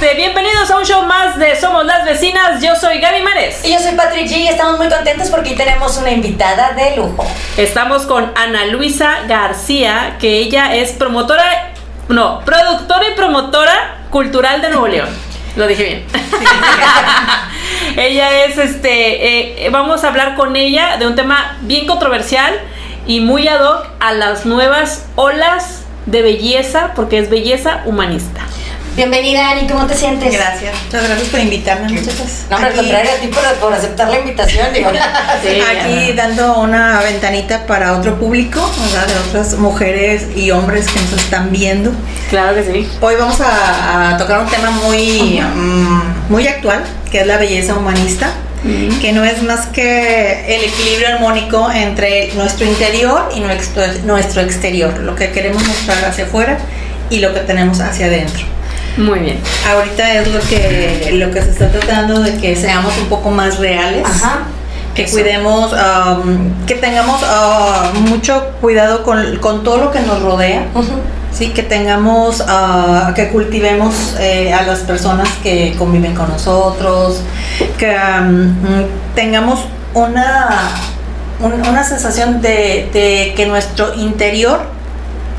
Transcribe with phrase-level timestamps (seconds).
[0.00, 2.62] este, bienvenidos a un show más de Somos las Vecinas.
[2.62, 3.64] Yo soy Gaby Mares.
[3.64, 7.26] Y yo soy Patrick G y estamos muy contentos porque tenemos una invitada de lujo.
[7.56, 11.72] Estamos con Ana Luisa García, que ella es promotora,
[12.08, 15.08] no, productora y promotora cultural de Nuevo León.
[15.56, 16.06] Lo dije bien.
[17.96, 22.54] ella es, este, eh, vamos a hablar con ella de un tema bien controversial
[23.04, 28.42] y muy ad hoc a las nuevas olas de belleza, porque es belleza humanista.
[28.98, 30.32] Bienvenida, Ani, ¿cómo te sientes?
[30.32, 32.46] Gracias, muchas gracias por invitarme, muchachas.
[32.50, 34.90] No, al contrario, a ti por, por, aceptar la invitación, digo.
[35.40, 39.06] Sí, aquí dando una ventanita para otro público, ¿verdad?
[39.06, 41.92] De otras mujeres y hombres que nos están viendo.
[42.28, 42.88] Claro que sí.
[43.00, 47.74] Hoy vamos a, a tocar un tema muy, um, muy actual, que es la belleza
[47.74, 48.32] humanista.
[48.64, 48.98] Mm.
[48.98, 54.98] que no es más que el equilibrio armónico entre nuestro interior y nuestro, nuestro exterior,
[54.98, 56.58] lo que queremos mostrar hacia afuera
[57.08, 58.57] y lo que tenemos hacia adentro.
[58.98, 59.38] Muy bien.
[59.70, 63.58] Ahorita es lo que, lo que se está tratando de que seamos un poco más
[63.58, 64.04] reales.
[64.04, 64.40] Ajá.
[64.94, 70.66] Que cuidemos, um, que tengamos uh, mucho cuidado con, con, todo lo que nos rodea.
[70.74, 70.98] Uh -huh.
[71.30, 77.20] Sí, que tengamos, uh, que cultivemos eh, a las personas que conviven con nosotros,
[77.78, 78.52] que um,
[79.14, 79.60] tengamos
[79.94, 80.70] una,
[81.38, 84.62] un, una sensación de, de, que nuestro interior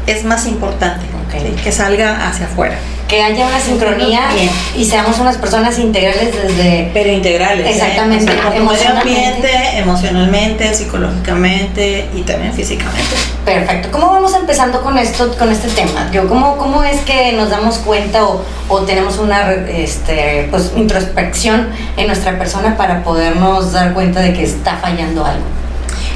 [0.07, 1.41] es más importante, okay.
[1.41, 1.63] ¿sí?
[1.63, 2.77] que salga hacia afuera
[3.09, 4.49] que haya una sincronía Bien.
[4.75, 8.37] y seamos unas personas integrales desde pero integrales exactamente ¿eh?
[8.57, 13.15] como medio ambiente emocionalmente psicológicamente y también físicamente.
[13.43, 13.89] Perfecto.
[13.91, 17.79] Cómo vamos empezando con esto con este tema yo cómo cómo es que nos damos
[17.79, 24.21] cuenta o, o tenemos una este pues introspección en nuestra persona para podernos dar cuenta
[24.21, 25.58] de que está fallando algo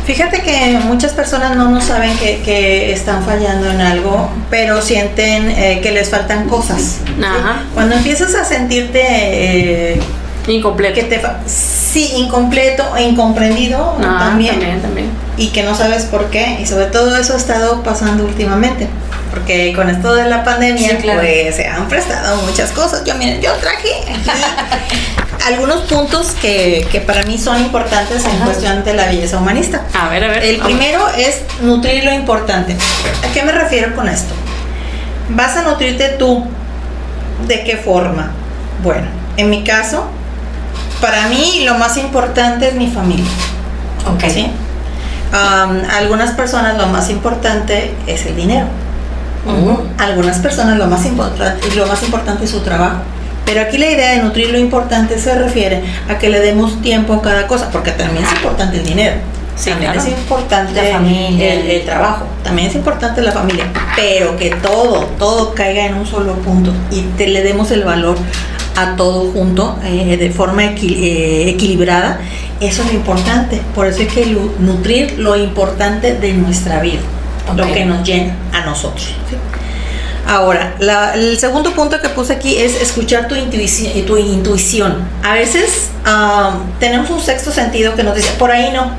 [0.06, 5.50] Fíjate que muchas personas no, no saben que, que, están fallando en algo, pero sienten
[5.50, 7.00] eh, que les faltan cosas.
[7.24, 7.62] Ajá.
[7.62, 7.70] ¿sí?
[7.74, 9.02] Cuando empiezas a sentirte...
[9.02, 10.00] Eh,
[10.52, 10.96] incompleto.
[10.96, 15.10] Que te sí, incompleto e incomprendido ah, también, también, también.
[15.38, 16.58] Y que no sabes por qué.
[16.62, 18.88] Y sobre todo eso ha estado pasando últimamente.
[19.32, 21.22] Porque con esto de la pandemia, sí, claro.
[21.22, 23.04] pues se han prestado muchas cosas.
[23.04, 24.30] Yo, miren, yo traje aquí
[25.48, 28.46] algunos puntos que, que, para mí son importantes en Ajá.
[28.46, 29.86] cuestión de la belleza humanista.
[30.00, 30.44] A ver, a ver.
[30.44, 32.76] El primero es nutrir lo importante.
[33.28, 34.34] ¿A qué me refiero con esto?
[35.30, 36.46] Vas a nutrirte tú.
[37.48, 38.32] ¿De qué forma?
[38.84, 40.08] Bueno, en mi caso,
[41.04, 43.30] para mí lo más importante es mi familia.
[44.08, 44.24] Ok.
[44.30, 44.48] ¿sí?
[45.34, 48.68] Um, algunas personas lo más importante es el dinero.
[49.46, 49.80] Uh -huh.
[49.98, 53.00] Algunas personas lo más importante lo más importante es su trabajo.
[53.46, 57.16] Pero aquí la idea de nutrir lo importante se refiere a que le demos tiempo
[57.16, 59.16] a cada cosa, porque también es importante el dinero.
[59.58, 60.08] Sí, también claro.
[60.08, 61.54] es importante la familia.
[61.54, 63.66] El, el, trabajo, también es importante la familia,
[63.98, 68.16] pero que todo, todo caiga en un solo punto y te le demos el valor
[68.76, 72.20] a todo junto eh, de forma eh, equilibrada,
[72.60, 73.62] eso es lo importante.
[73.76, 77.02] Por eso hay que nutrir lo importante de nuestra vida,
[77.52, 77.58] okay.
[77.58, 79.16] lo que nos llena a nosotros.
[79.30, 79.36] ¿sí?
[80.26, 84.06] Ahora, la, el segundo punto que puse aquí es escuchar tu intuición.
[84.06, 84.96] Tu intuición.
[85.22, 88.92] A veces um, tenemos un sexto sentido que nos dice, por ahí no.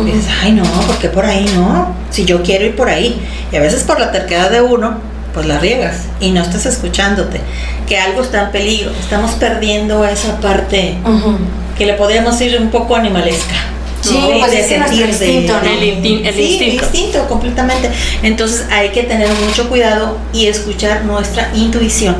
[0.00, 1.92] Y dices, ay no, ¿por qué por ahí no?
[2.10, 3.20] Si yo quiero ir por ahí.
[3.50, 4.98] Y a veces por la terquedad de uno,
[5.38, 7.40] pues la riegas y no estás escuchándote.
[7.86, 8.90] Que algo está en peligro.
[8.98, 11.36] Estamos perdiendo esa parte uh -huh.
[11.78, 13.54] que le podríamos ir un poco animalesca.
[14.00, 14.40] Sí, ¿no?
[14.40, 15.74] pues de es sentir el instinto, de, ¿no?
[15.74, 16.28] el, instinto.
[16.28, 16.64] el sí, instinto.
[16.64, 17.90] El instinto, completamente.
[18.24, 22.16] Entonces hay que tener mucho cuidado y escuchar nuestra intuición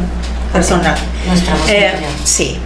[0.52, 0.96] personal.
[1.26, 2.56] Nuestra voz eh, sí.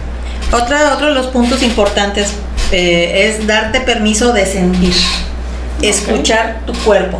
[0.51, 2.27] Otra, otro de los puntos importantes
[2.71, 4.93] eh, es darte permiso de sentir,
[5.79, 5.89] okay.
[5.89, 7.17] escuchar tu cuerpo.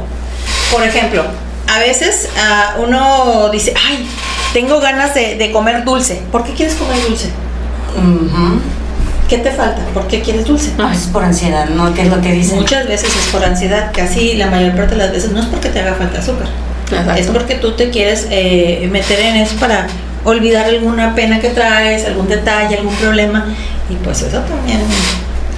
[0.71, 1.23] Por ejemplo,
[1.67, 4.07] a veces uh, uno dice, ay,
[4.53, 6.21] tengo ganas de, de, comer dulce.
[6.31, 7.29] ¿Por qué quieres comer dulce?
[7.95, 8.59] Uh -huh.
[9.29, 9.81] ¿Qué te falta?
[9.93, 10.73] ¿Por qué quieres dulce?
[10.77, 11.93] No, es por ansiedad, ¿no?
[11.93, 12.59] ¿Qué es lo que dicen?
[12.59, 15.69] Muchas veces es por ansiedad, casi la mayor parte de las veces no es porque
[15.69, 16.47] te haga falta azúcar.
[16.91, 17.13] Exacto.
[17.21, 19.87] Es porque tú te quieres eh, meter en eso para
[20.25, 23.45] olvidar alguna pena que traes, algún detalle, algún problema.
[23.89, 24.81] Y pues eso también.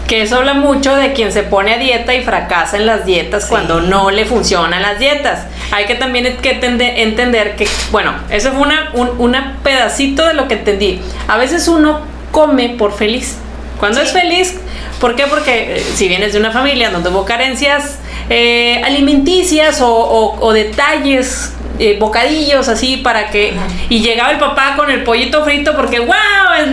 [0.07, 3.43] Que eso habla mucho de quien se pone a dieta y fracasa en las dietas
[3.43, 3.49] sí.
[3.49, 5.45] cuando no le funcionan las dietas.
[5.71, 6.59] Hay que también que
[7.01, 11.01] entender que, bueno, eso fue una, un una pedacito de lo que entendí.
[11.27, 13.37] A veces uno come por feliz.
[13.79, 14.05] Cuando sí.
[14.05, 14.59] es feliz,
[14.99, 15.25] ¿por qué?
[15.25, 17.99] Porque eh, si vienes de una familia donde hubo carencias
[18.29, 23.51] eh, alimenticias o, o, o detalles, eh, bocadillos así para que...
[23.51, 23.67] Ajá.
[23.89, 26.15] Y llegaba el papá con el pollito frito porque, wow,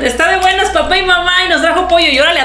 [0.03, 2.41] está de buenas papá y mamá y nos trajo pollo y órale,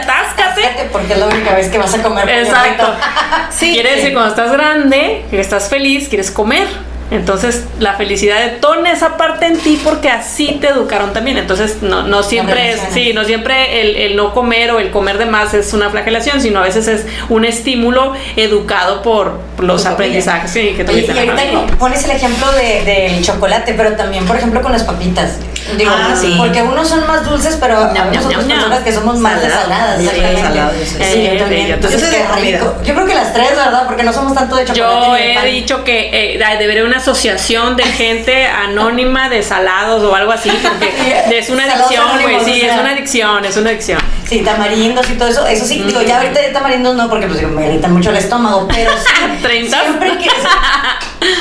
[0.91, 2.93] Porque es la única vez que vas a comer Exacto.
[3.49, 6.67] sí, Quiere decir, cuando estás grande, que estás feliz, quieres comer.
[7.09, 11.37] Entonces, la felicidad detona esa parte en ti porque así te educaron también.
[11.37, 15.17] Entonces, no, no siempre es, sí, no siempre el, el no comer o el comer
[15.17, 19.89] de más es una flagelación, sino a veces es un estímulo educado por los Tu
[19.89, 24.35] aprendizajes sí, que y la ahorita pones el ejemplo de- del chocolate, pero también, por
[24.35, 25.37] ejemplo, con las papitas.
[25.75, 26.35] Digo, Ah, sí.
[26.37, 28.57] porque unos son más dulces, pero ñam, otras ñam, ñam.
[28.59, 29.99] personas que somos más saladas.
[29.99, 30.71] Sí, salado.
[30.73, 31.67] yo también.
[31.67, 32.57] Yo Entonces, soy de qué comida.
[32.59, 32.75] rico.
[32.85, 33.83] Yo creo que las tres, ¿verdad?
[33.87, 34.79] Porque no somos tanto de chocolate.
[34.79, 35.45] Yo he pan.
[35.45, 41.23] dicho que eh, debería una asociación de gente anónima de salados o algo así, porque
[41.37, 42.39] es una adicción, güey.
[42.45, 43.99] Sí, es una adicción, es una adicción.
[44.27, 45.47] Sí, tamarindos y todo eso.
[45.47, 48.17] Eso sí, digo, ya ahorita de tamarindos no, porque pues digo, me irritan mucho el
[48.17, 49.13] estómago, pero sí.
[49.41, 49.81] ¿Treinta?
[49.81, 50.29] Siempre que.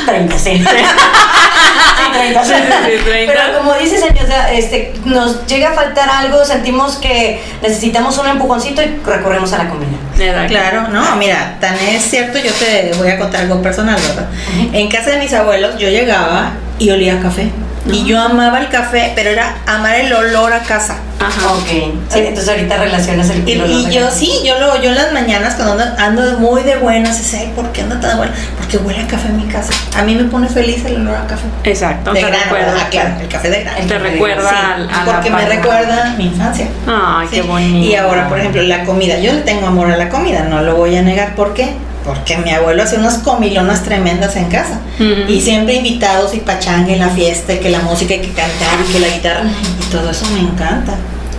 [0.07, 0.59] 30, sí.
[0.59, 2.53] sí, 30, sí.
[2.53, 3.33] Sí, sí, sí, 30.
[3.33, 8.29] Pero como dices, o sea, este, nos llega a faltar algo, sentimos que necesitamos un
[8.29, 10.47] empujoncito y recurrimos a la comida.
[10.49, 14.29] Claro, no, mira, tan es cierto, yo te voy a contar algo personal, ¿verdad?
[14.73, 17.51] En casa de mis abuelos yo llegaba y olía a café.
[17.93, 20.99] Y yo amaba el café, pero era amar el olor a casa.
[21.19, 21.53] Ajá.
[21.55, 21.69] Ok.
[22.11, 25.55] Sí, entonces ahorita relacionas el Y, y yo sí, yo lo, yo en las mañanas
[25.55, 28.33] cuando ando, ando muy de buenas, "Ay, ¿por qué ando tan de buena?
[28.59, 29.73] Porque huele a café en mi casa.
[29.97, 31.45] A mí me pone feliz el olor a café.
[31.65, 32.13] Exacto.
[32.13, 32.75] de te grano, recuerda.
[32.81, 33.79] ah, claro, el café de grano.
[33.89, 36.69] Te recuerda Sí, al- a la porque me recuerda mi infancia.
[36.87, 37.87] Ay, qué bonito.
[37.89, 39.19] Y ahora, por ejemplo, la comida.
[39.19, 41.35] Yo le tengo amor a la comida, no lo voy a negar.
[41.35, 41.73] ¿Por qué?
[42.07, 44.81] Porque mi abuelo hacía unas comilonas tremendas en casa.
[45.29, 48.79] Y siempre invitados y pachanga y la fiesta, y que la música, y que cantar,
[48.89, 49.45] y que la guitarra.
[49.45, 50.95] Y todo eso me encanta.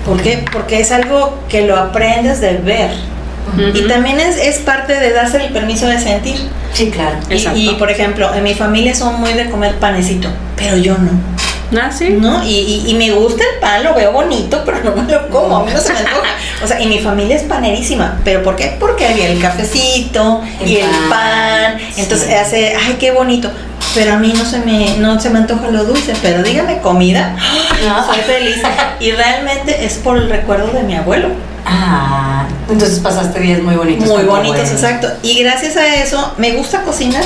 [0.06, 0.46] ¿Por qué?
[0.52, 2.92] Porque es algo que lo aprendes de ver.
[3.74, 6.38] Y también es, es parte de darse el permiso de sentir.
[6.74, 7.18] Sí, claro.
[7.56, 11.12] Y, por ejemplo, en mi familia son muy de comer panecito, pero yo no.
[11.76, 12.10] Ah, sí.
[12.10, 12.44] ¿no?
[12.44, 15.58] Y, y, y me gusta el pan, lo veo bonito, pero no me lo como,
[15.58, 16.28] a mí no se me antoja.
[16.64, 18.78] O sea, y mi familia es panerísima, ¿pero por qué?
[18.80, 22.34] Porque había el cafecito El y el pan, entonces sí.
[22.34, 23.50] hace, ay, qué bonito.
[23.94, 27.36] Pero a mí no se me, no se me antoja lo dulce, pero dígame comida,
[27.88, 28.06] No.
[28.06, 28.58] soy feliz.
[29.00, 31.30] Y realmente es por el recuerdo de mi abuelo.
[31.66, 34.08] Ah, entonces pasaste días muy bonitos.
[34.08, 35.08] Muy bonitos, exacto.
[35.22, 37.24] Y gracias a eso me gusta cocinar.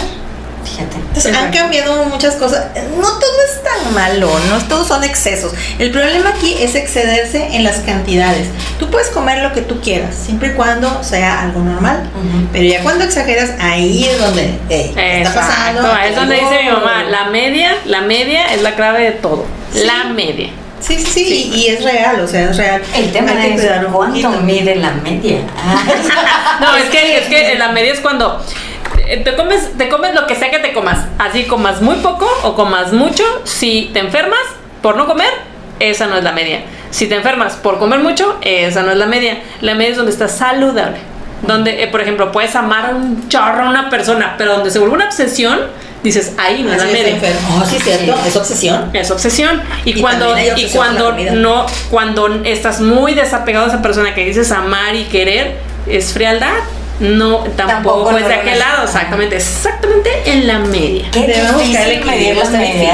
[0.64, 0.98] Fíjate.
[0.98, 2.68] Entonces han cambiado muchas cosas.
[2.98, 5.54] No todo es tan malo, no todos son excesos.
[5.80, 8.48] El problema aquí es excederse en las cantidades.
[8.80, 12.10] Tú puedes comer lo que tú quieras, siempre y cuando sea algo normal.
[12.52, 15.82] Pero ya cuando exageras, ahí es donde hey, ¿qué está pasando.
[15.82, 19.46] Exacto, es donde dice mi mamá, la media, la media es la clave de todo.
[19.74, 19.84] Sí.
[19.86, 20.50] La media.
[20.82, 22.82] Sí, sí, sí, Y, y es real, o sea, es real.
[22.96, 25.42] El tema Hay que es cuánto mide la media.
[25.58, 25.84] Ah,
[26.60, 28.44] No, es que, es que la media es cuando
[29.18, 31.00] te comes, te comes lo que sea que te comas.
[31.20, 33.24] Así comas muy poco o comas mucho.
[33.44, 34.40] Si te enfermas
[34.82, 35.30] por no comer,
[35.80, 36.62] esa no es la media.
[36.92, 39.40] Si te enfermas por comer mucho, esa no es la media.
[39.62, 40.98] La media es donde estás saludable.
[41.42, 44.78] Donde, eh, por ejemplo, puedes amar a un chorro a una persona, pero donde se
[44.78, 45.60] vuelve una obsesión,
[46.04, 47.20] dices, ahí no es la es, media.
[47.52, 48.28] Oh, sí, cierto, Sí.
[48.28, 48.90] es obsesión.
[48.94, 49.62] Es obsesión.
[49.86, 54.52] Y, Y cuando, y cuando no, cuando estás muy desapegado de esa persona que dices
[54.52, 55.58] amar y querer,
[55.88, 56.54] es frialdad.
[57.02, 61.10] No, tampoco, Tampoco es de lo aquel lado, exactamente, exactamente en la media.
[61.12, 62.90] Qué Debemos buscar el equilibrio, está difícil.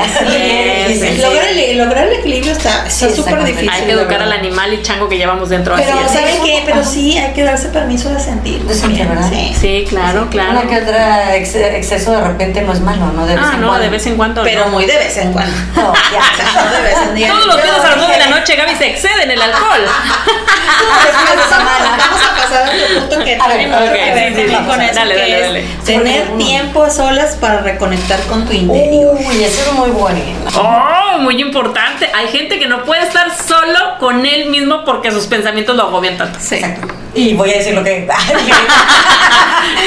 [0.87, 1.21] Sí, sí, sí.
[1.21, 3.69] Lograr, el, lograr el equilibrio está súper difícil.
[3.69, 5.91] Hay que educar al animal y chango que llevamos dentro Pero.
[6.07, 6.63] ¿saben qué?
[6.65, 8.61] Pero sí, hay que darse permiso de sentir.
[8.63, 9.29] De sentir, también, ¿verdad?
[9.29, 9.55] Sí.
[9.59, 10.51] Sí, claro, claro.
[10.51, 13.25] Una que otra ex- exceso de repente no es malo, ¿no?
[13.27, 13.83] De vez Ah, en no, cuando.
[13.83, 14.43] de vez en cuando.
[14.43, 14.71] Pero no.
[14.71, 15.53] muy de vez en cuando.
[15.75, 16.63] No, O sea, ya.
[16.63, 17.27] no de vez en día.
[17.27, 19.81] Todos los viernes a las 9 de la noche Gaby se excede en el alcohol.
[19.85, 24.55] Vamos a- Vamos a pasar a otro punto que A ver, sí, sí, sí.
[24.67, 25.65] con eso, Dale, que dale, es dale.
[25.85, 29.15] tener tiempo a solas para reconectar con tu interior.
[29.19, 30.19] Uy, eso es muy bueno.
[30.55, 32.09] Oh, muy importante.
[32.15, 36.17] Hay gente que no puede estar solo con él mismo porque sus pensamientos lo agobian
[36.17, 36.39] tanto.
[36.41, 36.55] Sí.
[36.55, 36.87] Exacto.
[37.15, 38.07] Y voy a decir lo que.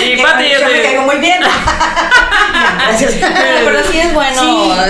[0.04, 1.40] Y que Pati, yo yo me te- caigo muy bien.
[2.86, 3.12] Gracias.
[3.64, 4.42] Pero sí es bueno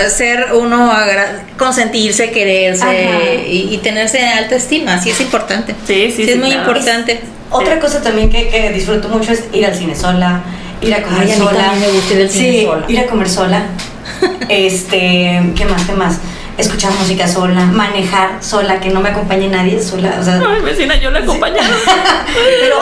[0.09, 4.99] ser uno, agra- consentirse, quererse y, y tenerse en alta estima.
[5.01, 5.75] Sí es importante.
[5.87, 6.61] Sí, sí, es sí, muy claro.
[6.71, 7.21] importante.
[7.51, 10.41] Otra cosa también que, que disfruto mucho es ir al cine sola,
[10.81, 11.73] ir a comer Ay, a mí sola.
[11.79, 12.85] me gusta ir al cine sí, sola.
[12.89, 13.63] ir a comer sola.
[14.49, 15.85] este, ¿qué más?
[15.85, 16.19] ¿Qué más?
[16.59, 20.17] Escuchar música sola, manejar sola, que no me acompañe nadie sola.
[20.21, 21.57] O sea, Ay, vecina, yo la acompaño.
[22.61, 22.77] pero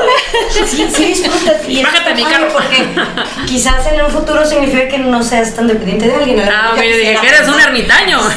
[0.66, 1.56] sí, sí disfrutas.
[1.68, 2.48] Y Bájate mi carro.
[2.52, 2.88] Porque
[3.46, 6.40] quizás en un futuro significa que no seas tan dependiente de alguien.
[6.40, 8.18] Ah, yo dije que eres un ermitaño.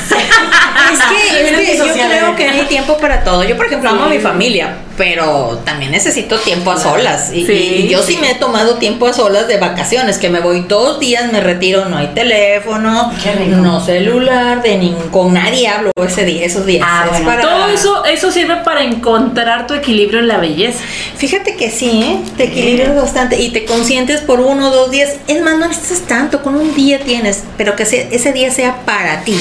[0.91, 2.35] Es que, es Eres que yo creo ¿eh?
[2.35, 3.43] que hay tiempo para todo.
[3.43, 7.31] Yo, por ejemplo, amo a mi familia, pero también necesito tiempo a solas.
[7.33, 8.19] Y, Sí, y yo sí sí.
[8.21, 11.85] me he tomado tiempo a solas de vacaciones, que me voy dos días, me retiro,
[11.85, 13.11] no hay teléfono,
[13.47, 16.85] no celular, de nin- con nadie hablo ese día, esos días.
[16.87, 17.25] Ah, Es bueno.
[17.25, 20.77] para- Todo eso, eso sirve para encontrar tu equilibrio en la belleza.
[21.17, 22.19] Fíjate que sí, ¿eh?
[22.37, 25.13] te equilibras bastante y te consientes por uno o dos días.
[25.27, 28.81] Es más, no necesitas tanto, con un día tienes, pero que se- ese día sea
[28.85, 29.35] para ti.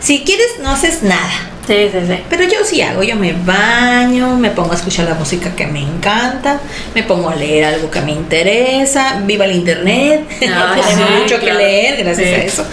[0.00, 1.50] Si quieres, no haces nada.
[1.66, 2.18] Sí, sí, sí.
[2.30, 5.80] Pero yo sí hago, yo me baño, me pongo a escuchar la música que me
[5.82, 6.60] encanta,
[6.94, 11.40] me pongo a leer algo que me interesa, viva el internet, Ah, tenemos sí, mucho
[11.40, 12.34] que leer gracias Sí.
[12.34, 12.64] a eso.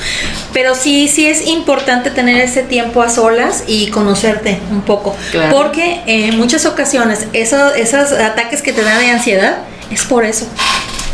[0.54, 5.56] Pero sí, sí es importante tener ese tiempo a solas y conocerte un poco, Claro.
[5.58, 9.58] porque en muchas ocasiones esos, esos ataques que te dan de ansiedad
[9.90, 10.46] es por eso,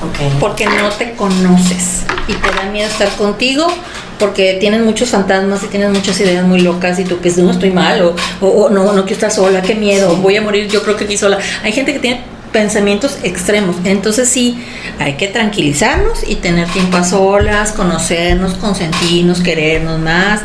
[0.02, 0.40] Ok.
[0.42, 3.68] porque no te conoces y te da miedo estar contigo
[4.20, 7.72] porque tienes muchos fantasmas y tienes muchas ideas muy locas y tú pues no estoy
[7.72, 10.84] mal o, o- o no, no quiero estar sola, qué miedo, voy a morir yo
[10.84, 11.38] creo que aquí sola.
[11.64, 12.22] Hay gente que tiene
[12.52, 14.60] pensamientos extremos, entonces sí,
[14.98, 20.42] hay que tranquilizarnos y tener tiempo a solas, conocernos, consentirnos, querernos más,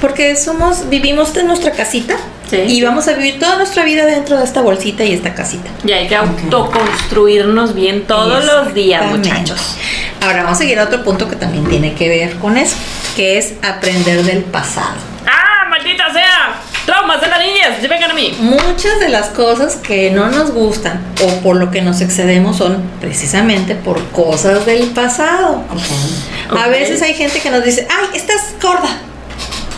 [0.00, 2.16] porque somos, vivimos de nuestra casita
[2.50, 2.58] Sí.
[2.68, 5.70] y vamos a vivir toda nuestra vida dentro de esta bolsita y esta casita.
[5.82, 9.76] Y hay que autoconstruirnos bien todos los días, muchachos.
[10.20, 12.76] Ahora vamos a seguir a otro punto que también tiene que ver con eso,
[13.16, 14.94] que es aprender del pasado.
[15.26, 16.60] ¡Ah, maldita sea!
[16.84, 17.88] ¡Traumas de la niñez!
[17.88, 18.36] ¡Vengan a mí!
[18.40, 22.82] Muchas de las cosas que no nos gustan o por lo que nos excedemos son
[23.00, 25.64] precisamente por cosas del pasado.
[25.70, 26.58] Ok.
[26.58, 28.90] A veces hay gente que nos dice, ay, estás gorda.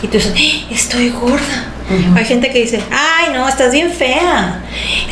[0.03, 1.65] Y tú dices, "Eh, estoy gorda.
[1.89, 2.17] Ujú.
[2.17, 4.61] Hay gente que dice, ay, no, estás bien fea.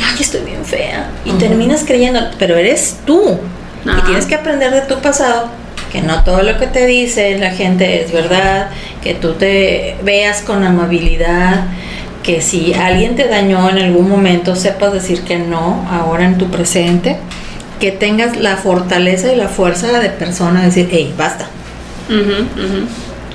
[0.04, 1.08] Ay, estoy bien fea.
[1.24, 1.38] Y Ujú.
[1.38, 3.38] terminas creyendo, pero eres tú.
[3.84, 5.48] Y tienes que aprender de tu pasado,
[5.92, 8.68] que no todo lo que te dice la gente es verdad,
[9.02, 11.66] que tú te veas con amabilidad,
[12.24, 16.50] que si alguien te dañó en algún momento, sepas decir que no, ahora en tu
[16.50, 17.16] presente,
[17.78, 21.46] que tengas la fortaleza y la fuerza de persona de decir, hey, basta,
[22.08, 22.86] Ujú, ujú.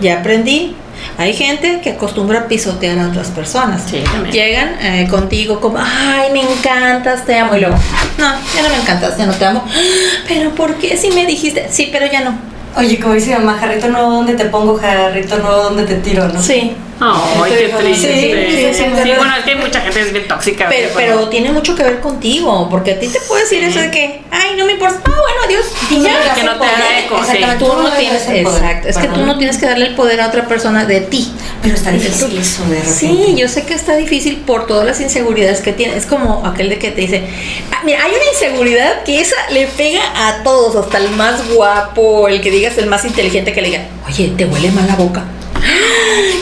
[0.01, 0.75] ya aprendí.
[1.17, 3.83] Hay gente que acostumbra a pisotear a otras personas.
[3.89, 4.33] Sí, también.
[4.33, 7.55] Llegan eh, contigo como, ay, me encantas, te amo.
[7.55, 7.75] Y luego,
[8.17, 9.63] no, ya no me encantas, ya no te amo.
[10.27, 11.67] Pero ¿por qué si me dijiste?
[11.69, 12.37] Sí, pero ya no.
[12.77, 14.77] Oye, como dice mi mamá, jarrito nuevo, ¿dónde te pongo?
[14.77, 16.27] Jarrito nuevo, ¿dónde te tiro?
[16.29, 16.41] ¿no?
[16.41, 16.73] Sí.
[17.01, 18.73] Ay, qué Sí, triste.
[18.73, 19.11] sí, sí, sí.
[19.17, 20.67] bueno, es que hay mucha gente es bien tóxica.
[20.69, 23.65] Pero, pero tiene mucho que ver contigo, porque a ti te puede decir Sí.
[23.71, 25.65] eso de que, ay, no me importa, ah, bueno, adiós.
[25.89, 26.33] Y ya.
[26.35, 27.21] que no te haga poder, eco, sí.
[27.37, 29.95] exactamente, Tú no tienes, el poder, exacto, es que tú no tienes que darle el
[29.95, 31.33] poder a otra persona de ti.
[31.63, 32.91] Pero está difícil eso de repente.
[32.93, 35.95] Sí, yo sé que está difícil por todas las inseguridades que tiene.
[35.97, 37.23] Es como aquel de que te dice,
[37.71, 42.27] "Ah, mira, hay una inseguridad que esa le pega a todos, hasta el más guapo,
[42.27, 45.23] el que digas el más inteligente que le diga, oye, te huele mal la boca.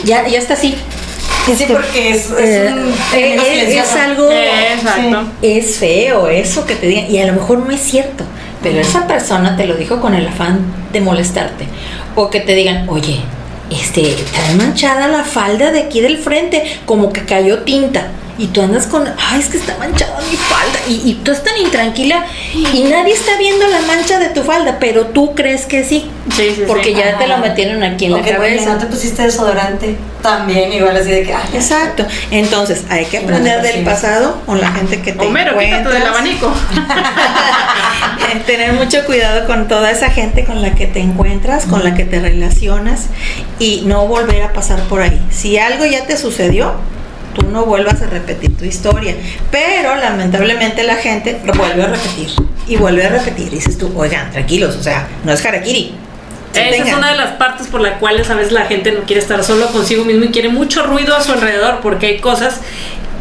[0.03, 0.75] Ya, ya está así.
[1.45, 5.23] Sí, porque es, es Eh, un eh, es, es algo Eh, exacto.
[5.41, 8.23] es feo eso que te digan y a lo mejor no es cierto
[8.61, 10.59] pero esa persona te lo dijo con el afán
[10.93, 11.65] de molestarte
[12.15, 13.21] o que te digan oye
[13.71, 18.07] este está manchada la falda de aquí del frente como que cayó tinta
[18.39, 21.53] y tú andas con ay es que está manchada mi falda y, y tú estás
[21.53, 22.25] tan intranquila
[22.73, 26.53] y nadie está viendo la mancha de tu falda pero tú crees que sí Sí,
[26.55, 26.93] sí, porque sí.
[26.95, 27.41] ya te lo Ajá.
[27.43, 31.47] metieron aquí en la cabeza no te pusiste desodorante también, igual así de que, ay,
[31.53, 32.05] Exacto.
[32.29, 36.07] Entonces, hay que aprender del pasado con la gente que te Homero, quítate del encuentras.
[36.09, 36.53] abanico.
[38.31, 41.95] Eh, Tener mucho cuidado con toda esa gente con la que te encuentras, con la
[41.95, 43.05] que te relacionas
[43.59, 45.19] y no volver a pasar por ahí.
[45.31, 46.73] Si algo ya te sucedió,
[47.33, 49.15] tú no vuelvas a repetir tu historia.
[49.51, 52.29] Pero lamentablemente la gente vuelve a repetir
[52.67, 53.49] y vuelve a repetir.
[53.49, 55.93] Dices tú, oigan, tranquilos, o sea, no es harakiri.
[56.53, 59.21] Esa es una de las partes por las cuales a veces la gente no quiere
[59.21, 62.61] estar solo consigo mismo y quiere mucho ruido a su alrededor porque hay cosas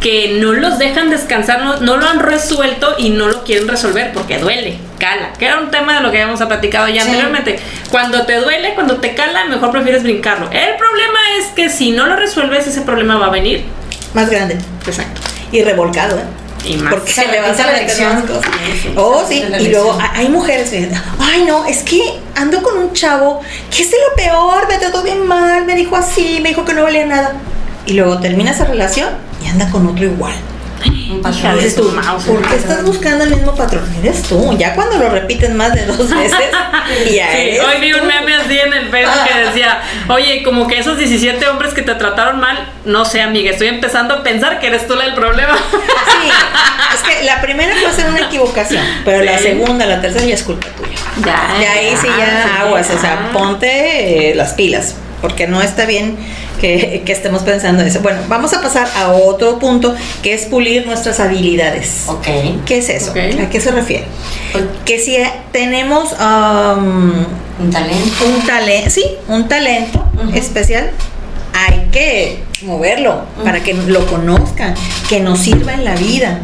[0.00, 4.12] que no los dejan descansar, no, no lo han resuelto y no lo quieren resolver
[4.14, 7.08] porque duele, cala, que era un tema de lo que habíamos platicado ya Sí.
[7.08, 7.58] anteriormente.
[7.90, 10.46] Cuando te duele, cuando te cala, mejor prefieres brincarlo.
[10.52, 13.64] El problema es que si no lo resuelves, ese problema va a venir.
[14.14, 15.20] Más grande Exacto.
[15.52, 16.22] y revolcado, ¿eh?
[16.64, 16.92] Y más.
[16.94, 18.14] Porque Se le repite a la meter lección.
[18.14, 18.44] más cosas.
[18.72, 19.44] Sí, sí, Oh, sí.
[19.60, 22.00] Y luego hay mujeres que ay, no, es que
[22.34, 23.40] ando con un chavo
[23.74, 26.74] que es de lo peor, me trató bien mal, me dijo así, me dijo que
[26.74, 27.34] no valía nada.
[27.86, 29.08] Y luego termina esa relación
[29.44, 30.34] y anda con otro igual.
[30.86, 31.56] Un patrón.
[31.56, 32.24] Dices tú, mouse.
[32.24, 33.84] ¿por qué estás buscando el mismo patrón?
[34.02, 34.56] Eres tú.
[34.58, 36.38] Ya cuando lo repiten más de dos veces,
[37.12, 40.66] ya Sí, eres hoy vi un meme así en el Facebook que decía, oye, como
[40.66, 44.60] que esos 17 hombres que te trataron mal, no sé, amiga, estoy empezando a pensar
[44.60, 45.56] que eres tú la del problema.
[45.56, 46.28] Sí,
[46.94, 50.42] es que la primera puede ser una equivocación, pero la segunda, la tercera ya es
[50.42, 50.96] culpa tuya.
[51.24, 55.84] Ya, De ahí sí ya aguas, o sea, ponte eh, las pilas, porque no está
[55.84, 56.16] bien
[56.58, 58.00] que, que estemos pensando eso.
[58.00, 62.04] Bueno, vamos a pasar a otro punto que es pulir nuestras habilidades.
[62.06, 62.26] Ok.
[62.66, 63.12] ¿Qué es eso?
[63.12, 64.04] ¿A qué se refiere?
[64.84, 65.16] Que si
[65.52, 67.24] tenemos um,
[67.60, 68.24] Un talento.
[68.26, 70.90] un talento, sí, un talento especial,
[71.54, 74.74] hay que moverlo para que lo conozcan,
[75.08, 76.40] que nos sirva en la vida.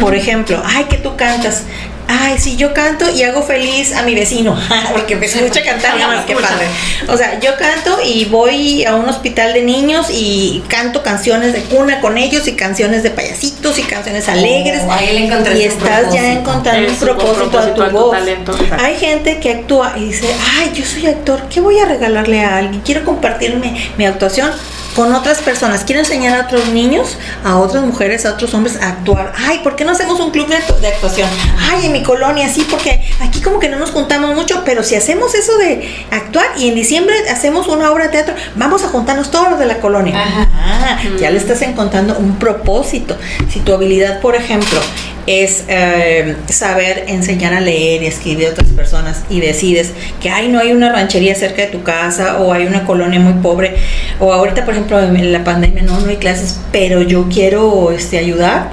[0.00, 1.64] Por ejemplo, ay, que tú cantas.
[2.08, 4.58] Ay, sí, yo canto y hago feliz a mi vecino,
[4.92, 6.48] porque me escucha cantar, me más escucha.
[6.48, 6.66] padre.
[7.06, 11.60] O sea, yo canto y voy a un hospital de niños y canto canciones de
[11.62, 14.82] cuna con ellos y canciones de payasitos y canciones alegres.
[14.86, 18.10] Oh, ahí le y estás ya encontrando un propósito, propósito a a tu voz.
[18.12, 18.56] talento.
[18.78, 22.56] Hay gente que actúa y dice, ay, yo soy actor, ¿qué voy a regalarle a
[22.56, 22.80] alguien?
[22.84, 24.50] Quiero compartirme mi actuación
[24.98, 25.84] con otras personas.
[25.84, 29.32] Quiero enseñar a otros niños, a otras mujeres, a otros hombres a actuar.
[29.46, 31.28] Ay, ¿por qué no hacemos un club de, actu- de actuación?
[31.70, 34.96] Ay, en mi colonia sí, porque aquí como que no nos juntamos mucho, pero si
[34.96, 39.30] hacemos eso de actuar y en diciembre hacemos una obra de teatro, vamos a juntarnos
[39.30, 40.20] todos los de la colonia.
[40.20, 40.48] Ajá.
[40.52, 43.16] Ah, ya le estás encontrando un propósito.
[43.52, 44.80] Si tu habilidad, por ejemplo,
[45.28, 49.92] es eh, saber enseñar a leer y escribir a otras personas y decides
[50.22, 53.34] que ay no hay una ranchería cerca de tu casa o hay una colonia muy
[53.42, 53.74] pobre
[54.20, 58.16] o ahorita por ejemplo en la pandemia no no hay clases pero yo quiero este
[58.16, 58.70] ayudar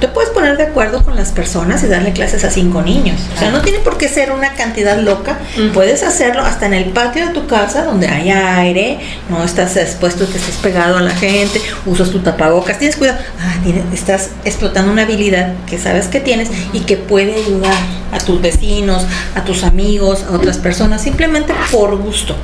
[0.00, 3.20] te puedes poner de acuerdo con las personas y darle clases a cinco niños.
[3.34, 5.38] O sea no tiene por qué ser una cantidad loca.
[5.56, 5.72] Ujú.
[5.72, 10.28] puedes hacerlo hasta en el patio de tu casa donde hay aire no estás expuesto
[10.30, 13.18] que estés pegado a la gente usas tu tapabocas tienes cuidado.
[13.40, 17.74] Ah, tienes- estás explotando una habilidad que sabes que tienes y que puede ayudar
[18.12, 22.36] a tus vecinos a tus amigos a otras personas simplemente por gusto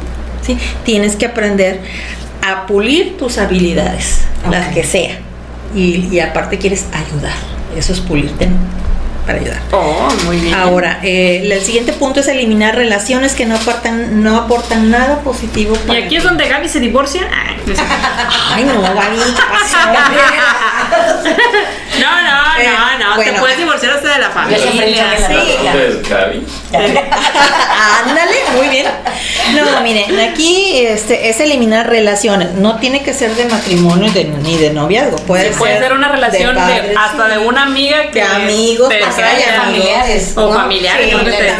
[0.45, 0.59] ¿sí?
[0.85, 1.81] tienes que aprender
[2.43, 4.19] a pulir tus habilidades
[4.51, 5.19] las que sea
[5.75, 7.33] y, y aparte quieres ayudar
[7.77, 8.49] eso es pulirte
[9.27, 10.55] para ayudar Oh, muy bien.
[10.55, 15.75] Ahora, eh, el siguiente punto es eliminar relaciones que no aportan, no aportan nada positivo.
[15.75, 17.23] Y para aquí es donde Gaby se divorcia.
[18.55, 19.17] Ay, no, Gaby.
[22.01, 23.23] no, no, Eh, no, no.
[23.23, 24.71] Te puedes divorciar hasta de la familia.
[24.73, 26.45] que la Sí.
[28.07, 28.87] Ándale, muy bien.
[29.55, 32.53] No, miren, aquí este, es eliminar relaciones.
[32.53, 35.17] No tiene que ser de matrimonio de- ni de noviazgo.
[35.19, 37.31] Puede, Sí, puede ser una relación de, padres, hasta sí.
[37.33, 40.33] de una amiga que De amigos, te trae familiares.
[40.37, 40.53] o ¿no?
[40.55, 41.11] familiares,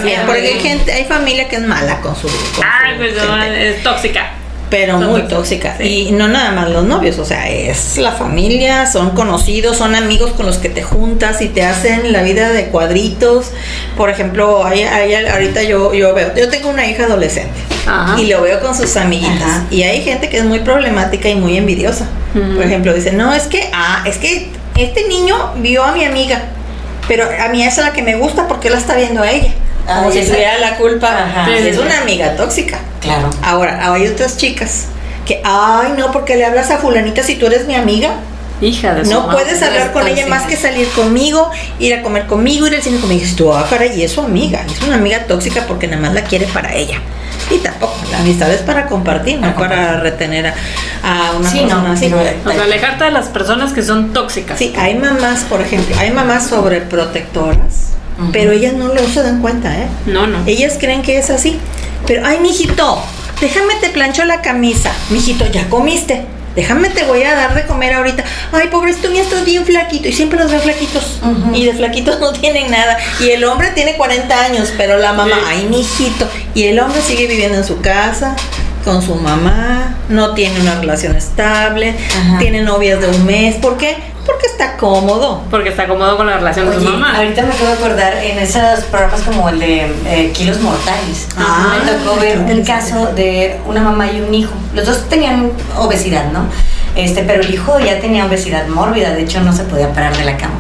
[0.03, 3.15] Sí, porque hay gente, hay familia que es mala con su, con Ay, su pues
[3.23, 3.71] no, gente.
[3.71, 4.31] es tóxica.
[4.71, 5.77] Pero Son muy tóxicas, tóxica.
[5.79, 6.09] sí.
[6.09, 10.33] Y no nada más los novios, o sea, es la familia, son conocidos, son amigos
[10.33, 13.53] con los que te juntas y te hacen la vida de cuadritos.
[13.97, 17.53] Por ejemplo, hay, hay- ahorita yo, yo veo, yo tengo una hija adolescente
[17.87, 18.21] Ajá.
[18.21, 19.43] y lo veo con sus amiguitas.
[19.43, 19.67] Ajá.
[19.71, 22.09] Y hay gente que es muy problemática y muy envidiosa.
[22.35, 22.57] Ujú.
[22.57, 26.43] Por ejemplo, dice, no, es que, ah, es que este niño vio a mi amiga,
[27.07, 29.53] pero a mí es la que me gusta porque la está viendo a ella.
[29.87, 31.09] Como Ay, si tuviera la culpa.
[31.09, 31.55] Ajá.
[31.55, 32.79] Es una amiga tóxica.
[33.05, 33.31] Claro.
[33.43, 34.87] Ahora, hay otras chicas
[35.27, 38.11] que, ay, no, porque le hablas a fulanita si tú eres mi amiga.
[38.61, 42.27] Hija de su No puedes hablar con ella más que salir conmigo, ir a comer
[42.27, 43.19] conmigo, ir al cine conmigo.
[43.21, 44.65] Y dices tú, ah, caray, y es su amiga.
[44.69, 47.01] y Es una amiga tóxica porque nada más la quiere para ella.
[47.51, 50.55] Y tampoco, la amistad es para compartir, no Para para retener a,
[51.03, 52.07] a una Sí, persona no, así.
[52.09, 54.59] pero- O sea, alejarte de las personas que son tóxicas.
[54.59, 58.31] Sí, hay mamás, por ejemplo, hay mamás sobreprotectoras, Ujú.
[58.33, 59.87] pero ellas no lo se dan cuenta, ¿eh?
[60.07, 60.39] No, no.
[60.47, 61.59] Ellas creen que es así.
[62.07, 63.03] Pero, ay, mijito,
[63.41, 64.93] déjame te plancho la camisa.
[65.11, 66.25] Mijito, ya comiste.
[66.55, 68.23] Déjame te voy a dar de comer ahorita.
[68.53, 70.07] Ay, pobrecito mío, estás bien flaquito.
[70.09, 71.19] Y siempre los ven flaquitos.
[71.53, 72.97] Y de flaquitos no tienen nada.
[73.19, 75.45] Y el hombre tiene 40 años, pero la mamá, Sí.
[75.49, 76.29] ay, mijito.
[76.55, 78.37] Y el hombre sigue viviendo en su casa
[78.85, 82.39] con su mamá, no tiene una relación estable, Ajá.
[82.39, 83.57] tiene novias de un mes.
[83.57, 83.97] ¿Por qué?
[84.27, 85.43] Porque está cómodo.
[85.51, 87.17] Porque está cómodo con la relación de su Oye, mamá.
[87.17, 91.29] ahorita me acabo de acordar en esos programas como el de eh, Kilos Mortales.
[91.37, 92.91] Ah, me tocó ver un interesante.
[92.91, 94.53] caso de una mamá y un hijo.
[94.75, 96.47] Los dos tenían obesidad, ¿no?
[96.97, 100.25] Este, pero el hijo ya tenía obesidad mórbida, de hecho no se podía parar de
[100.25, 100.55] la cama.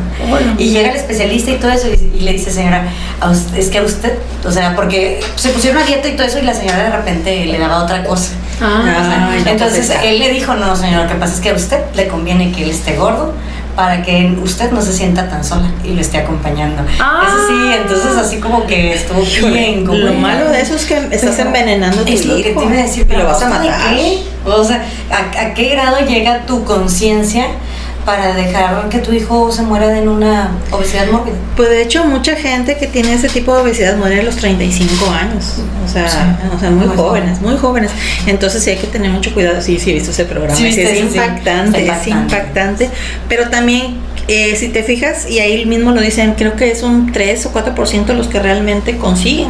[0.58, 2.88] Y llega el especialista y todo eso y, y le dice, señora,
[3.20, 6.26] a usted- es que a usted, o sea, porque se pusieron a dieta y todo
[6.26, 8.30] eso y la señora de repente le daba otra cosa.
[8.60, 11.80] Ah, no, Entonces él le dijo, no señor, lo que pasa es que a usted
[11.94, 13.32] le conviene que él esté gordo
[13.76, 16.82] para que usted no se sienta tan sola y lo esté acompañando.
[17.00, 17.22] Ah.
[17.26, 19.84] Eso sí, entonces así como que estuvo bien.
[19.84, 22.42] como lo malo de eso es que estás Pero envenenando a tu Es lo que
[22.42, 23.94] te iba a decir, pero lo vas a ¿costa de matar.
[23.94, 24.18] qué?
[24.46, 27.46] O sea, ¿a, a qué grado llega tu conciencia
[28.04, 31.34] para dejar que tu hijo se muera de una obesidad mórbida?
[31.56, 35.10] Pues de hecho mucha gente que tiene ese tipo de obesidad muere a los 35
[35.10, 36.18] años, o sea, Sí.
[36.54, 37.90] o sea muy, Muy jóvenes, muy jóvenes.
[38.26, 39.60] Entonces sí hay que tener mucho cuidado.
[39.62, 40.56] Sí, sí he visto ese programa.
[40.56, 42.10] Sí, Sí, es impactante, es impactante.
[42.10, 42.90] impactante.
[43.28, 43.96] Pero también
[44.28, 47.52] eh, si te fijas y ahí mismo lo dicen, creo que es un 3 o
[47.52, 49.48] 4% los que realmente consiguen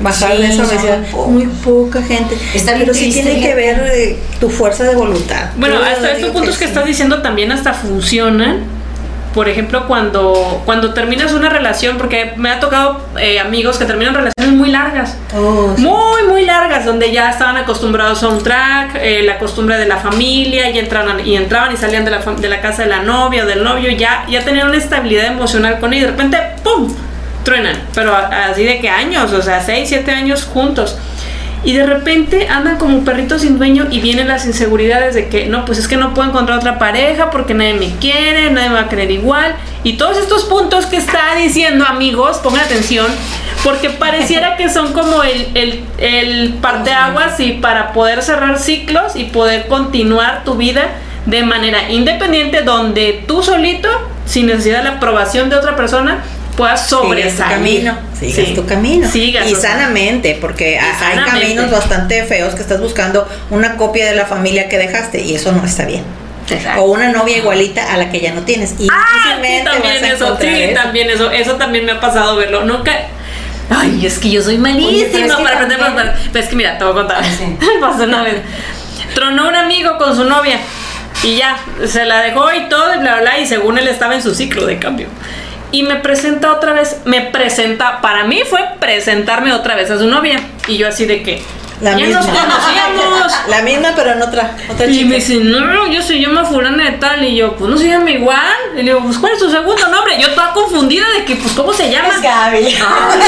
[0.00, 0.98] bajar Sí, de esa obesidad.
[1.28, 2.36] Muy poca gente.
[2.54, 5.50] Está bien Pero sí tiene que ver eh, tu fuerza de voluntad.
[5.56, 6.70] Bueno, Yo hasta estos puntos que, sí.
[6.70, 8.78] estás diciendo también hasta funcionan.
[9.34, 14.14] Por ejemplo, cuando, cuando terminas una relación, porque me ha tocado eh, amigos que terminan
[14.14, 15.16] relaciones muy largas.
[15.36, 15.82] Oh, sí.
[15.82, 19.98] Muy, muy largas, donde ya estaban acostumbrados a un track, eh, la costumbre de la
[19.98, 23.44] familia, y entraban y, entraban y salían de la, de la casa de la novia
[23.44, 26.88] o del novio, ya, ya tenían una estabilidad emocional con ella, y de repente, ¡pum!
[27.48, 30.98] Truenan, pero así de que años, o sea, 6, 7 años juntos.
[31.64, 35.64] Y de repente andan como perritos sin dueño y vienen las inseguridades de que no,
[35.64, 38.82] pues es que no puedo encontrar otra pareja porque nadie me quiere, nadie me va
[38.82, 39.56] a querer igual.
[39.82, 43.06] Y todos estos puntos que está diciendo, amigos, pongan atención,
[43.64, 49.24] porque pareciera que son como el, el, el parteaguas y para poder cerrar ciclos y
[49.24, 50.90] poder continuar tu vida
[51.24, 53.88] de manera independiente, donde tú solito,
[54.26, 56.22] sin necesidad de la aprobación de otra persona,
[56.58, 57.54] puedas Sigas tu sobresalir.
[57.56, 58.54] camino, sigas Sí.
[58.54, 59.08] tu camino.
[59.10, 61.40] Sigas, y sanamente, porque ha- hay sanamente.
[61.46, 65.52] caminos bastante feos que estás buscando una copia de la familia que dejaste y eso
[65.52, 66.04] no está bien.
[66.50, 66.82] Exacto.
[66.82, 68.74] O una novia igualita a la que ya no tienes.
[68.78, 69.28] Y Ah, sí,
[69.64, 70.74] también eso, sí, eso.
[70.82, 72.64] también eso, eso también me ha pasado verlo.
[72.64, 72.92] Nunca.
[73.70, 75.78] Ay, es que yo soy malísima para aprender
[76.32, 77.18] Pero es que mira, te voy a contar.
[77.22, 77.56] Ah, sí.
[77.80, 78.36] Pasó una vez.
[79.14, 80.58] Tronó un amigo con su novia
[81.22, 84.14] y ya, se la dejó y todo, y bla, bla, bla, y según él estaba
[84.14, 85.08] en su ciclo de cambio.
[85.70, 90.06] Y me presenta otra vez, me presenta, para mí fue presentarme otra vez a su
[90.06, 90.40] novia.
[90.66, 91.42] Y yo así de que,
[91.82, 92.40] La ya nos misma.
[92.42, 93.32] conocíamos.
[93.48, 95.08] La misma, pero en otra, otra Y chica.
[95.10, 97.22] me dice, no, yo se llama fulana de tal.
[97.24, 98.38] Y yo, pues no se llama igual.
[98.74, 100.18] Y le digo, pues ¿cuál es su segundo nombre?
[100.18, 102.08] Yo toda confundida de que, pues, ¿cómo se llama?
[102.14, 102.66] Es Gaby.
[102.66, 103.20] Ay,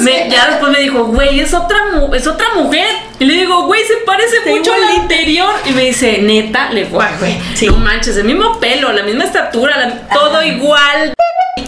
[0.00, 1.78] me- ya después me dijo, güey, es otra,
[2.14, 2.86] es otra mujer.
[3.20, 5.02] Y le digo, güey, se parece Está mucho a la igualita.
[5.02, 5.50] anterior.
[5.66, 7.66] Y me dice, neta, le digo, güey, Sí.
[7.66, 11.14] no manches, el mismo pelo, la misma estatura, la- todo igual,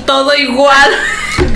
[0.07, 0.91] todo igual.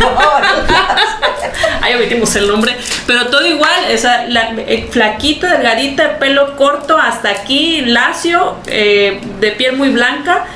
[1.83, 7.31] Ahí omitimos el nombre, pero todo igual, esa, la, eh, flaquita, delgadita, pelo corto hasta
[7.31, 10.47] aquí, lacio, eh, de piel muy blanca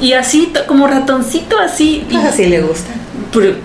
[0.00, 2.04] y así, como ratoncito así.
[2.08, 2.90] Y- Pues así le gusta.
[3.32, 3.54] Pero-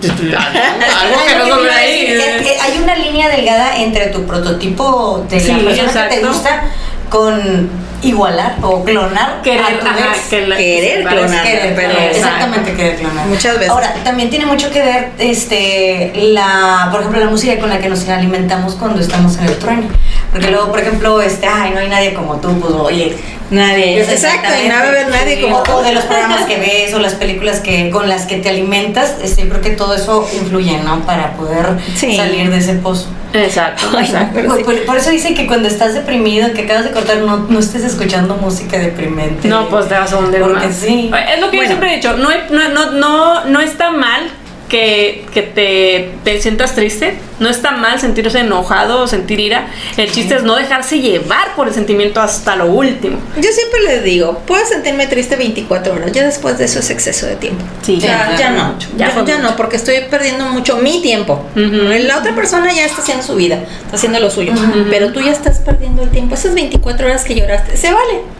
[1.40, 2.06] algo que ahí.
[2.12, 6.16] decir, es que hay una línea delgada entre tu prototipo de Sí, la persona que
[6.18, 6.64] te gusta
[7.08, 10.18] con igualar o clonar Querer, a tu ajá, vez.
[10.28, 13.26] que la- Querer clonar, Querer pero- exactamente querer clonar.
[13.26, 13.70] Muchas veces.
[13.70, 17.88] Ahora, también tiene mucho que ver, este, la, por ejemplo, la música con la que
[17.88, 19.88] nos alimentamos cuando estamos en el trueño.
[20.36, 23.16] Porque luego, por ejemplo, este, ay, no hay nadie como tú, pues oye.
[23.48, 24.00] Nadie.
[24.02, 25.72] Exacto, y no va a haber nadie como o, tú.
[25.72, 29.14] o de los programas que ves o las películas que con las que te alimentas,
[29.22, 31.06] este, creo que todo eso influye, ¿no?
[31.06, 32.16] Para poder Sí.
[32.16, 33.06] salir de ese pozo.
[33.32, 34.40] Exacto, Ay, exacto.
[34.48, 34.64] Por, sí.
[34.64, 37.84] por- por eso dicen que cuando estás deprimido, que acabas de cortar, no, no estés
[37.84, 39.46] escuchando música deprimente.
[39.46, 40.74] No, pues te vas a hundir Porque más.
[40.76, 41.10] sí.
[41.32, 44.22] Es lo que yo siempre he dicho, no, no, no, no, no está mal
[44.68, 49.68] que, que te, te sientas triste, no está mal sentirse enojado o sentir ira.
[49.96, 53.18] El chiste es no dejarse llevar por el sentimiento hasta lo último.
[53.36, 57.26] Yo siempre les digo, puedo sentirme triste 24 horas, ya después de eso es exceso
[57.26, 57.64] de tiempo.
[57.82, 59.50] Sí, ya, ya, ya no, mucho, ya, ya fue ya mucho.
[59.50, 61.44] no, porque estoy perdiendo mucho mi tiempo.
[61.54, 64.52] La otra persona ya está haciendo su vida, está haciendo lo suyo,
[64.90, 66.34] pero tú ya estás perdiendo el tiempo.
[66.34, 68.36] Esas 24 horas que lloraste, se vale.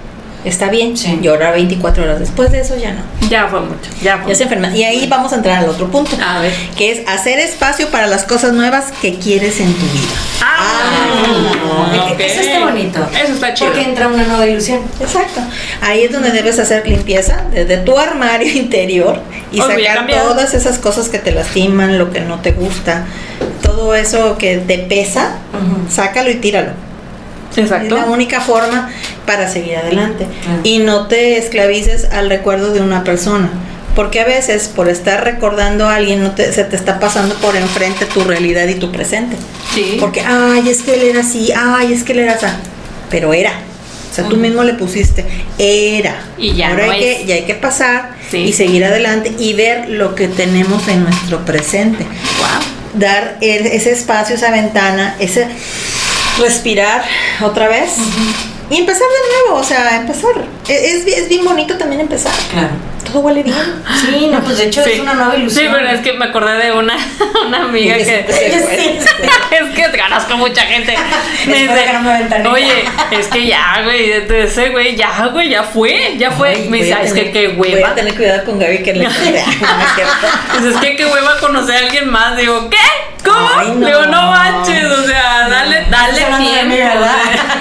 [0.47, 1.19] Está bien, Sí.
[1.21, 2.21] llorar 24 horas.
[2.21, 3.01] Después de eso ya no.
[3.29, 4.69] Ya fue mucho, ya fue Ya se enferma.
[4.75, 6.17] Y ahí vamos a entrar al otro punto.
[6.25, 6.53] A ver.
[6.77, 10.15] Que es hacer espacio para las cosas nuevas que quieres en tu vida.
[10.43, 12.21] Ah, ok.
[12.21, 13.01] Eso está bonito.
[13.23, 13.73] Eso está chido.
[13.73, 14.81] Porque entra una nueva ilusión.
[15.01, 15.41] Exacto.
[15.81, 21.09] Ahí es donde debes hacer limpieza desde tu armario interior y sacar todas esas cosas
[21.09, 23.05] que te lastiman, lo que no te gusta,
[23.63, 25.39] todo eso que te pesa,
[25.91, 26.86] sácalo y tíralo.
[27.53, 27.97] Es Exacto.
[27.97, 28.91] la única forma
[29.25, 30.27] para seguir adelante.
[30.63, 33.49] Y no te esclavices al recuerdo de una persona.
[33.95, 37.57] Porque a veces por estar recordando a alguien no te- se te está pasando por
[37.57, 39.37] enfrente tu realidad y tu presente.
[39.75, 39.97] Sí.
[39.99, 42.45] Porque, ay, es que él era así, ay, es que él era así.
[43.11, 43.53] Pero era.
[44.11, 45.25] O sea, tú mismo le pusiste,
[45.59, 46.17] era.
[46.39, 47.17] Y ya Ahora no hay es.
[47.21, 48.39] que, ya hay que pasar Sí.
[48.39, 52.05] y seguir adelante y ver lo que tenemos en nuestro presente.
[52.05, 53.01] Wow.
[53.01, 55.47] Dar e- ese espacio, esa ventana, ese
[56.39, 57.05] respirar
[57.43, 57.97] otra vez
[58.71, 60.31] y empezar de nuevo, o sea, empezar.
[60.69, 62.33] E- Es, es bien bonito también empezar.
[62.53, 62.71] Claro.
[63.07, 63.57] Todo huele bien.
[64.01, 65.67] Sí, no, pues de hecho es una nueva ilusión.
[65.67, 66.97] Sí, pero es que me acordé de una,
[67.47, 68.27] una amiga Sí, que.
[68.29, 69.29] sí, sí, sí.
[69.55, 70.97] es que conozco mucha gente.
[71.47, 72.47] Me Espero dice, que no me ventaneen.
[72.49, 76.49] Oye, es que ya, güey, ese güey, ya, güey, ya fue, ya fue.
[76.49, 77.91] Ay, me voy dice, a "Ah, es que qué Voy hueva.
[77.91, 81.79] a tener cuidado con Gaby que le No, no es que qué hueva conocer a
[81.79, 82.37] alguien más.
[82.37, 82.77] Digo, ¿qué?
[83.25, 83.49] ¿Cómo?
[83.57, 83.87] Ay, no.
[83.87, 86.77] Digo, no manches, o sea, dale, dale tiempo.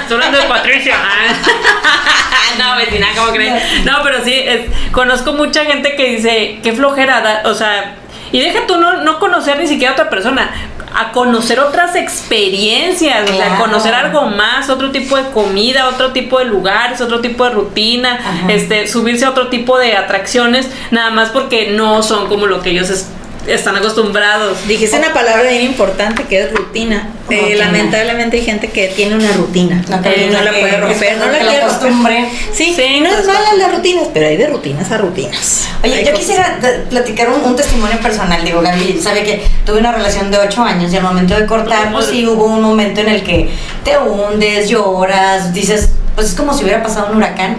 [0.10, 0.95] hablando de Patricia.
[2.58, 3.84] No, vecina, ¿cómo crees?
[3.86, 7.96] No, pero sí, es- conozco mucha gente que dice, qué flojera, da- o sea,
[8.32, 10.50] y deja tú no, no conocer ni siquiera a otra persona.
[10.98, 16.40] a conocer otras experiencias, o sea, conocer algo más, otro tipo de comida, otro tipo
[16.40, 18.48] de lugares, otro tipo de rutina, Ajá.
[18.54, 22.70] este, subirse a otro tipo de atracciones, nada más porque no son como lo que
[22.70, 23.08] ellos
[23.48, 24.68] están acostumbrados.
[24.68, 27.10] Dijiste una palabra bien importante que es rutina.
[27.30, 31.32] Eh, lamentablemente hay gente que tiene una rutina que- no la puede romper, no la
[31.40, 31.64] quiere romper.
[31.64, 32.30] acostumbre.
[32.54, 35.68] Sí, Sí, no es mala las rutinas, pero hay de rutinas a rutinas.
[35.84, 38.44] Oye, Hay yo cosas- quisiera platicar un, un testimonio personal.
[38.46, 41.92] Digo, Gaby sabe que tuve una relación de ocho años y al momento de cortar,
[41.92, 43.50] pues sí hubo un momento en el que
[43.84, 47.58] te hundes, lloras, dices, pues es como si hubiera pasado un huracán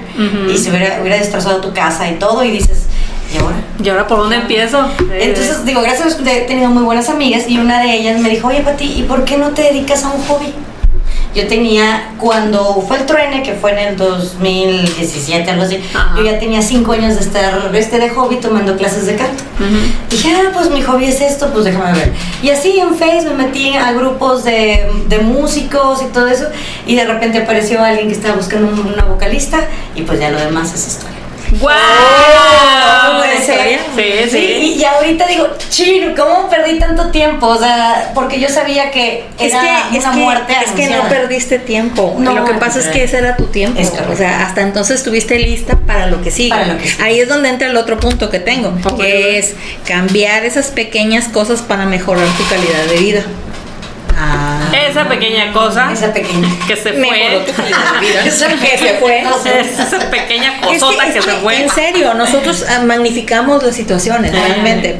[0.48, 2.78] y se hubiera, hubiera destrozado tu casa y todo y dices,
[3.34, 3.56] ¿y ahora?
[3.82, 4.86] ¿Y ahora por dónde empiezo?
[5.12, 8.60] Entonces, digo, gracias he tenido muy buenas amigas y una de ellas me dijo, oye,
[8.60, 10.52] Pati, ¿y por qué no te dedicas a un hobby?
[11.34, 16.14] Yo tenía, cuando fue el truene, que fue en el 2017, algo así, Ajá.
[16.16, 19.44] yo ya tenía cinco años de estar este de hobby tomando clases de canto.
[20.08, 22.12] Dije, ah, pues mi hobby es esto, pues déjame ver.
[22.42, 26.46] Y así en Facebook me metí a grupos de, de músicos y todo eso,
[26.86, 29.58] y de repente apareció alguien que estaba buscando un- una vocalista,
[29.94, 31.16] y pues ya lo demás es historia.
[31.60, 33.22] ¡Guau!
[33.24, 33.78] ¿en serio?
[33.96, 34.38] Sí, sí.
[34.38, 37.46] Y, y ahorita digo, chino, ¿cómo perdí tanto tiempo?
[37.46, 40.88] O sea, porque yo sabía que Es era que, es una que, muerte es que
[40.88, 42.14] no perdiste tiempo.
[42.18, 43.80] No, lo que pasa es que ese era tu tiempo.
[43.80, 46.50] Es o sea, hasta entonces estuviste lista para lo que sigue.
[46.50, 47.02] Para lo que sigue.
[47.02, 49.54] Ahí es donde entra el otro punto que tengo, que es
[49.86, 53.22] cambiar esas pequeñas cosas para mejorar tu calidad de vida.
[54.18, 54.60] Ah.
[54.72, 56.48] Esa pequeña cosa Esa pequeña.
[56.66, 57.36] que se fue.
[58.24, 59.20] Esa que se fue.
[59.60, 61.62] Esa pequeña Es que- cosota es que, se que, fue.
[61.62, 64.96] En serio, nosotros ah, magnificamos las situaciones, realmente.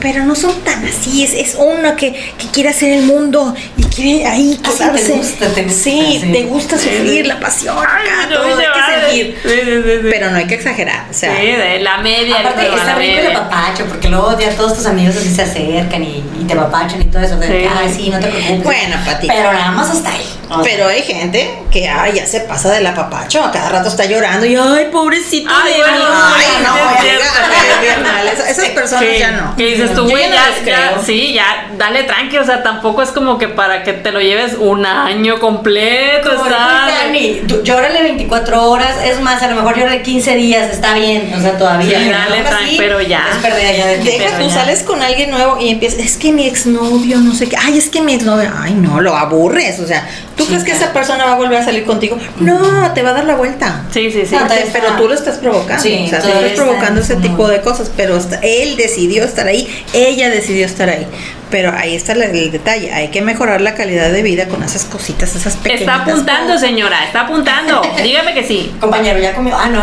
[0.00, 3.82] Pero no son tan así, es, es uno que, que quiere hacer el mundo y
[3.84, 5.04] quiere ahí Ah, quedarse.
[5.04, 6.32] te gusta, te gusta, Sí, sí.
[6.32, 9.38] te gusta sufrir, la pasión, Ay, acá, me todo hay que sentir.
[9.42, 10.08] Sí, sí, sí, sí.
[10.10, 11.36] Pero no hay que exagerar, o sea.
[11.36, 12.40] Sí, de la media.
[12.40, 15.42] Aparte, a está la rico el apapacho, porque luego ya todos tus amigos así se
[15.42, 17.36] acercan y, y te apapachan y todo eso.
[17.36, 17.68] De.
[17.68, 18.64] Ay, sí, no te preocupes.
[18.64, 19.26] Bueno, Pati.
[19.28, 20.26] Pero nada más hasta ahí.
[20.48, 23.88] O sea, Pero hay gente que ay, ya se pasa del apapacho, a cada rato
[23.88, 27.74] está llorando y ay, pobrecito Ay, de bueno, Ay, no, es oiga, cierto.
[27.76, 28.26] es bien mal.
[28.26, 29.54] Esas, esas personas Sí, ya no.
[29.54, 33.38] Que dices tú, Yo güey, ya sí, ya, dale tranqui, o sea, tampoco es como
[33.38, 36.86] que para que te lo lleves un año completo, Como está.
[37.04, 41.32] Dani, tú- llórale 24 horas, es más, a lo mejor llórale 15 días, está bien,
[41.36, 41.98] o sea, todavía.
[41.98, 43.24] Sí, pero dale, aún tran- así, pero ya.
[43.34, 43.42] Es
[43.76, 43.98] ya de.
[43.98, 44.50] Deja, tú ya.
[44.54, 47.88] sales con alguien nuevo y empiezas, es que mi exnovio, no sé qué, ay, es
[47.88, 50.08] que mi exnovio, ay, no, lo aburres, o sea,
[50.40, 52.18] ¿tú crees que esa persona va a volver a salir contigo?
[52.38, 53.84] No, te va a dar la vuelta.
[53.90, 54.34] Sí, sí, sí.
[54.34, 57.48] No, pero tú lo estás provocando, Sí, o sea, tú estás está provocando ese tipo
[57.48, 61.06] de cosas, pero él decidió estar ahí, ella decidió estar ahí,
[61.50, 64.84] pero ahí está la- el detalle, hay que mejorar la calidad de vida con esas
[64.84, 67.82] cositas, esas pequeñas Está apuntando, señora, está apuntando.
[68.02, 68.72] Dígame que sí.
[68.80, 69.56] Compañero, ya comió.
[69.58, 69.80] Ah, no.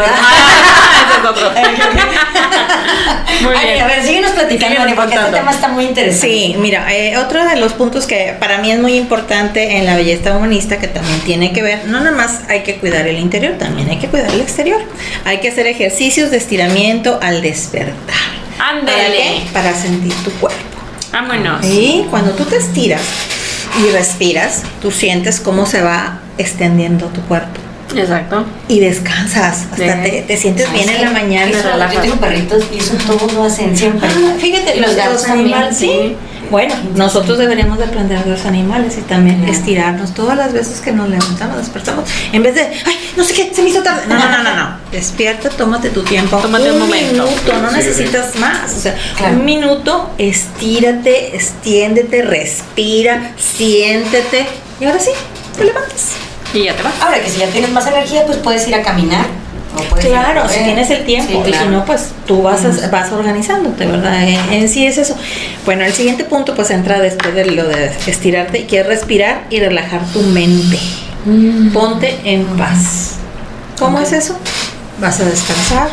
[3.42, 3.82] Muy Ay, bien.
[3.84, 6.28] a ver, síguenos platicando, Síguenos porque este tema está muy interesante.
[6.28, 9.96] Sí, mira, eh, otro de los puntos que para mí es muy importante en la
[9.96, 13.54] belleza humanista, que también tiene que ver, no nada más hay que cuidar el interior,
[13.58, 14.82] también hay que cuidar el exterior.
[15.26, 18.16] Hay que hacer ejercicios de estiramiento al despertar.
[18.58, 19.18] ¿Para Ándele.
[19.18, 19.42] qué?
[19.54, 20.77] Para sentir tu cuerpo.
[21.12, 21.66] Vámonos.
[21.66, 23.02] Y cuando tú te estiras
[23.80, 27.60] y respiras, tú sientes cómo se va extendiendo tu cuerpo.
[27.96, 28.46] Exacto.
[28.68, 30.04] Y descansas, hasta Bien.
[30.04, 31.52] te, te sientes ¿Sabes bien en la mañana.
[31.52, 34.10] Eso, yo tengo perritos y eso todos lo hacen siempre.
[34.12, 36.16] Ah, fíjate, Y los gatos también, animales, sí.
[36.50, 40.92] Bueno, nosotros deberíamos de aprender de los animales y también estirarnos todas las veces que
[40.92, 44.04] nos levantamos, despertamos, en vez de, ay, no sé qué, se me hizo tarde.
[44.08, 44.78] No, no, no, no, no.
[44.92, 46.38] Despierta, tómate tu tiempo.
[46.38, 47.12] Tómate un momento.
[47.24, 48.74] minuto, no Sí, necesitas más.
[48.74, 49.34] O sea, Claro.
[49.36, 54.48] un minuto, estírate, extiéndete, respira, siéntete.
[54.80, 55.12] Y ahora sí,
[55.58, 56.12] te levantas.
[56.54, 56.94] Y ya te vas.
[57.02, 59.26] Ahora que si ya tienes más energía, pues puedes ir a caminar.
[60.02, 61.66] Claro, si tienes el tiempo, Sí, y claro.
[61.66, 64.28] si no, pues tú vas, a- vas organizándote, ¿verdad?
[64.28, 65.16] En, en sí es eso.
[65.66, 69.60] Bueno, el siguiente punto pues entra después de lo de estirarte, que es respirar y
[69.60, 70.80] relajar tu mente.
[71.26, 71.70] Mm.
[71.72, 73.14] Ponte en paz.
[73.80, 74.38] ¿Cómo es eso?
[75.00, 75.90] Vas a descansar.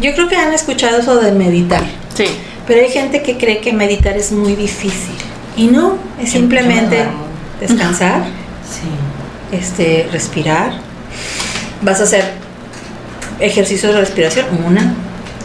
[0.00, 1.82] Yo creo que han escuchado eso de meditar,
[2.14, 2.24] Sí.
[2.66, 5.14] pero hay gente que cree que meditar es muy difícil.
[5.56, 7.04] Y no, es simplemente
[7.60, 8.22] descansar
[8.70, 9.56] Sí.
[9.56, 10.72] este, respirar.
[11.82, 12.24] Vas a hacer
[13.42, 14.46] ejercicios de respiración.
[14.64, 14.94] Una,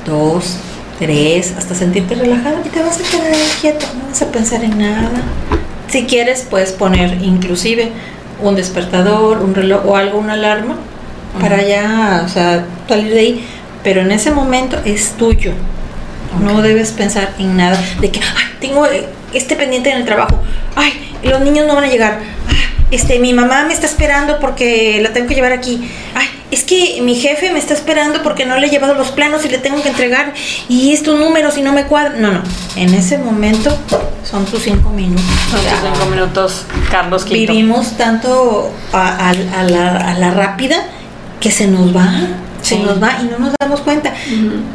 [0.05, 0.57] dos,
[0.99, 3.86] tres, hasta sentirte relajado y te vas a quedar ahí quieto.
[3.97, 5.12] No vas a pensar en nada.
[5.89, 7.91] Si quieres, puedes poner inclusive
[8.41, 10.77] un despertador, un reloj o algo, una alarma
[11.39, 13.47] para ya, o sea, salir de ahí.
[13.83, 15.53] Pero en ese momento es tuyo.
[16.43, 18.86] No debes pensar en nada de que, ay, tengo
[19.33, 20.39] este pendiente en el trabajo.
[20.75, 22.19] Ay, los niños no van a llegar.
[22.49, 25.89] Ah, este, mi mamá me está esperando porque la tengo que llevar aquí.
[26.13, 29.43] Ay, es que mi jefe me está esperando porque no le he llevado los planos
[29.45, 30.33] y le tengo que entregar
[30.69, 32.21] y estos números y no me cuadran.
[32.21, 32.41] No, no,
[32.75, 33.75] en ese momento
[34.23, 35.23] son tus cinco minutos.
[35.51, 37.51] Son tus cinco minutos, Carlos Quinto.
[37.53, 39.29] vivimos tanto a, a-
[39.60, 40.77] a la, a la rápida
[41.39, 42.12] que se nos va,
[42.62, 44.13] se nos va y no nos damos cuenta.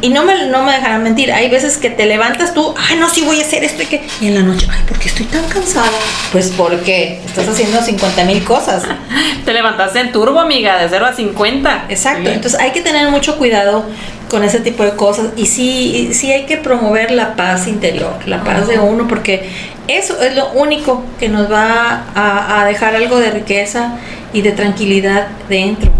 [0.01, 3.09] Y no me, no me dejarán mentir, hay veces que te levantas tú, ay no,
[3.09, 5.25] sí voy a hacer esto y que, y en la noche, ay, ¿por qué estoy
[5.25, 5.91] tan cansada?
[6.31, 8.83] Pues porque estás haciendo 50 mil cosas.
[9.45, 11.85] Te levantaste en turbo, amiga, de 0 a 50.
[11.89, 13.85] Exacto, entonces hay que tener mucho cuidado
[14.29, 18.43] con ese tipo de cosas y sí, sí hay que promover la paz interior, la
[18.43, 19.49] paz de uno, porque
[19.87, 23.97] eso es lo único que nos va a, a dejar algo de riqueza
[24.31, 25.91] y de tranquilidad dentro.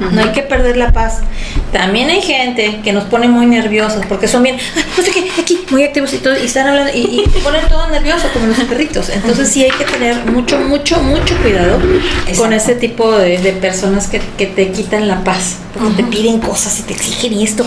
[0.00, 1.18] No hay que perder la paz.
[1.72, 5.30] También hay gente que nos pone muy nerviosos porque son bien, "Ay, no sé qué,
[5.40, 8.46] aquí, muy activos y todo, y están hablando y, y te ponen todo nervioso como
[8.46, 9.08] los perritos.
[9.10, 11.78] Entonces sí hay que tener mucho, mucho, mucho cuidado
[12.36, 16.40] con ese tipo de, de personas que, que te quitan la paz, porque te piden
[16.40, 17.64] cosas y te exigen y esto.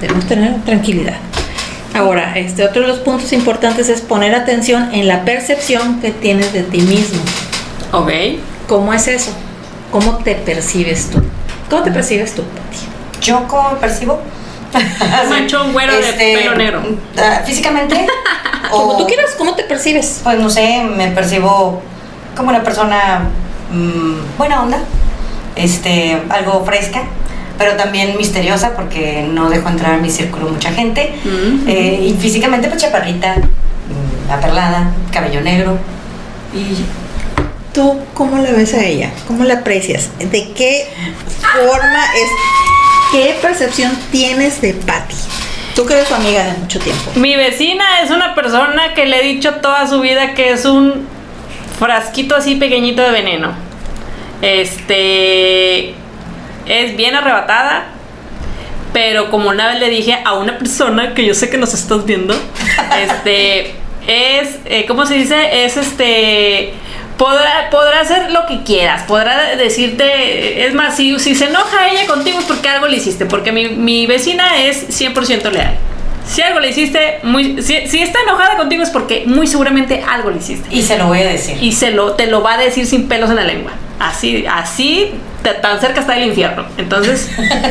[0.00, 1.16] Debemos tener tranquilidad.
[1.94, 6.52] Ahora, este otro de los puntos importantes es poner atención en la percepción que tienes
[6.52, 7.20] de ti mismo.
[7.92, 8.10] Ok.
[8.68, 9.32] ¿Cómo es eso?
[9.90, 11.22] ¿Cómo te percibes tú?
[11.68, 12.78] ¿Cómo te percibes tú, Pati?
[13.20, 14.20] ¿Yo cómo me percibo?
[15.24, 16.82] Un manchón güero de pelo negro.
[17.18, 18.06] ah, Físicamente.
[18.70, 20.20] Como tú quieras, ¿cómo te percibes?
[20.22, 21.80] Pues no sé, me percibo
[22.36, 23.22] como una persona
[23.72, 24.78] mm, buena onda,
[25.56, 27.04] este, algo fresca,
[27.56, 31.14] pero también misteriosa porque no dejo entrar a mi círculo mucha gente.
[31.24, 31.66] Mm.
[31.66, 35.78] Eh, y físicamente, pues chaparrita, mm, aperlada, cabello negro.
[36.54, 36.84] Y
[37.72, 39.12] ¿Tú cómo la ves a ella?
[39.26, 40.10] ¿Cómo la aprecias?
[40.18, 40.86] ¿De qué
[41.52, 42.28] forma es?
[43.12, 45.14] ¿Qué percepción tienes de Patty?
[45.74, 47.12] Tú que eres su amiga de mucho tiempo.
[47.14, 51.06] Mi vecina es una persona que le he dicho toda su vida que es un
[51.78, 53.52] frasquito así pequeñito de veneno.
[54.42, 55.94] Este
[56.66, 57.86] es bien arrebatada,
[58.92, 62.04] pero como una vez le dije a una persona que yo sé que nos estás
[62.04, 62.34] viendo,
[63.00, 63.74] este
[64.06, 65.64] es, eh, ¿cómo se dice?
[65.64, 66.72] Es este
[67.18, 72.06] podrá, podrá hacer lo que quieras, podrá decirte, es más, si, si se enoja ella
[72.06, 75.76] contigo es porque algo le hiciste, porque mi, mi vecina es 100% leal.
[76.24, 80.30] Si algo le hiciste, muy, si, si está enojada contigo es porque muy seguramente algo
[80.30, 80.68] le hiciste.
[80.70, 81.56] Y se lo voy a decir.
[81.60, 83.72] Y se lo, te lo va a decir sin pelos en la lengua.
[83.98, 85.12] Así, así,
[85.54, 86.66] tan cerca está el infierno.
[86.76, 87.28] Entonces,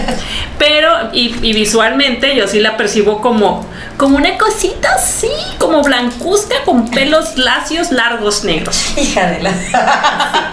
[0.59, 3.65] pero, y, y visualmente yo sí la percibo como,
[3.97, 8.97] como una cosita así, como blancuzca con pelos lacios largos negros.
[8.97, 9.51] Hija de la.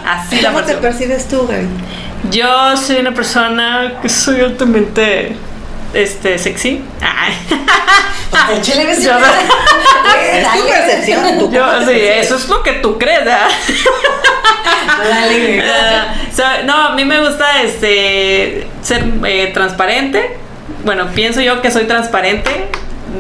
[0.07, 0.81] Así la ¿Cómo te percibo.
[0.81, 1.67] percibes tú, Gaby?
[2.31, 5.37] Yo soy una persona que soy altamente
[5.93, 6.83] este sexy.
[7.01, 7.35] Ay.
[8.47, 8.67] Pues.
[9.05, 11.39] Yo- Güey, Es tu percepción.
[11.39, 13.47] ¿tú Yo, te sí, eso es lo que tú crees, ¿verdad?
[15.67, 20.37] Ah, so- no, a mí me gusta este ser eh, transparente.
[20.85, 22.51] Bueno, pienso yo que soy transparente.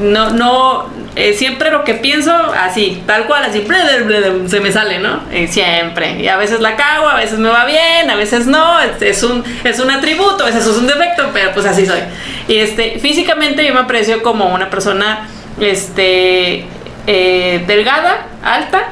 [0.00, 3.64] No, no, eh, siempre lo que pienso, así, tal cual, así,
[4.48, 5.20] se me sale, ¿no?
[5.30, 6.20] Eh, siempre.
[6.20, 8.80] Y a veces la cago, a veces me va bien, a veces no.
[8.80, 12.00] Es, es un, es un atributo, a veces es un defecto, pero pues así soy.
[12.48, 15.28] Y este, físicamente yo me aprecio como una persona,
[15.60, 16.64] este,
[17.06, 18.88] eh, delgada, alta,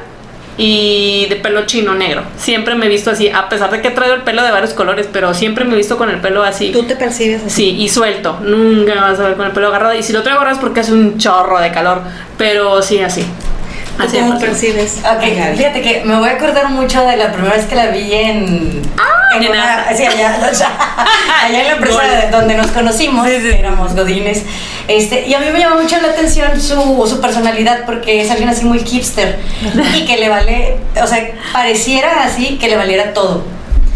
[0.57, 2.23] y de pelo chino negro.
[2.37, 5.07] Siempre me he visto así, a pesar de que traigo el pelo de varios colores,
[5.11, 6.71] pero siempre me he visto con el pelo así.
[6.71, 7.49] ¿Tú te percibes así?
[7.49, 8.39] Sí, y suelto.
[8.41, 9.95] Nunca me vas a ver con el pelo agarrado.
[9.95, 12.01] Y si lo traigo agarrado es porque hace un chorro de calor.
[12.37, 13.25] Pero sí, así.
[13.97, 14.97] ¿Tú Así cómo percibes?
[14.99, 15.57] Ok, a Gaby?
[15.57, 18.81] fíjate que me voy a acordar mucho de la primera vez que la vi en.
[19.37, 20.35] en en una, sí, allá,
[21.43, 22.31] allá en la empresa Gol.
[22.31, 23.47] donde nos conocimos, Sí, sí.
[23.57, 24.43] éramos godines.
[24.87, 28.49] Este, y a mí me llamó mucho la atención su, su personalidad porque es alguien
[28.49, 29.39] así muy hipster
[29.95, 33.43] y que le vale, o sea, pareciera así que le valiera todo.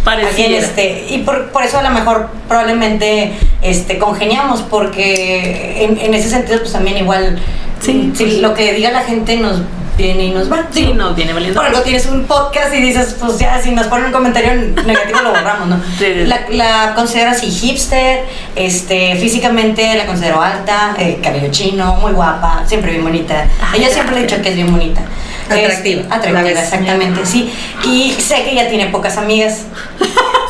[0.06, 0.58] Alguien, Pareciera.
[0.66, 6.30] este, y por, por eso a lo mejor probablemente este, congeniamos, porque en, en ese
[6.30, 7.38] sentido, pues también igual,
[7.82, 8.36] Sí, pues.
[8.40, 9.62] lo que diga la gente nos
[9.98, 10.68] viene y nos va.
[10.72, 11.60] Sí, nos viene valiendo.
[11.60, 14.54] por algo tienes un podcast y dices, pues ya, si nos ponen un comentario
[14.86, 15.82] negativo lo borramos, ¿no?
[16.00, 16.26] Sí, sí.
[16.26, 18.24] La, la considero así hipster,
[18.56, 23.48] este, físicamente la considero alta, eh, cabello chino, muy guapa, siempre bien bonita.
[23.72, 25.02] Ay, Ella siempre le he dicho que es bien bonita.
[25.50, 27.52] Atractiva, Es- atractiva, exactamente, sí.
[27.86, 29.62] Y sé que ella tiene pocas amigas.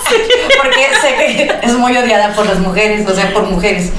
[0.63, 3.91] Porque sé que es muy odiada por las mujeres, o sea, por mujeres.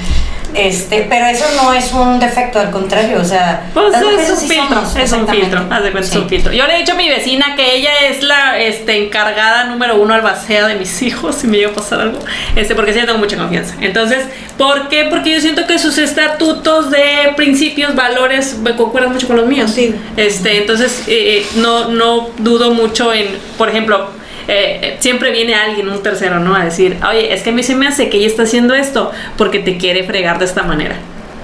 [0.58, 4.48] Este, pero eso no es un defecto, al contrario, o sea, Pues es un sí
[4.48, 6.18] filtro, somos, es un filtro, haz de cuenta, es Sí.
[6.18, 6.52] un filtro.
[6.52, 10.14] Yo le he dicho a mi vecina que ella es la este, encargada número uno
[10.14, 12.18] albacea de mis hijos, si me llega a pasar algo,
[12.56, 13.74] este, porque sí le tengo mucha confianza.
[13.80, 15.04] Entonces, ¿por qué?
[15.04, 19.66] Porque yo siento que sus estatutos de principios, valores, me concuerdan mucho con los míos.
[19.70, 19.94] Contigo.
[20.16, 24.10] Este, entonces, eh, no, no dudo mucho en, por ejemplo,
[24.48, 26.54] eh, siempre viene alguien, un tercero, ¿no?
[26.56, 29.12] A decir, oye, es que a mí se me hace que ella está haciendo esto
[29.36, 30.96] porque te quiere fregar de esta manera.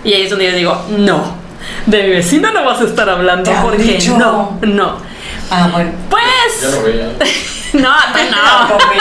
[0.03, 1.37] Y ahí es donde yo digo, no,
[1.87, 4.17] de mi vecino no vas a estar hablando ¿Te han porque dicho?
[4.19, 4.99] no, no.
[5.51, 5.93] Ah, bueno.
[6.11, 6.63] Pues...
[6.63, 7.09] Ya lo veía.
[7.75, 8.79] No, no, No, no.
[8.79, 8.99] papi,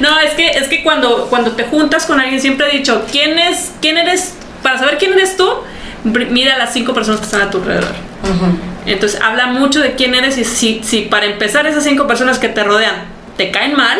[0.00, 0.10] no.
[0.10, 3.38] No, es que, es que cuando, cuando te juntas con alguien siempre he dicho, ¿quién
[3.38, 4.34] es, quién eres?
[4.64, 5.48] Para saber quién eres tú,
[6.02, 7.92] mira a las cinco personas que están a tu alrededor.
[8.24, 8.58] Ujú.
[8.86, 12.48] Entonces habla mucho de quién eres y si, si para empezar esas cinco personas que
[12.48, 13.98] te rodean te caen mal,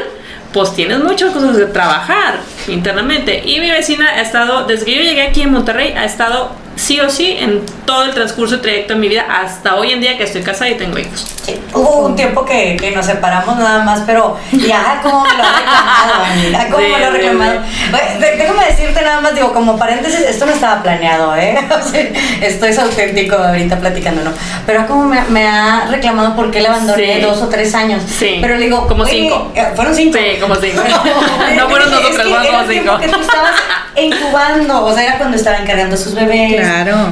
[0.52, 3.42] pues tienes muchas cosas que trabajar internamente.
[3.44, 7.00] Y mi vecina ha estado, desde que yo llegué aquí en Monterrey, ha estado sí
[7.00, 10.16] o sí en todo el transcurso y trayecto de mi vida hasta hoy en día
[10.16, 11.26] que estoy casada y tengo hijos.
[11.44, 15.42] Sí, Hubo un tiempo que, que nos separamos nada más, pero ya, ¿cómo me lo
[15.42, 16.70] ha reclamado?
[16.70, 17.60] ¿Cómo Sí, me lo ha sí, reclamado?
[17.90, 21.58] Bueno, de- déjame decirte nada más, digo, como paréntesis, esto no estaba planeado, ¿eh?
[21.70, 22.00] O sea,
[22.40, 24.32] esto es auténtico ahorita platicando, ¿no?
[24.66, 27.20] Pero como me, me ha reclamado porque le abandoné Sí.
[27.20, 28.02] dos o tres años.
[28.08, 28.38] Sí.
[28.40, 29.52] Pero le digo, Como oye, cinco.
[29.54, 30.16] eh, Fueron cinco.
[30.18, 30.82] Sí, como cinco.
[31.56, 32.98] No fueron dos o es tres, fueron como cinco.
[32.98, 33.52] que tú estabas
[33.96, 36.54] incubando, o sea, era cuando estaban cargando sus bebés.
[36.54, 36.63] Claro.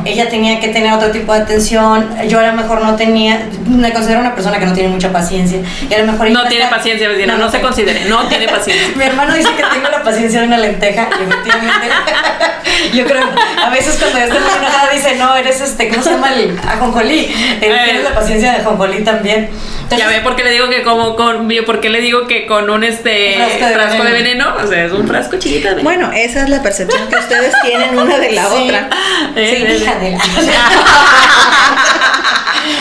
[0.04, 2.08] Ella tenía que tener otro tipo de atención.
[2.28, 5.60] Yo a lo mejor no tenía, me considero una persona que no tiene mucha paciencia.
[5.88, 8.88] Y a lo mejor No tiene paciencia, vecina, no se considere, no tiene paciencia.
[8.96, 11.88] Mi hermano dice que tengo la paciencia de una lenteja y efectivamente
[12.94, 13.24] yo creo,
[13.64, 17.20] a veces cuando estoy muy enojada dice, no, eres este, ¿cómo se llama el ajonjolí?
[17.60, 19.50] Eh, Tienes la paciencia de ajonjolí también.
[19.82, 22.46] Entonces, Ya ve por qué le digo que como con por qué le digo que
[22.46, 24.52] con un este frasco de frasco de veneno.
[24.54, 25.82] veneno, o sea, es un frasco chiquito de veneno.
[26.08, 28.62] Bueno, esa es la percepción que ustedes tienen una de la Sí.
[28.64, 28.88] otra.
[29.50, 30.18] Sí, hija de la...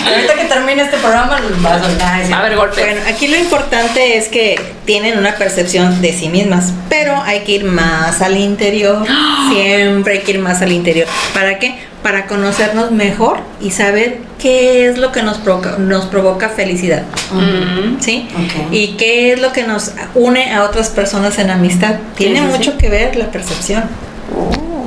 [0.08, 2.34] Ahorita que termine este programa, nos va a soltar.
[2.34, 2.82] A ver, golpe.
[2.82, 7.54] Bueno, aquí lo importante es que tienen una percepción de sí mismas, pero hay que
[7.54, 9.06] ir más al interior.
[9.52, 11.08] Siempre hay que ir más al interior.
[11.34, 11.76] ¿Para qué?
[12.04, 17.04] Para conocernos mejor y saber qué es lo que nos provoca, nos provoca felicidad.
[17.32, 18.00] Mm.
[18.00, 18.28] ¿Sí?
[18.34, 18.72] Ok.
[18.72, 21.96] Y qué es lo que nos une a otras personas en amistad.
[22.16, 22.46] Tiene sí.
[22.46, 23.84] mucho que ver la percepción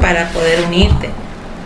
[0.00, 1.10] para poder unirte.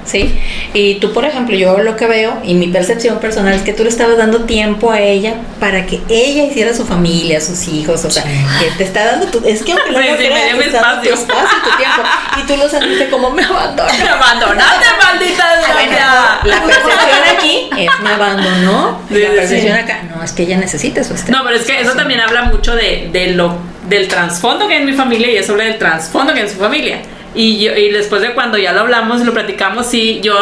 [0.08, 0.34] ¿Sí?
[0.72, 3.82] Y tú, por ejemplo, yo lo que veo y mi percepción personal es que tú
[3.84, 8.10] le estabas dando tiempo a ella para que ella hiciera su familia, sus hijos, o
[8.10, 9.46] sea, que te está dando tu.
[9.46, 11.14] Es que aunque no Sí, lo sí, creas, me dio te mi está dando tu
[11.14, 11.58] espacio.
[11.62, 12.02] tu tiempo.
[12.38, 13.88] Y tú lo sentiste como me abandonó.
[14.02, 19.00] Me abandonaste, maldita Ah, Bueno, la percepción aquí es me abandonó.
[19.10, 21.36] y la percepción acá, no, es que ella necesita su espacio.
[21.36, 23.56] No, pero es que eso también habla mucho de, de lo
[23.88, 26.52] del trasfondo que hay en mi familia y eso habla del trasfondo que hay en
[26.52, 26.98] su familia.
[27.38, 30.34] Y, yo, y después de cuando ya lo hablamos y lo platicamos, sí, yo.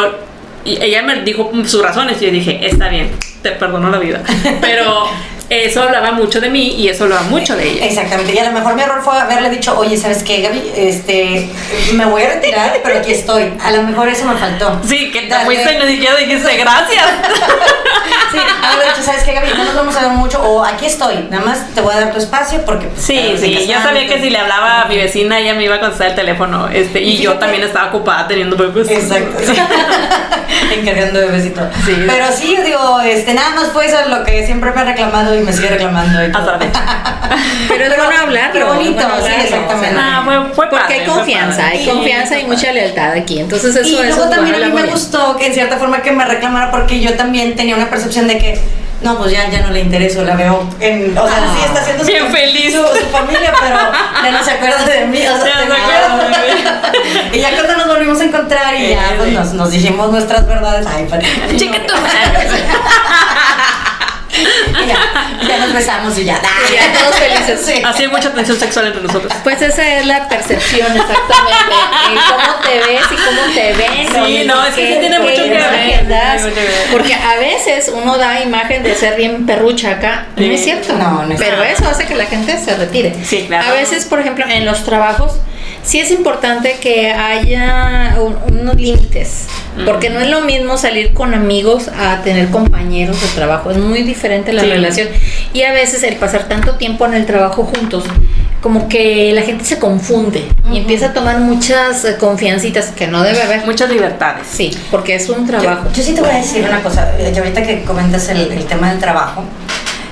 [0.65, 3.11] Y ella me dijo sus razones y yo dije, está bien,
[3.43, 4.23] te perdono la vida.
[4.61, 5.07] Pero
[5.47, 7.85] eso hablaba mucho de mí y eso hablaba mucho de ella.
[7.85, 10.71] Exactamente, y a lo mejor mi error fue haberle dicho, oye, ¿sabes qué, Gaby?
[10.75, 11.47] Este,
[11.93, 13.53] me voy a retirar, pero aquí estoy.
[13.63, 14.81] A lo mejor eso me faltó.
[14.83, 17.05] Sí, que te fuiste y no siquiera dijiste gracias.
[18.31, 19.47] Sí, haberle dicho, ¿sabes qué, Gaby?
[19.57, 22.11] No nos vamos a ver mucho, o aquí estoy, nada más te voy a dar
[22.11, 22.87] tu espacio porque...
[22.87, 25.75] pues, Sí, sí, yo sabía que si le hablaba a mi vecina ella me iba
[25.75, 28.89] a contestar el teléfono, este, y Y yo fíjate- también estaba ocupada teniendo bebés.
[28.89, 29.53] Exacto, sí.
[30.79, 31.61] encargando bebecito.
[31.85, 31.95] Sí.
[32.07, 35.35] Pero sí, yo digo, este, nada más fue eso lo que siempre me ha reclamado
[35.35, 36.23] y me sigue reclamando.
[36.25, 36.41] Y todo.
[36.41, 36.83] Hasta la fecha.
[37.67, 38.53] Pero es bueno hablarlo.
[38.53, 39.95] Qué bonito, es bueno sí, exactamente.
[39.95, 41.71] o sea, Ah, fue, fue Porque padre, hay confianza, padre.
[41.77, 43.39] hay Sí, confianza y mucha lealtad aquí.
[43.39, 45.77] Entonces eso, y eso luego es también bueno a mí me gustó que en cierta
[45.77, 48.59] forma que me reclamara porque yo también tenía una percepción de que
[49.01, 52.03] no, pues ya, ya no le intereso, la veo en, o sea, sí está haciendo
[52.03, 52.73] su, Bien feliz.
[52.73, 53.77] su, su familia, pero
[54.23, 56.61] ya no se acuerda de mí, o sea, se acuerda de mí.
[57.37, 60.87] y ya cuando nos volvimos a encontrar y ya pues nos, nos dijimos nuestras verdades,
[60.87, 61.21] ay, pero,
[61.57, 61.93] Chica, tú.
[64.41, 64.97] Y ya,
[65.47, 67.61] ya nos besamos y ya, Y ya todos felices.
[67.65, 67.81] Sí.
[67.83, 69.31] Así hay mucha tensión sexual entre nosotros.
[69.43, 74.25] Pues esa es la percepción exactamente, cómo te ves y cómo te ven.
[74.25, 76.41] Sí, no, es que tiene mucho que ver, imagen das.
[76.41, 76.87] tiene mucho que ver.
[76.91, 80.93] Porque a veces uno da imagen de ser bien perrucha acá, no es cierto.
[80.93, 83.15] No, no es Pero eso hace que la gente se retire.
[83.23, 83.69] Sí, claro.
[83.69, 85.33] A veces, por ejemplo, en los trabajos
[85.83, 89.45] sí es importante que haya un- unos límites,
[89.85, 94.03] porque no es lo mismo salir con amigos a tener compañeros de trabajo, es muy
[94.03, 94.69] diferente la Sí.
[94.69, 95.07] relación.
[95.53, 98.03] Y a veces el pasar tanto tiempo en el trabajo juntos,
[98.61, 103.21] como que la gente se confunde y empieza a tomar muchas eh, confiancitas que no
[103.23, 103.65] debe haber.
[103.65, 104.47] Muchas libertades.
[104.51, 105.83] Sí, porque es un trabajo.
[105.89, 108.51] Yo, yo sí te voy a decir una cosa, eh, y ahorita que comentas el,
[108.51, 109.43] el tema del trabajo.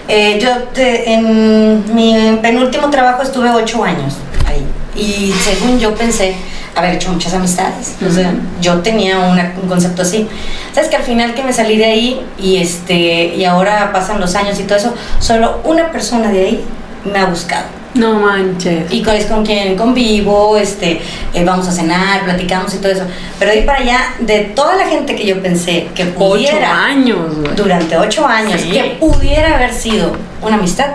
[0.07, 4.65] Eh, yo te- en mi penúltimo trabajo estuve ocho años ahí.
[4.95, 6.35] Y según yo pensé
[6.75, 7.95] haber hecho muchas amistades.
[8.07, 10.27] O sea, yo tenía una- un concepto así.
[10.73, 14.35] Sabes que al final que me salí de ahí y este y ahora pasan los
[14.35, 16.65] años y todo eso, solo una persona de ahí
[17.05, 17.65] me ha buscado.
[17.95, 18.91] No manches.
[18.91, 21.01] Y con, es con quien convivo, este,
[21.33, 23.03] eh, vamos a cenar, platicamos y todo eso.
[23.39, 26.85] Pero de ahí para allá, de toda la gente que yo pensé que Ocho pudiera,
[26.85, 27.55] años, güey.
[27.55, 28.71] durante ocho años, Sí.
[28.71, 30.87] que pudiera haber sido una amistad,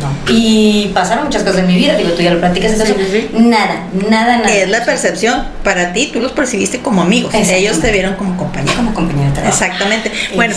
[0.00, 0.32] No.
[0.32, 3.38] Y pasaron muchas cosas en mi vida, digo, tú ya lo platicas, entonces, sí, sí.
[3.38, 4.52] nada, nada, nada.
[4.52, 5.44] Es la percepción.
[5.62, 7.32] Para ti, tú los percibiste como amigos.
[7.34, 7.66] Exactamente.
[7.66, 8.76] Ellos te vieron como compañeros.
[8.76, 9.54] como compañero de trabajo.
[9.54, 10.12] Exactamente.
[10.34, 10.54] Bueno,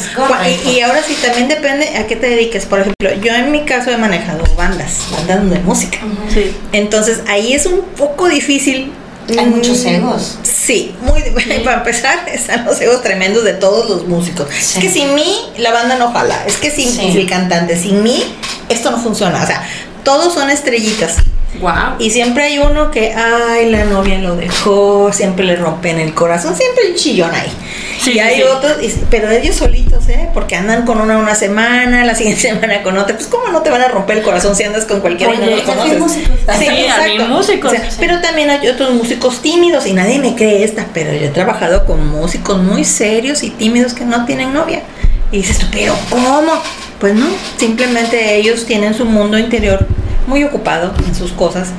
[0.65, 2.65] y, y ahora sí también depende a qué te dediques.
[2.65, 5.99] Por ejemplo, yo en mi caso he manejado bandas, bandas de música.
[6.33, 6.51] Sí.
[6.71, 8.91] Entonces ahí es un poco difícil.
[9.37, 10.37] Hay Mm, muchos egos.
[10.43, 11.21] Sí, muy
[11.63, 14.47] para empezar están los egos tremendos de todos los músicos.
[14.59, 14.77] Sí.
[14.79, 17.17] Es que sin mí la banda no jala, es que sin Sí.
[17.17, 18.23] el cantante, sin mí
[18.69, 19.43] esto no funciona.
[19.43, 19.63] O sea,
[20.03, 21.17] todos son estrellitas.
[21.61, 21.95] Wow.
[21.97, 26.55] Y siempre hay uno que, ay, la novia lo dejó, siempre le rompen el corazón,
[26.55, 27.51] siempre hay un chillón ahí.
[27.99, 28.43] Sí, y hay sí.
[28.43, 30.29] otros, y- pero ellos solitos, ¿eh?
[30.33, 33.15] Porque andan con una una semana, la siguiente semana con otra.
[33.15, 35.43] Pues, ¿cómo no te van a romper el corazón si andas con cualquiera y no
[35.45, 35.99] Oye, los conoces?
[35.99, 36.37] músicos.
[36.59, 37.97] Sí, hay músicos, O sea, sí.
[37.99, 41.85] Pero también hay otros músicos tímidos y nadie me cree esta, pero yo he trabajado
[41.85, 44.83] con músicos muy serios y tímidos que no tienen novia.
[45.31, 46.53] Y dices tú, pero ¿cómo?
[46.99, 47.27] Pues no,
[47.57, 49.85] simplemente ellos tienen su mundo interior
[50.27, 51.69] muy ocupado en sus cosas.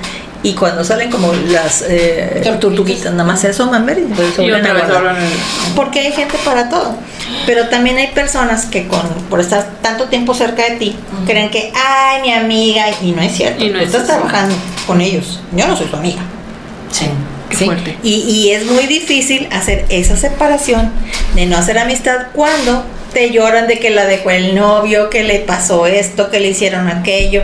[0.43, 4.51] Y cuando salen como las eh, tortuguitas, nada más se asoman, ver y pues, Y
[4.51, 4.85] otra vez
[5.77, 6.97] Porque hay gente para todo.
[7.45, 10.97] Pero también hay personas que con por estar tanto tiempo cerca de ti
[11.27, 13.63] creen que, ay, mi amiga, y no es cierto.
[13.63, 14.55] Y no tú es estás trabajando
[14.87, 15.41] con ellos.
[15.55, 16.23] Yo no soy su amiga.
[16.91, 17.07] Sí.
[17.51, 17.65] Qué ¿sí?
[17.67, 17.97] fuerte.
[18.03, 20.91] Y, y es muy difícil hacer esa separación
[21.35, 25.41] de no hacer amistad cuando te lloran de que la dejó el novio, que le
[25.41, 27.43] pasó esto, que le hicieron aquello.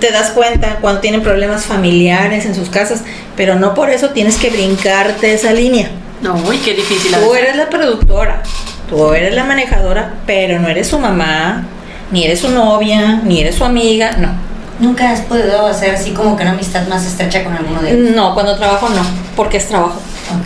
[0.00, 3.02] Te das cuenta cuando tienen problemas familiares en sus casas,
[3.36, 5.90] pero no por eso tienes que brincarte esa línea.
[6.20, 7.12] No, uy, qué difícil.
[7.12, 8.42] Tú eres la productora,
[8.88, 11.66] tú eres la manejadora, pero no eres su mamá,
[12.10, 14.47] ni eres su novia, ni eres su amiga, no.
[14.80, 18.14] Nunca has podido hacer así como que una amistad más estrecha con alguno de ellos.
[18.14, 19.02] No, cuando trabajo no,
[19.34, 20.00] porque es trabajo.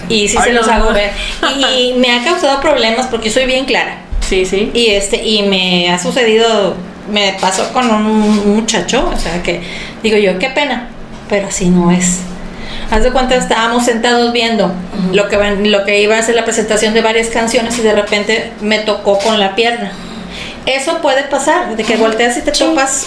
[0.08, 0.72] Y sí Ay, se los no.
[0.72, 1.10] hago ver.
[1.76, 3.98] Y me ha causado problemas porque soy bien clara.
[4.20, 4.70] Sí, sí.
[4.72, 6.74] Y este, y me ha sucedido,
[7.10, 9.60] me pasó con un muchacho, o sea que
[10.02, 10.88] digo yo, qué pena,
[11.28, 12.20] pero así no es.
[12.90, 14.70] Haz de cuenta, estábamos sentados viendo
[15.12, 18.52] lo, que, lo que iba a ser la presentación de varias canciones y de repente
[18.62, 19.92] me tocó con la pierna.
[20.64, 22.64] Eso puede pasar, de que volteas y te Sí.
[22.64, 23.06] topas,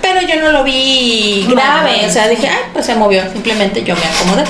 [0.00, 3.94] pero yo no lo vi grave, o sea, dije, ay, pues se movió, simplemente yo
[3.94, 4.44] me acomodé.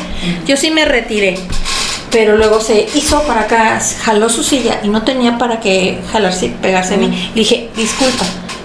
[0.46, 1.38] Yo sí me retiré,
[2.10, 6.46] pero luego se hizo para acá, jaló su silla y no tenía para qué jalarse
[6.46, 7.08] y pegarse a mí.
[7.34, 8.24] Le dije, disculpa.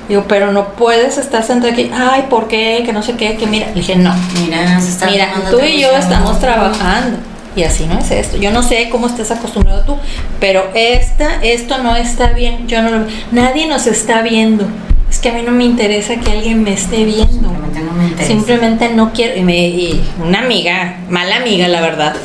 [0.09, 1.91] Digo, pero no puedes estar sentado aquí.
[1.93, 2.81] Ay, ¿por qué?
[2.83, 3.67] Que no sé qué, que mira.
[3.67, 4.11] Le dije, no.
[4.39, 7.19] Mira, se está Mira, tú y yo estamos trabajando.
[7.55, 8.37] Y así no es esto.
[8.37, 9.97] Yo no sé cómo estás acostumbrado tú,
[10.39, 12.67] pero esta, esto no está bien.
[12.67, 14.65] Yo no lo, nadie nos está viendo.
[15.09, 17.49] Es que a mí no me interesa que alguien me esté viendo.
[17.49, 18.27] Simplemente no me interesa.
[18.27, 19.37] Simplemente no quiero.
[19.37, 22.15] Y, me, y una amiga, mala amiga, la verdad,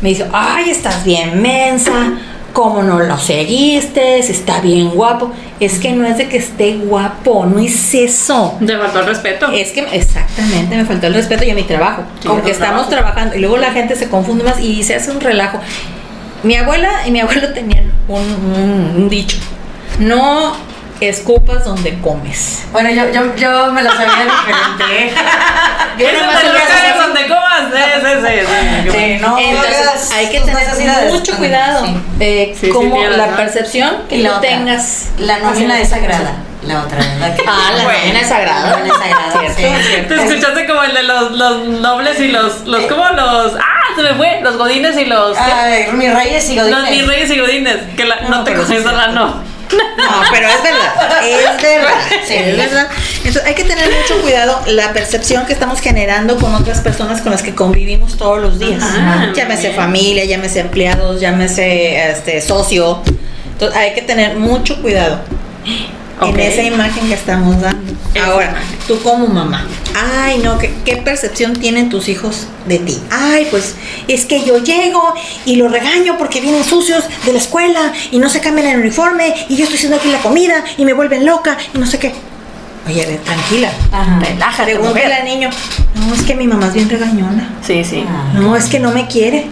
[0.00, 2.14] me dijo: Ay, estás bien mensa.
[2.52, 4.18] ¿Cómo no lo seguiste?
[4.18, 5.32] Está bien guapo.
[5.58, 8.58] Es que no es de que esté guapo, no es eso.
[8.66, 9.50] Te faltó el respeto.
[9.50, 12.88] Es que exactamente me faltó el respeto y a mi trabajo, Sí, porque tu estamos
[12.90, 12.90] trabajo.
[12.90, 15.60] trabajando y luego la gente se confunde más y se hace un relajo.
[16.42, 19.38] Mi abuela y mi abuelo tenían un, un- un dicho:
[19.98, 20.52] no
[21.08, 22.64] escupas donde comes.
[22.72, 25.14] Bueno, yo, yo, yo me lo sabía diferente.
[25.98, 27.60] Yo Ese nomás es el lo donde comas.
[27.70, 28.90] Sí, sí, sí, sí.
[28.90, 31.96] Sí, no, Entonces hay que tus tener mucho cuidado Sí.
[32.16, 33.36] de Sí, sí, cómo la razón.
[33.36, 35.08] percepción que Y la tú otra, tengas.
[35.18, 36.32] La nómina es sagrada.
[36.62, 37.36] La otra, ¿verdad?
[37.36, 37.98] Que- Ah, la Bueno.
[37.98, 38.70] nómina es sagrada.
[38.70, 39.84] La nómina es sagrada, Cierto, sí.
[39.88, 40.14] cierto.
[40.14, 43.52] Te escuchaste como el de los, los nobles y los, los, ¿cómo los?
[43.56, 45.36] Ah, se me fue, los godines y los.
[45.38, 46.78] Ay, mis reyes y godines.
[46.80, 49.51] los mis reyes y godines, que la- no, No, te coges es la no.
[49.72, 51.94] No, pero es verdad, es verdad,
[52.26, 52.34] Sí.
[52.34, 52.88] es verdad.
[53.18, 57.32] Entonces hay que tener mucho cuidado la percepción que estamos generando con otras personas con
[57.32, 58.82] las que convivimos todos los días.
[58.82, 59.76] Ajá, llámese bien.
[59.76, 63.02] familia, llámese empleados, llámese este socio.
[63.52, 65.20] Entonces hay que tener mucho cuidado
[66.24, 66.34] Ok.
[66.34, 67.92] en esa imagen que estamos dando.
[68.24, 68.54] Ahora,
[68.86, 69.66] tú como mamá,
[69.96, 72.98] ay no, ¿qué, qué percepción tienen tus hijos de ti?
[73.10, 73.74] Ay, pues
[74.06, 75.14] es que yo llego
[75.46, 79.34] y los regaño porque vienen sucios de la escuela y no se cambian el uniforme
[79.48, 82.12] y yo estoy haciendo aquí la comida y me vuelven loca y no sé qué.
[82.86, 84.18] Oye, tranquila, Ajá.
[84.20, 85.50] relájate, pregúntale al niño.
[85.94, 87.48] No, es que mi mamá es bien regañona.
[87.66, 88.04] Sí, sí.
[88.34, 89.46] No, es que no me quiere.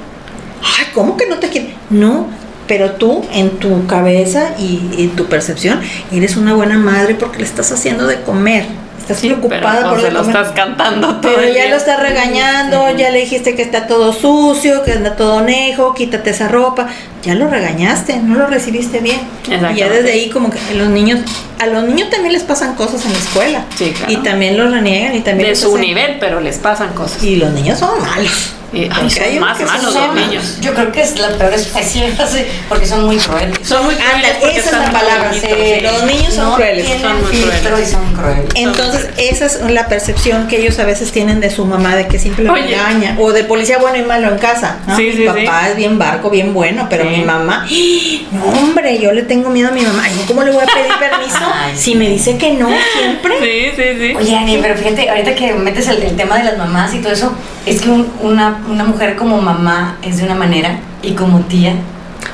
[0.62, 1.74] Ay, ¿cómo que no te quiere?
[1.90, 2.26] No,
[2.70, 5.80] pero tú en tu cabeza y en tu percepción
[6.12, 8.64] eres una buena madre porque le estás haciendo de comer.
[9.00, 10.36] Estás Sí, pero preocupada no por de lo comer.
[10.36, 11.70] estás cantando todo Pero el ya día.
[11.70, 12.94] lo estás regañando, Sí.
[12.98, 16.86] ya le dijiste que está todo sucio, que anda todo nejo, quítate esa ropa.
[17.24, 19.18] Ya lo regañaste, no lo recibiste bien.
[19.48, 21.18] Y ya desde ahí como que los niños
[21.60, 23.64] a los niños también les pasan cosas en la escuela.
[23.76, 24.12] Sí, claro.
[24.12, 27.22] Y también los reniegan y también De su hacen- nivel, pero les pasan cosas.
[27.22, 28.54] Y los niños son malos.
[28.72, 30.58] Y- ay, son hay unos más que malos son- los niños.
[30.60, 32.14] Yo creo que es la peor especie,
[32.68, 33.58] porque son muy crueles.
[33.64, 35.80] Son muy Anda, crueles porque esa es la están muy palabra, bonitos, sí, sí.
[35.80, 36.84] los niños son no crueles.
[36.86, 37.88] tienen son muy filtro crueles.
[37.88, 38.44] y son crueles.
[38.54, 42.20] Entonces, esa es la percepción que ellos a veces tienen de su mamá, de que
[42.20, 42.62] siempre lo Oye.
[42.68, 43.16] regaña.
[43.18, 44.76] O del policía bueno y malo en casa.
[44.86, 44.96] ¿no?
[44.96, 45.70] Sí, mi sí, papá sí.
[45.70, 47.08] es bien barco, bien bueno, pero Sí.
[47.10, 47.66] mi mamá,
[48.30, 50.04] no, hombre, yo le tengo miedo a mi mamá.
[50.28, 53.34] ¿cómo le voy a pedir permiso Ay, si me dice que no siempre?
[53.40, 54.14] Sí, sí, sí.
[54.16, 57.12] Oye, Ani, pero fíjate, ahorita que metes el, el tema de las mamás y todo
[57.12, 57.32] eso,
[57.66, 61.74] es que un- una, una mujer como mamá es de una manera y como tía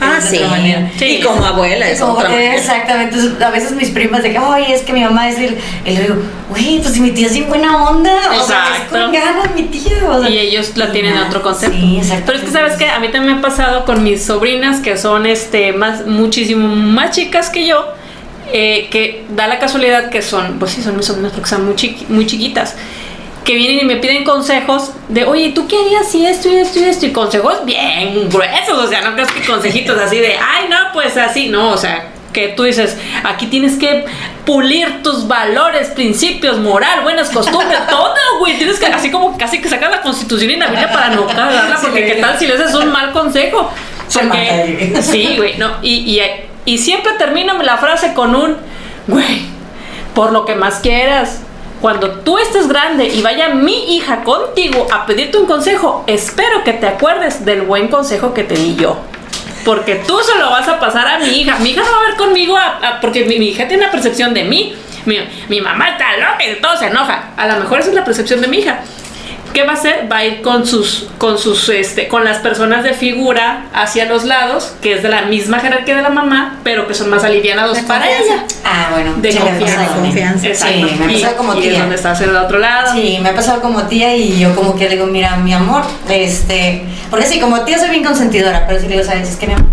[0.01, 0.41] Ah, sí.
[0.99, 1.05] Sí.
[1.07, 2.57] Y como abuela es Como- otra manera.
[2.57, 3.15] exactamente.
[3.17, 5.57] Entonces, a veces mis primas de que, ay, es que mi mamá es el.
[5.87, 6.17] Y le digo,
[6.51, 8.13] güey, pues si mi tía es bien buena onda.
[8.39, 8.91] O sea, es Exacto.
[8.91, 9.93] con ganas mi tía.
[10.11, 11.77] o sea, Y ellos la tienen nada, otro concepto.
[11.79, 12.25] Sí, exacto.
[12.27, 14.99] Pero es que sabes que a mí también me ha pasado con mis sobrinas que
[14.99, 17.87] son este más muchísimo más chicas que yo,
[18.53, 21.75] eh, que da la casualidad que son, pues sí son mis sobrinas porque son muy,
[21.75, 22.77] chiqui- muy chiquitas,
[23.45, 26.81] que vienen y me piden consejos de, oye, ¿tú qué harías si esto y esto
[26.81, 27.07] y esto?
[27.07, 31.17] Y consejos bien gruesos, o sea, no creas que consejitos así de, ay, no, pues
[31.17, 34.05] así, no, o sea, que tú dices, aquí tienes que
[34.45, 38.59] pulir tus valores, principios, moral, buenas costumbres, todo, güey.
[38.59, 41.79] Tienes que, así como casi que sacas la constitución y la Biblia para no cagarla,
[41.81, 43.71] porque qué tal si le haces un mal consejo.
[44.13, 46.21] Porque, sí, güey, no, y, y,
[46.67, 48.57] y siempre termina la frase con un,
[49.07, 49.47] güey,
[50.15, 51.41] por lo que más quieras.
[51.81, 56.73] Cuando tú estés grande y vaya mi hija contigo a pedirte un consejo, espero que
[56.73, 58.99] te acuerdes del buen consejo que te di yo.
[59.65, 61.57] Porque tú se lo vas a pasar a mi hija.
[61.59, 63.93] Mi hija no va a ver conmigo a- a- porque mi, mi hija tiene una
[63.93, 64.75] percepción de mí.
[65.07, 67.31] Mi, mi mamá está loca y todo se enoja.
[67.37, 68.81] A lo mejor esa es la percepción de mi hija.
[69.57, 70.07] ¿Qué va a hacer?
[70.13, 74.25] Va a ir con sus, con sus, este, con las personas de figura hacia los
[74.25, 77.79] lados, que es de la misma jerarquía de la mamá, pero que son más alivianados
[77.79, 78.35] De para confianza.
[78.35, 78.45] ella.
[78.67, 79.15] Ah, bueno.
[79.17, 79.81] De sí confianza.
[79.81, 80.47] De confianza.
[80.47, 80.75] Exacto.
[80.89, 81.81] Sí, me ha Y- pasado como y es tía.
[81.81, 82.93] donde estás en el otro lado.
[82.93, 85.85] Sí, me ha pasado como tía y yo como que le digo, mira, mi amor,
[86.11, 89.47] este, porque sí, como tía soy bien consentidora, pero si le digo, sabes, es que
[89.47, 89.71] mi amor,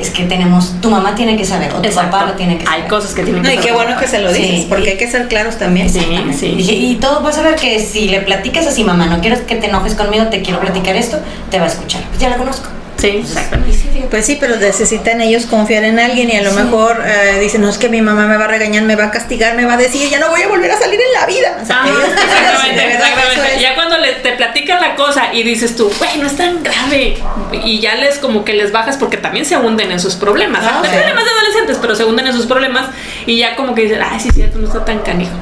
[0.00, 2.10] es que tenemos, tu mamá tiene que saber, o tu Exacto.
[2.10, 2.82] papá lo tiene que saber.
[2.82, 4.66] Hay cosas que tienen que No, y qué bueno que se lo dices, Sí.
[4.68, 5.88] porque hay que ser claros también.
[5.88, 6.00] Sí,
[6.38, 6.56] sí.
[6.56, 9.66] Y todos vas a ver que si le platicas así, mamá, no quiero que te
[9.68, 11.18] enojes conmigo, te quiero platicar esto,
[11.50, 12.02] te va a escuchar.
[12.08, 12.68] Pues ya la conozco.
[13.10, 13.72] Sí, exactamente.
[13.76, 14.04] Sí.
[14.10, 16.56] Pues sí, pero necesitan ellos confiar en alguien y a lo Sí.
[16.56, 19.10] mejor eh, dicen, no es que mi mamá me va a regañar, me va a
[19.10, 21.58] castigar, me va a decir, ya no voy a volver a salir en la vida.
[21.62, 23.54] O sea, Ajá, ellos- de exactamente, verdad, exactamente.
[23.56, 26.62] es- Ya cuando le, te platican la cosa y dices tú, güey, no es tan
[26.62, 27.16] grave.
[27.64, 30.62] Y ya les como que les bajas porque también se hunden en sus problemas.
[30.64, 30.90] Ah, sí.
[30.90, 32.86] problemas de adolescentes, pero se hunden en sus problemas
[33.26, 35.32] y ya como que dicen, ay, sí, cierto, no está tan canijo.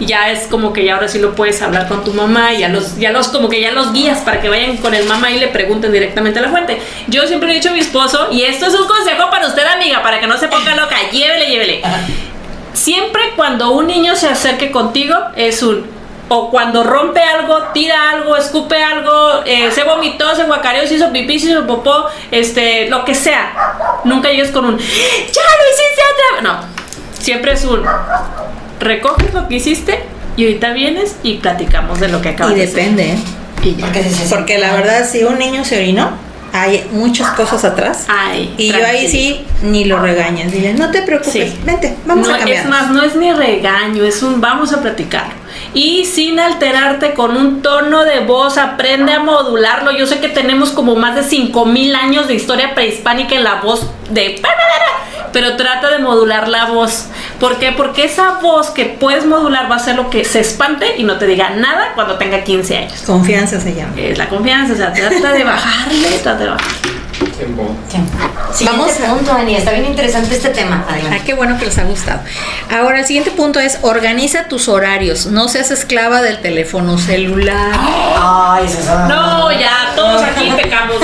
[0.00, 2.58] Y ya es como que ya ahora sí lo puedes hablar con tu mamá y
[2.58, 5.30] ya los, ya los como que ya los guías para que vayan con el mamá
[5.30, 6.80] y le pregunten directamente a la fuente.
[7.06, 10.02] Yo siempre he dicho a mi esposo, y esto es un consejo para usted, amiga,
[10.02, 11.82] para que no se ponga loca, llévele, llévele.
[12.72, 16.00] Siempre cuando un niño se acerque contigo es un
[16.32, 21.10] o cuando rompe algo, tira algo, escupe algo, eh, se vomitó, se guacareó, se hizo
[21.10, 24.00] pipí, se hizo popó, este, lo que sea.
[24.04, 26.42] Nunca llegues con un ¡Ya lo hiciste otra vez!
[26.44, 27.20] No.
[27.20, 27.84] Siempre es un
[28.80, 30.00] recoges lo que hiciste
[30.36, 32.74] y ahorita vienes y platicamos de lo que acabas Y de hacer.
[32.76, 33.18] depende, ¿eh?
[33.62, 36.10] Y si se Porque la verdad, si un niño se orinó,
[36.52, 38.06] hay muchas cosas atrás.
[38.08, 40.50] Ay, Y yo ahí sí ni lo regañas.
[40.50, 41.58] Dile, no te preocupes, Sí.
[41.64, 42.64] vente, vamos no, a cambiar.
[42.64, 45.26] Es más, no es ni regaño, es un vamos a platicar.
[45.74, 49.92] Y sin alterarte con un tono de voz, aprende a modularlo.
[49.92, 53.88] Yo sé que tenemos como más de 5000 años de historia prehispánica en la voz
[54.10, 54.40] de.
[55.32, 57.06] Pero trata de modular la voz.
[57.38, 57.72] ¿Por qué?
[57.72, 61.18] Porque esa voz que puedes modular va a ser lo que se espante y no
[61.18, 63.00] te diga nada cuando tenga 15 años.
[63.06, 63.92] Confianza se llama.
[63.96, 66.90] Es la confianza, o sea, trata de bajarle, trata de bajarle.
[67.36, 67.76] Tiempo.
[68.52, 70.84] Siguiente Vamos a- punto, Ani, está bien interesante este tema.
[70.88, 71.22] Ah, Adelante.
[71.24, 72.20] qué bueno que les ha gustado.
[72.70, 75.26] Ahora, el siguiente punto es organiza tus horarios.
[75.26, 77.72] No seas esclava del teléfono celular.
[78.18, 78.86] Ay, es.
[78.86, 80.96] No, ya, todos aquí pecamos.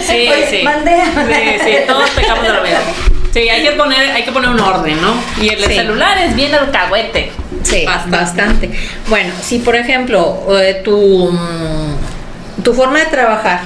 [0.00, 0.64] Sí, Oye, sí.
[0.64, 1.04] bandera.
[1.06, 3.21] Sí, sí, todos pecamos de lo mismo.
[3.32, 5.14] Sí, hay que poner, hay que poner un orden, ¿no?
[5.42, 5.74] Y el Sí.
[5.74, 7.32] celular es bien alcahuete.
[7.62, 8.16] Sí, Bastante.
[8.16, 8.70] bastante.
[9.08, 13.60] Bueno, si por ejemplo eh, tu, mm, tu forma de trabajar,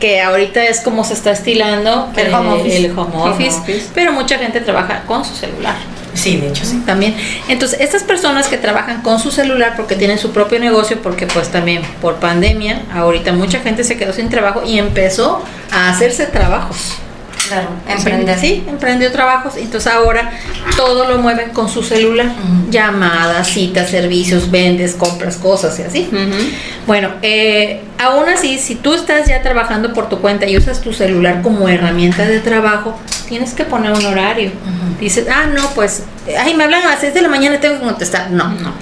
[0.00, 2.76] que ahorita es como se está estilando El eh, home office.
[2.84, 3.86] el home Home office, office.
[3.94, 5.76] pero mucha gente trabaja con su celular.
[6.14, 6.82] Sí, de hecho, sí.
[6.84, 7.16] También.
[7.48, 11.48] Entonces, estas personas que trabajan con su celular porque tienen su propio negocio, porque pues
[11.50, 16.94] también por pandemia, ahorita mucha gente se quedó sin trabajo y empezó a hacerse trabajos.
[17.48, 18.38] Claro, emprender.
[18.38, 19.56] Sí, emprendió trabajos.
[19.56, 20.32] Entonces ahora
[20.76, 22.32] todo lo mueven con su celular.
[22.70, 26.10] Llamadas, citas, servicios, vendes, compras cosas y así.
[26.86, 30.92] Bueno, eh, Aún así, si tú estás ya trabajando por tu cuenta y usas tu
[30.92, 32.98] celular como herramienta de trabajo,
[33.28, 34.50] tienes que poner un horario.
[34.98, 36.02] Dices, ah, no, pues,
[36.38, 38.30] ay, me hablan a las 6 de la mañana, tengo que contestar.
[38.30, 38.72] No, no.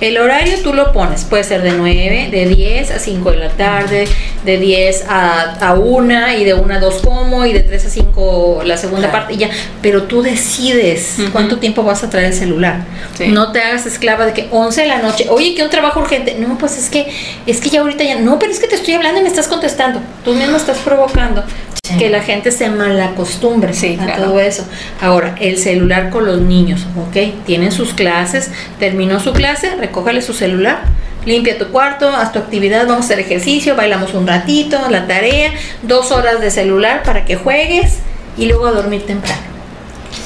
[0.00, 3.50] El horario tú lo pones, puede ser de 9, de 10 a 5 de la
[3.50, 4.08] tarde,
[4.46, 7.90] de 10 a, a 1 y de 1 a 2 como y de 3 a
[7.90, 9.50] 5 la segunda parte y ya.
[9.82, 12.84] Pero tú decides cuánto tiempo vas a traer el celular.
[13.18, 13.28] Sí.
[13.28, 16.36] No te hagas esclava de que 11 de la noche, oye, que un trabajo urgente.
[16.38, 17.06] No, pues es que,
[17.46, 19.48] es que ya ahorita ya, no, pero es que te estoy hablando y me estás
[19.48, 20.00] contestando.
[20.24, 21.44] Tú mismo estás provocando
[21.84, 21.98] Sí.
[21.98, 24.22] que la gente se malacostumbre Sí, a claro.
[24.24, 24.64] todo eso.
[25.00, 27.44] Ahora, el celular con los niños, ¿ok?
[27.44, 30.82] Tienen sus clases, terminó su clase, recójale su celular,
[31.26, 35.50] limpia tu cuarto, haz tu actividad, vamos a hacer ejercicio, bailamos un ratito, la tarea,
[35.82, 37.98] dos horas de celular para que juegues
[38.38, 39.49] y luego a dormir temprano.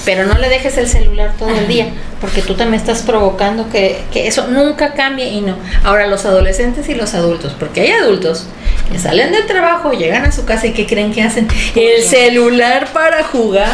[0.04, 1.88] Pero no le dejes el celular todo el día,
[2.20, 5.56] porque tú también estás provocando que, que eso nunca cambie y no.
[5.82, 8.46] Ahora los adolescentes y los adultos, porque hay adultos
[8.90, 11.48] que salen del trabajo, llegan a su casa y ¿qué creen que hacen?
[11.74, 13.72] El celular para jugar.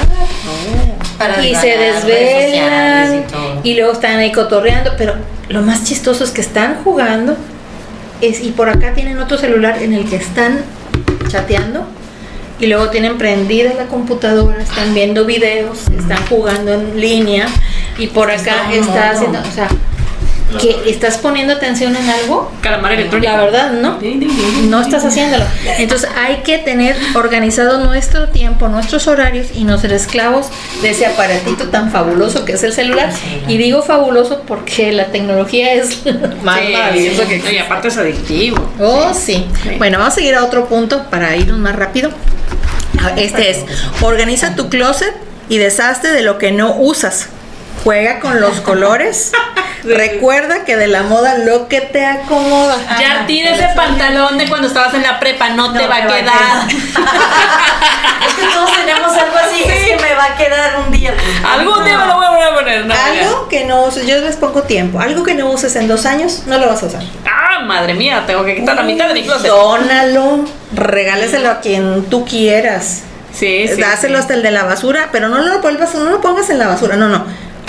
[1.18, 3.26] Para y se desvelan
[3.62, 5.14] y y luego están ahí cotorreando, pero
[5.48, 7.36] lo más chistoso es que están jugando
[8.20, 10.60] es, y por acá tienen otro celular en el que están
[11.28, 11.86] chateando
[12.60, 17.48] y luego tienen prendida la computadora, están viendo videos, están jugando en línea
[17.98, 19.68] y por acá Está haciendo, o sea,
[20.60, 23.32] que estás poniendo atención en algo, Calamar electrónico.
[23.32, 23.98] la verdad no,
[24.68, 25.44] no estás haciéndolo.
[25.78, 30.48] Entonces hay que tener organizado nuestro tiempo, nuestros horarios y no ser esclavos
[30.82, 33.12] de ese aparatito tan fabuloso que es el celular.
[33.46, 36.00] Y digo fabuloso porque la tecnología es
[36.42, 37.42] más Sí, maravillosa que.
[37.52, 38.58] Y aparte es adictivo.
[38.80, 39.46] Oh, sí.
[39.62, 39.70] Sí.
[39.78, 42.10] Bueno, vamos a seguir a otro punto para irnos más rápido.
[43.02, 43.58] Ah, Este es,
[44.02, 45.14] organiza tu closet
[45.48, 47.26] y deshazte de lo que no usas.
[47.84, 49.32] Juega con los colores.
[49.84, 52.76] Recuerda que de la moda lo que te acomoda.
[52.98, 56.68] Ya tira ese pantalón de cuando estabas en la prepa, no, te va a quedar.
[58.28, 61.14] es que todos tenemos algo así, es que me va a quedar un día.
[61.44, 62.86] Algún día me lo voy a poner.
[62.86, 65.00] no, Algo que no uses, yo les pongo tiempo.
[65.00, 67.02] Algo que no uses en dos años, no lo vas a usar.
[67.24, 69.46] Ah, madre mía, tengo que quitar la mitad de mi closet.
[69.46, 73.02] Dónalo, regáleselo a quien tú quieras.
[73.32, 73.80] Sí, sí.
[73.80, 74.20] Dáselo sí.
[74.22, 76.96] hasta el de la basura, pero no lo vuelvas, no lo pongas en la basura,
[76.96, 77.24] no, no.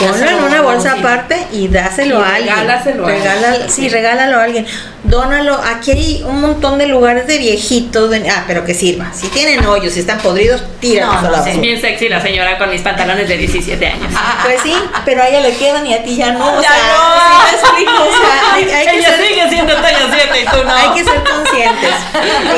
[0.08, 2.56] Ponlo en una a bolsa aparte y dáselo Y a alguien.
[2.56, 3.70] regálaselo a Regala- alguien.
[3.70, 4.66] sí, regálalo a alguien.
[5.04, 5.56] Dónalo.
[5.64, 9.12] Aquí hay un montón de lugares de viejitos, de- ah, pero que sirva.
[9.14, 11.56] Si tienen hoyos, si están podridos, tíralos No, a la basura.
[11.62, 14.12] Bien sexy la señora con mis pantalones de 17 años.
[14.44, 14.74] Pues sí,
[15.06, 16.58] pero a ella le quedan y a ti ya no.
[16.58, 17.20] O Ya sea, no.
[17.20, 18.04] ¿sí me explico?
[18.04, 20.74] O sea, hay, hay que Ella ser sigue siendo talla 7 y tú no.
[20.74, 21.92] hay que ser conscientes.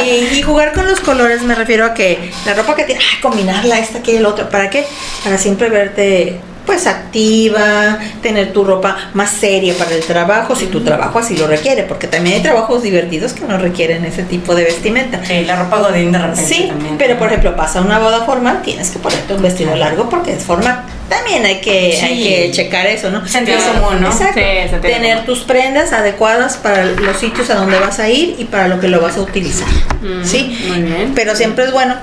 [0.05, 3.17] Y, y jugar con los colores me refiero a que la ropa que tiene, ah,
[3.21, 4.49] combinarla esta que el otro.
[4.49, 4.85] ¿Para qué?
[5.23, 10.81] Para siempre verte pues activa, tener tu ropa más seria para el trabajo, si tu
[10.81, 14.63] trabajo así lo requiere, porque también hay trabajos divertidos que no requieren ese tipo de
[14.63, 15.23] vestimenta.
[15.25, 16.97] Sí, la ropa godín de repente Sí, también.
[16.97, 20.43] pero por ejemplo, pasa una boda formal, tienes que ponerte un vestido largo porque es
[20.43, 20.81] formal.
[21.09, 22.05] También hay que, Sí.
[22.05, 23.27] hay que checar eso, ¿no?
[23.27, 24.07] Sentido común, ¿no?
[24.07, 24.39] Exacto.
[24.39, 25.25] Sí, Tener común.
[25.25, 28.87] tus prendas adecuadas para los sitios a donde vas a ir y para lo que
[28.87, 29.67] lo vas a utilizar.
[30.01, 30.57] Mm, ¿Sí?
[30.69, 31.11] muy bien.
[31.13, 31.95] Pero siempre es bueno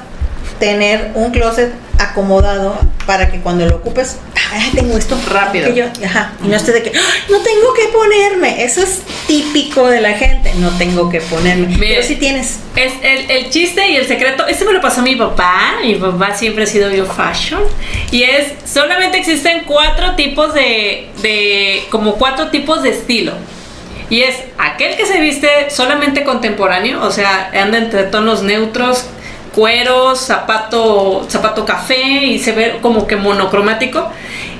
[0.60, 5.66] tener un closet acomodado para que cuando lo ocupes, ah, tengo esto Rápido.
[5.66, 8.62] que yo- ajá, y no estés de que "Ah, no tengo que ponerme.
[8.64, 10.52] Eso es típico de la gente.
[10.56, 11.66] No tengo que ponerme.
[11.66, 11.78] Mire.
[11.78, 12.60] Pero si tienes.
[12.76, 16.34] Es el, el chiste y el secreto, este me lo pasó mi papá, mi papá
[16.34, 17.60] siempre ha sido bio fashion,
[18.10, 23.32] y es, solamente existen cuatro tipos de, de, como cuatro tipos de estilo.
[24.08, 29.04] Y es aquel que se viste solamente contemporáneo, o sea, anda entre tonos neutros,
[29.54, 34.08] cueros, zapato, zapato café y se ve como que monocromático.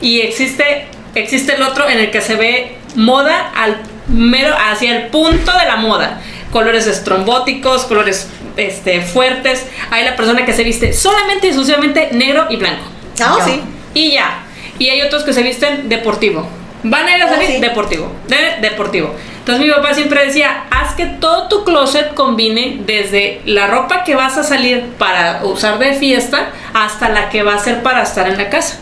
[0.01, 3.78] Y existe, existe el otro en el que se ve moda al
[4.09, 6.20] mero, hacia el punto de la moda.
[6.53, 9.66] Colores estrombóticos, colores este, fuertes.
[9.91, 12.84] Hay la persona que se viste solamente y exclusivamente negro y blanco.
[13.20, 13.61] Ah, sí.
[13.95, 14.45] Y ya.
[14.78, 16.49] Y hay otros que se visten deportivo.
[16.83, 17.61] Van a ir a Oh, salir sí.
[17.61, 18.11] deportivo.
[18.28, 19.14] De deportivo.
[19.39, 24.14] Entonces mi papá siempre decía, haz que todo tu closet combine desde la ropa que
[24.14, 28.28] vas a salir para usar de fiesta hasta la que va a ser para estar
[28.28, 28.78] en la casa.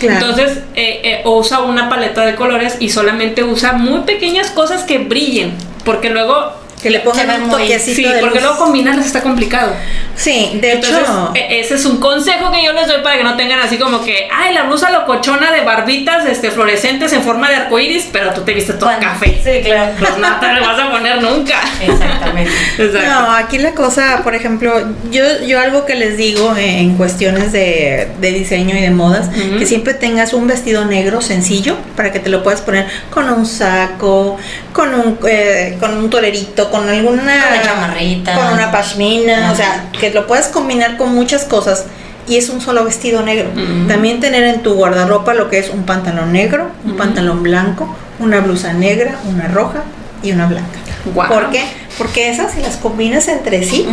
[0.00, 0.14] Claro.
[0.26, 4.98] Entonces, eh, eh, usa una paleta de colores y solamente usa muy pequeñas cosas que
[4.98, 5.52] brillen.
[5.84, 6.61] Porque luego...
[6.82, 8.42] Que le pongan un muy- toquecito Sí, de porque luz.
[8.48, 9.72] luego combinarlas está complicado.
[10.16, 11.32] Sí, de Entonces, hecho.
[11.34, 14.02] e- ese es un consejo que yo les doy para que no tengan así como
[14.04, 18.42] que, ay, la blusa locochona de barbitas este, fluorescentes en forma de arcoíris, pero tú
[18.42, 19.40] te viste todo Bueno, café.
[19.42, 19.92] Sí, claro.
[19.98, 21.60] Pues no te lo vas a poner nunca.
[21.80, 22.50] Exactamente.
[22.78, 23.08] Exacto.
[23.08, 24.72] No, aquí la cosa, por ejemplo,
[25.10, 29.28] yo, yo algo que les digo en cuestiones de, de diseño y de modas,
[29.58, 33.46] que siempre tengas un vestido negro sencillo para que te lo puedas poner con un
[33.46, 34.36] saco,
[34.72, 38.34] con un, eh, con un tolerito, con alguna Con una chamarrita.
[38.34, 39.52] con una pashmina, Ajá.
[39.52, 41.84] o sea, que lo puedes combinar con muchas cosas
[42.26, 43.50] y es un solo vestido negro.
[43.86, 48.40] También tener en tu guardarropa lo que es un pantalón negro, un pantalón blanco, una
[48.40, 49.82] blusa negra, una roja
[50.22, 50.78] y una blanca.
[51.14, 51.64] ¿Por qué?
[51.98, 53.86] Porque esas si las combinas entre sí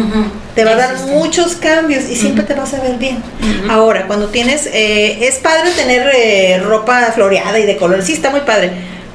[0.56, 3.22] te va a dar muchos cambios y siempre te vas a ver bien.
[3.70, 8.30] Ahora, cuando tienes, eh, es padre tener eh, ropa floreada y de color, sí está
[8.30, 8.72] muy padre,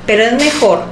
[0.07, 0.83] pero es mejor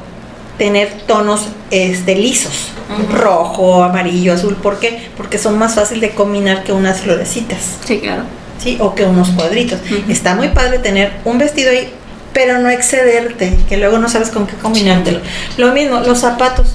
[0.62, 2.68] tener tonos este, lisos,
[3.12, 5.08] rojo, amarillo, azul, ¿por qué?
[5.16, 8.22] Porque son más fácil de combinar que unas florecitas, Sí, claro.
[8.62, 8.76] ¿sí?
[8.80, 9.80] O que unos cuadritos.
[10.08, 11.92] Está muy padre tener un vestido ahí,
[12.32, 15.18] pero no excederte, que luego no sabes con qué combinártelo.
[15.56, 16.68] Lo mismo, los zapatos.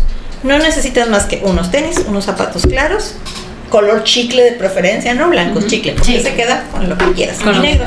[0.44, 3.16] No necesitas más que unos tenis, unos zapatos claros,
[3.70, 6.24] color chicle de preferencia, no blancos, chicle, porque Sí.
[6.24, 7.38] se queda con lo que quieras.
[7.40, 7.86] Con negro.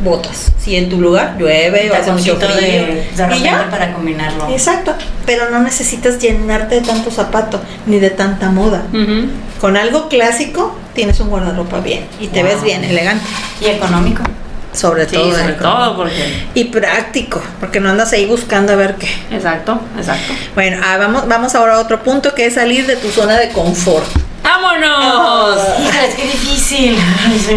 [0.00, 0.52] Botas.
[0.58, 2.54] Si en tu lugar llueve o hace mucho frío.
[2.54, 3.68] de, de y repente ya.
[3.70, 4.48] para combinarlo.
[4.48, 4.94] Exacto.
[5.26, 8.84] Pero no necesitas llenarte de tanto zapato ni de tanta moda.
[9.60, 12.52] Con algo clásico tienes un guardarropa bien y te Wow.
[12.52, 13.24] ves bien, elegante.
[13.60, 14.22] Y económico.
[14.72, 15.32] Sobre Sí, todo.
[15.32, 16.44] sobre todo porque.
[16.54, 19.08] Y práctico, porque no andas ahí buscando a ver qué.
[19.32, 20.32] Exacto, exacto.
[20.54, 23.48] Bueno, ah, vamos, vamos ahora a otro punto que es salir de tu zona de
[23.48, 24.06] confort.
[24.48, 25.58] ¡Vámonos!
[25.78, 26.98] Híjole, es que difícil.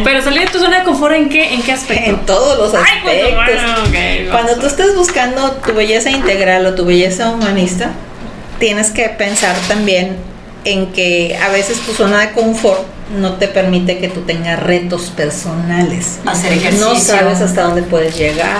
[0.04, 2.10] Pero salir de tu zona de confort en qué, en qué aspecto?
[2.10, 3.72] En todos los Ay, pues, aspectos.
[3.92, 7.92] bueno, Cuando tú estés buscando tu belleza integral o tu belleza humanista,
[8.60, 10.18] tienes que pensar también
[10.64, 12.82] en que a veces tu zona de confort
[13.18, 16.20] no te permite que tú tengas retos personales.
[16.26, 16.88] Hacer ejercicio.
[16.93, 18.59] No sabes hasta dónde puedes llegar.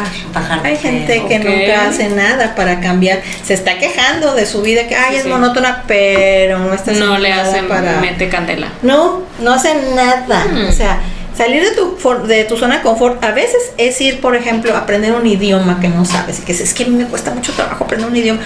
[0.64, 1.46] Hay gente que Ok.
[1.46, 3.22] nunca hace nada para cambiar.
[3.46, 5.30] Se está quejando de su vida, que ay, Sí, es sí.
[5.30, 8.02] monótona, pero no está haciendo No le nada hacen para.
[8.02, 8.68] mete candela.
[8.82, 10.46] No, no hacen nada.
[10.52, 10.68] Hmm.
[10.68, 11.00] O sea,
[11.38, 14.76] salir de tu, for- de tu zona de confort a veces es ir, por ejemplo,
[14.76, 16.40] a aprender un idioma que no sabes.
[16.40, 18.42] Y que dices, es que a mí me cuesta mucho trabajo aprender un idioma.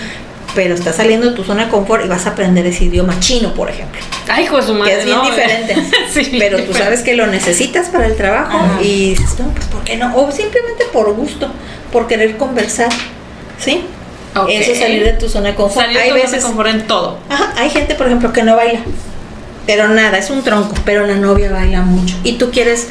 [0.55, 3.53] Pero estás saliendo de tu zona de confort y vas a aprender ese idioma chino,
[3.53, 3.99] por ejemplo.
[4.27, 4.99] Ay, hijo de su Que madre.
[4.99, 5.25] es bien no.
[5.25, 5.75] diferente.
[6.13, 8.81] sí, pero tú sabes que lo necesitas para el trabajo Ajá.
[8.81, 10.15] y dices, no, pues ¿por qué no?
[10.15, 11.51] O simplemente por gusto,
[11.91, 12.89] por querer conversar.
[13.59, 13.83] ¿Sí?
[14.35, 14.49] Ok.
[14.49, 15.85] Eso es salir de tu zona de confort.
[15.85, 17.19] Salir de Hay tu zona de veces confort en todo.
[17.29, 18.79] Ajá, hay gente, por ejemplo, que no baila.
[19.65, 22.15] Pero nada, es un tronco, pero la novia baila mucho.
[22.23, 22.89] Y tú quieres,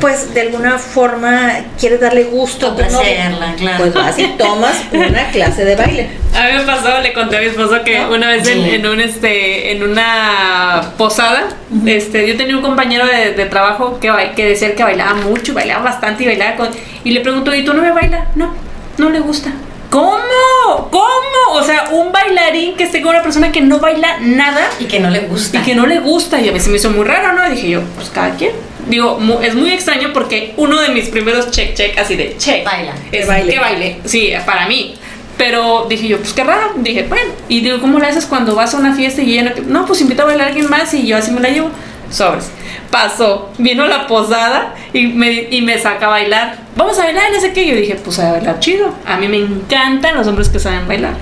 [0.00, 2.90] pues, de alguna forma, quieres darle gusto a tu novia.
[3.30, 3.78] Complacerla, claro.
[3.78, 6.08] Pues vas y tomas una clase de baile.
[6.34, 8.10] A mí me pasó, le conté a mi esposo que ¿No?
[8.14, 8.70] una vez en, Sí.
[8.74, 11.44] en un este en una posada,
[11.86, 15.82] este yo tenía un compañero de, de trabajo que que decía que bailaba mucho, bailaba
[15.84, 16.68] bastante y bailaba con
[17.04, 18.52] y le pregunto, "¿Y tú no me baila?" No,
[18.98, 19.50] no le gusta.
[19.90, 20.88] ¿Cómo?
[20.90, 21.04] ¿Cómo?
[21.52, 24.98] O sea, un bailarín que esté con una persona que no baila nada Y que
[24.98, 25.58] no le gusta.
[25.58, 26.40] y que no le gusta.
[26.40, 27.46] Y a mí se me hizo muy raro, ¿no?
[27.46, 28.50] Y dije yo, pues cada quien.
[28.86, 32.64] Digo, mu- es muy extraño porque uno de mis primeros check, check, así de check.
[32.64, 32.92] Baila.
[33.12, 33.52] Es Que baile.
[33.52, 33.96] que baile.
[34.04, 34.94] Sí, para mí.
[35.36, 36.72] Pero dije yo, pues qué raro.
[36.76, 37.32] Dije, bueno.
[37.48, 40.00] Y digo, ¿cómo le haces cuando vas a una fiesta y ella no, no, pues
[40.00, 41.70] invita a bailar a alguien más y yo así me la llevo?
[42.10, 42.50] Sobres.
[42.90, 43.50] Pasó.
[43.58, 46.58] Vino la posada y me, y me saca a bailar.
[46.76, 47.66] Vamos a bailar, no sé qué.
[47.66, 48.94] Yo dije, pues a bailar chido.
[49.06, 51.14] A mí me encantan los hombres que saben bailar.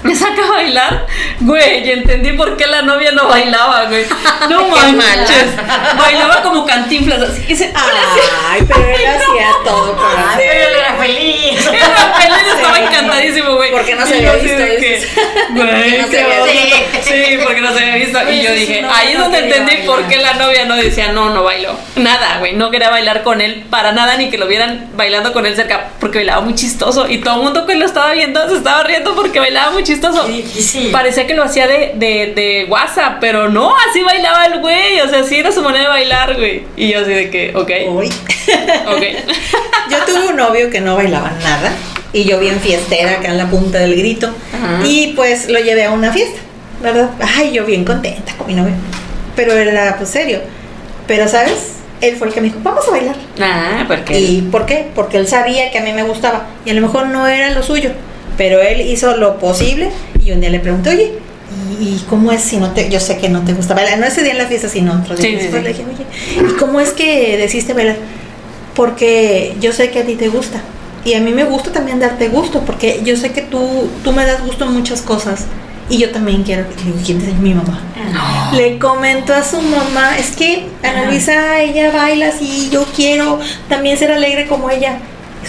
[0.04, 1.06] Me saca a bailar,
[1.40, 4.04] güey, y entendí por qué la novia no bailaba, güey.
[4.48, 5.46] No manches.
[5.98, 7.72] Bailaba como cantinflas, así que se.
[7.74, 11.66] Ay, pero él hacía todo por Ay, pero él era feliz.
[11.66, 12.82] Él estaba Sí.
[12.82, 13.70] encantadísimo, güey.
[13.72, 14.56] Porque no se había visto.
[15.50, 16.52] Güey, no se qué había onda.
[16.52, 17.00] visto.
[17.02, 18.18] Sí, porque no se había visto.
[18.30, 21.42] Y yo dije, ahí es donde entendí por qué la novia no decía, no, no
[21.42, 21.76] bailó.
[21.96, 22.54] Nada, güey.
[22.54, 25.88] No quería bailar con él para nada, ni que lo vieran bailando con él cerca.
[26.00, 27.08] Porque bailaba muy chistoso.
[27.08, 29.89] Y todo el mundo que lo estaba viendo se estaba riendo porque bailaba muy chistoso.
[30.26, 30.90] Qué difícil.
[30.90, 35.00] Parecía que lo hacía de, de, de WhatsApp, pero no, así bailaba el güey.
[35.00, 36.64] O sea, así era su manera de bailar, güey.
[36.76, 38.06] Y yo así de que, ok, Uy.
[38.86, 39.02] ok.
[39.90, 41.72] Yo tuve un novio que no bailaba nada
[42.12, 44.84] y yo bien fiestera acá en la punta del grito Ajá.
[44.84, 46.40] y pues lo llevé a una fiesta,
[46.82, 47.10] ¿verdad?
[47.36, 48.74] Ay, yo bien contenta con mi novio.
[49.36, 50.40] Pero era pues serio.
[51.06, 51.74] Pero ¿sabes?
[52.00, 53.16] Él fue el que me dijo, vamos a bailar.
[53.40, 54.18] Ah, porque.
[54.18, 54.86] ¿Y por qué?
[54.94, 57.62] Porque él sabía que a mí me gustaba y a lo mejor no era lo
[57.62, 57.90] suyo,
[58.36, 59.90] pero él hizo lo posible
[60.24, 61.12] y un día le pregunté, oye,
[61.80, 64.22] ¿y, cómo es si no te, yo sé que no te gusta bailar, no ese
[64.22, 65.62] día en la fiesta, sino otro día Sí, después sí.
[65.62, 67.96] le dije, oye, ¿y cómo es que decidiste bailar?
[68.74, 70.60] Porque yo sé que a ti te gusta
[71.04, 74.24] y a mí me gusta también darte gusto, porque yo sé que tú, tú me
[74.24, 75.46] das gusto en muchas cosas
[75.88, 77.80] y yo también quiero, le digo, ¿quién es mi mamá?
[78.12, 78.56] No.
[78.56, 81.06] Le comentó a su mamá, es que Ana.
[81.06, 84.98] Luisa, ella baila así, yo quiero también ser alegre como ella.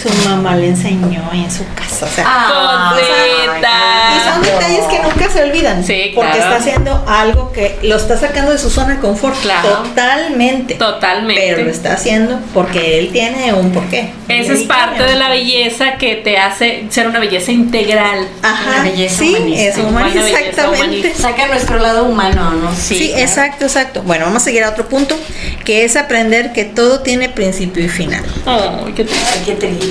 [0.00, 2.06] Su mamá le enseñó en su casa.
[2.06, 4.16] O sea, Ah, Cosita.
[4.16, 5.84] y son detalles que nunca se olvidan.
[5.84, 6.44] Sí, Porque claro.
[6.54, 9.36] está haciendo algo que lo está sacando de su zona de confort.
[9.42, 9.68] Claro.
[9.68, 10.74] Totalmente.
[10.74, 11.42] Totalmente.
[11.54, 14.10] Pero lo está haciendo porque él tiene un porqué.
[14.28, 18.26] Esa es parte de la belleza que te hace ser una belleza integral.
[18.42, 19.62] Ajá, Una belleza sí, humanista.
[19.68, 20.84] es belleza exactamente.
[20.84, 21.22] humanista.
[21.22, 22.74] saca nuestro lado humano, ¿no?
[22.74, 23.22] Sí, claro.
[23.22, 24.02] exacto, exacto.
[24.02, 25.16] Bueno, vamos a seguir a otro punto,
[25.64, 28.24] que es aprender que todo tiene principio y final.
[28.46, 29.26] Ay, qué triste.
[29.34, 29.81] Ay, qué triste.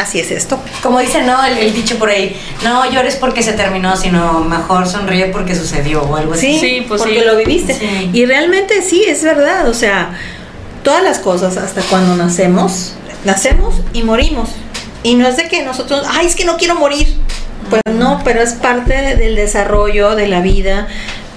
[0.00, 0.60] Así es esto.
[0.82, 1.44] Como dice, ¿no?
[1.44, 6.02] El, el dicho por ahí, no llores porque se terminó, sino mejor sonríe porque sucedió
[6.02, 6.54] o algo así.
[6.54, 7.24] Sí, Sí, pues porque sí.
[7.26, 7.74] lo viviste.
[7.74, 8.10] Sí.
[8.12, 9.68] Y realmente sí, es verdad.
[9.68, 10.10] O sea,
[10.84, 12.94] todas las cosas hasta cuando nacemos,
[13.24, 14.50] nacemos y morimos.
[15.02, 17.08] Y no es de que nosotros, ay, es que no quiero morir.
[17.68, 20.86] Pues no, pero es parte del desarrollo de la vida.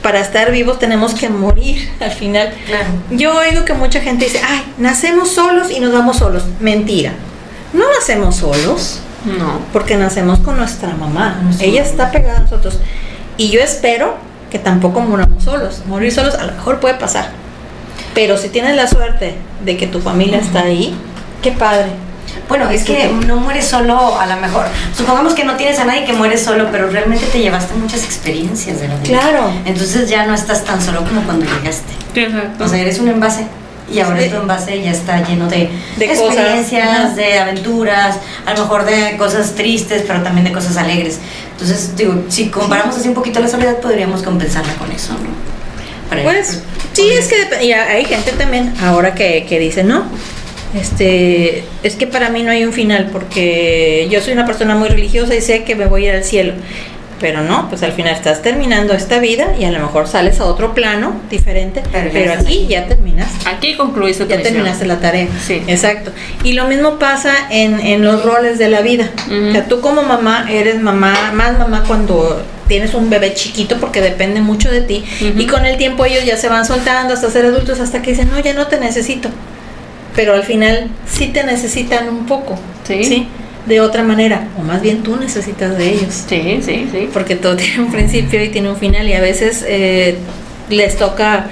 [0.03, 2.53] Para estar vivos tenemos que morir al final.
[2.67, 2.86] Claro.
[3.11, 6.43] Yo oigo que mucha gente dice, ay, nacemos solos y nos vamos solos.
[6.59, 7.13] Mentira.
[7.74, 9.59] No nacemos solos No.
[9.72, 11.41] porque nacemos con nuestra mamá.
[11.59, 12.80] Ella está pegada a nosotros.
[13.38, 14.15] Y yo espero
[14.49, 15.82] que tampoco moramos solos.
[15.88, 17.30] Morir solos a lo mejor puede pasar.
[18.13, 20.93] Pero si tienes la suerte de que tu familia está ahí,
[21.41, 21.88] qué padre.
[22.49, 24.65] Bueno, es que no mueres solo, a lo mejor.
[24.95, 28.82] Supongamos que no tienes a nadie que mueres solo, pero realmente te llevaste muchas experiencias
[28.82, 29.19] de la vida.
[29.19, 29.51] Claro.
[29.65, 31.93] Entonces ya no estás tan solo como cuando llegaste.
[32.15, 32.65] Exacto.
[32.65, 33.47] O sea, eres un envase.
[33.91, 34.29] Y ahora Sí.
[34.29, 39.53] tu envase ya está lleno de, De experiencias, de aventuras, a lo mejor de cosas
[39.55, 41.19] tristes, pero también de cosas alegres.
[41.51, 45.29] Entonces, digo, si comparamos así un poquito la soledad, podríamos compensarla con eso, ¿no?
[46.09, 46.61] Para- Pues
[46.93, 50.03] sí, es que y hay gente también ahora que, que dice, no,
[50.73, 54.89] este, es que para mí no hay un final porque yo soy una persona muy
[54.89, 56.53] religiosa y sé que me voy a ir al cielo.
[57.22, 60.45] Pero no, pues al final estás terminando esta vida y a lo mejor sales a
[60.45, 63.47] otro plano diferente, Pero aquí ya terminaste.
[63.47, 64.53] Aquí concluiste tu Ya misión.
[64.55, 65.28] terminaste la tarea.
[65.45, 65.61] Sí.
[65.67, 66.11] Exacto.
[66.43, 69.09] Y lo mismo pasa en, en los roles de la vida.
[69.28, 69.49] Ujú.
[69.49, 74.01] O sea, tú como mamá eres mamá, más mamá cuando tienes un bebé chiquito porque
[74.01, 75.03] depende mucho de ti.
[75.38, 78.30] Y con el tiempo ellos ya se van soltando hasta ser adultos, hasta que dicen,
[78.32, 79.30] no, ya no te necesito.
[80.15, 82.57] Pero al final sí te necesitan un poco.
[82.88, 83.28] Sí.
[83.66, 84.47] De otra manera.
[84.59, 87.09] O más bien tú necesitas de ellos Sí, sí, sí.
[87.14, 90.18] porque todo tiene un principio y tiene un final y a veces eh,
[90.70, 91.47] les toca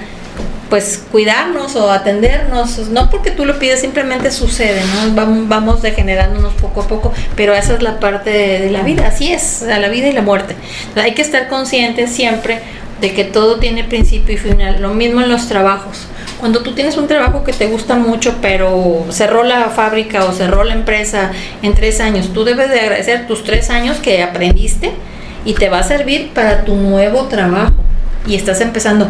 [0.68, 5.14] pues cuidarnos o atendernos, no porque tú lo pides, simplemente sucede, ¿no?
[5.16, 9.08] Vamos, vamos degenerándonos poco a poco, pero esa es la parte de, de la vida,
[9.08, 10.54] así es, la vida y la muerte.
[10.94, 12.60] Hay que estar conscientes siempre
[13.00, 16.06] de que todo tiene principio y final, lo mismo en los trabajos.
[16.40, 20.64] Cuando tú tienes un trabajo que te gusta mucho, pero cerró la fábrica o cerró
[20.64, 21.30] la empresa
[21.62, 24.92] en tres años, tú debes de agradecer tus tres años que aprendiste
[25.44, 27.74] y te va a servir para tu nuevo trabajo.
[28.26, 29.08] Y estás empezando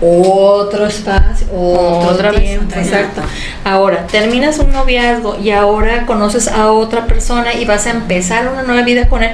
[0.00, 2.86] otro espacio, otro Otra vez, tiempo, otra vez.
[2.88, 3.20] exacto.
[3.64, 8.62] Ahora, terminas un noviazgo y ahora conoces a otra persona y vas a empezar una
[8.62, 9.32] nueva vida con él.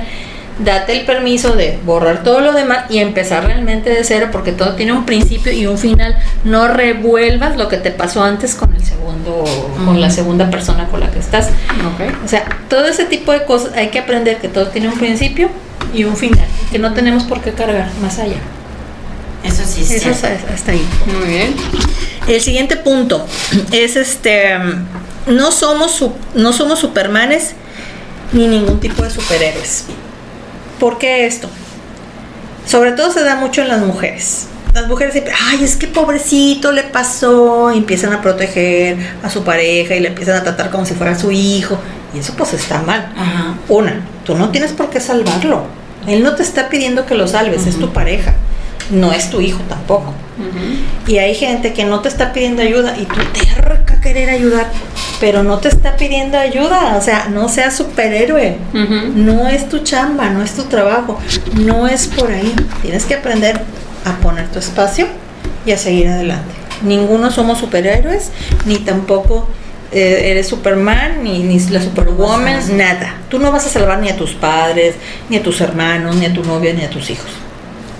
[0.58, 4.74] Date el permiso de borrar todo lo demás y empezar realmente de cero porque todo
[4.74, 6.16] tiene un principio y un final.
[6.44, 9.44] No revuelvas lo que te pasó antes con el segundo,
[9.84, 11.48] con la segunda persona con la que estás.
[11.48, 12.24] Ok.
[12.24, 15.50] O sea, todo ese tipo de cosas hay que aprender que todo tiene un principio
[15.92, 18.38] y un final, que no tenemos por qué cargar más allá.
[19.44, 20.84] Eso sí, es Eso es hasta ahí.
[21.06, 21.54] Muy bien.
[22.26, 23.26] El siguiente punto
[23.72, 24.54] es este
[25.26, 26.04] no somos
[26.34, 27.54] no somos supermanes
[28.32, 29.84] ni ningún tipo de superhéroes.
[30.86, 31.48] ¿Por qué esto?
[32.64, 34.46] Sobre todo se da mucho en las mujeres.
[34.72, 39.42] Las mujeres siempre, ay, es que pobrecito le pasó, y empiezan a proteger a su
[39.42, 41.76] pareja y le empiezan a tratar como si fuera su hijo.
[42.14, 43.12] Y eso pues está mal.
[43.16, 43.56] Ajá.
[43.68, 45.64] Una, tú no tienes por qué salvarlo.
[46.06, 48.34] Él no te está pidiendo que lo salves, es tu pareja.
[48.88, 50.14] No es tu hijo tampoco.
[51.08, 54.70] Y hay gente que no te está pidiendo ayuda y tú te arranca querer ayudar,
[55.20, 56.96] pero no te está pidiendo ayuda.
[56.96, 58.56] O sea, no seas superhéroe.
[59.14, 61.18] No es tu chamba, no es tu trabajo,
[61.54, 62.54] no es por ahí.
[62.82, 63.60] Tienes que aprender
[64.04, 65.06] a poner tu espacio
[65.64, 66.54] y a seguir adelante.
[66.82, 68.30] Ninguno somos superhéroes,
[68.66, 69.48] ni tampoco
[69.92, 73.14] eh, eres Superman, ni, ni la Superwoman, nada.
[73.30, 74.94] Tú no vas a salvar ni a tus padres,
[75.30, 77.30] ni a tus hermanos, ni a tu novia, ni a tus hijos.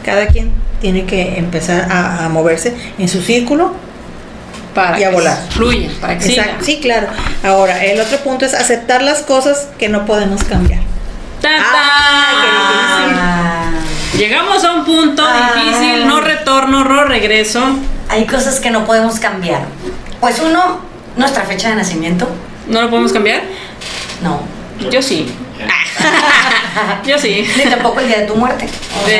[0.04, 0.50] Cada quien
[0.80, 3.72] tiene que empezar a, a moverse en su círculo
[4.76, 5.38] Para Y a que volar.
[5.50, 6.64] Fluya, para que Exacto, siga.
[6.64, 7.08] sí, claro.
[7.42, 10.80] Ahora, el otro punto es aceptar las cosas que no podemos cambiar.
[11.40, 11.66] ¡Ta, ta!
[11.72, 13.70] Ah,
[14.16, 15.52] Llegamos a un punto Ah.
[15.56, 17.60] difícil, no retorno, no regreso.
[18.08, 19.62] hay cosas que no podemos cambiar.
[20.20, 20.80] Pues uno,
[21.16, 22.28] nuestra fecha de nacimiento.
[22.68, 23.42] ¿No lo podemos cambiar?
[24.22, 24.40] No.
[24.90, 25.32] Yo sí.
[27.06, 27.46] Yo sí.
[27.56, 28.66] Ni tampoco el día de tu muerte.
[29.02, 29.14] O sea,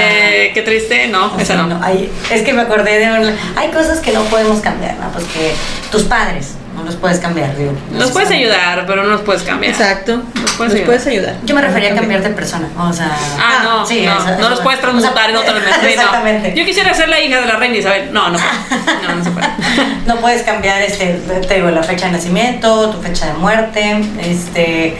[0.44, 1.82] Eh, qué triste, no, o esa sea, no.
[1.82, 5.08] hay- es que me acordé de un- Hay cosas que no podemos cambiar, ¿no?
[5.10, 5.54] Pues que
[5.90, 7.72] tus padres no los puedes cambiar, digo.
[7.92, 9.72] Nos puedes ayudar, pero no nos puedes cambiar.
[9.72, 10.22] Exacto.
[10.34, 10.86] Nos puedes ayudar.
[10.86, 11.36] puedes ayudar.
[11.44, 13.10] Yo me refería a cambiar de persona, o sea...
[13.38, 15.80] Ah, no, sí, no, eso- no eso- los puedes transmutar en o sea, otra dimensión.
[15.90, 16.02] sí, no.
[16.02, 16.54] Exactamente.
[16.54, 18.12] Yo quisiera ser la hija de la reina Isabel.
[18.12, 18.98] No, no puedo.
[19.08, 19.46] No, no se puede.
[20.06, 21.14] No puedes cambiar, este,
[21.48, 24.96] te digo, la fecha de nacimiento, tu fecha de muerte, este...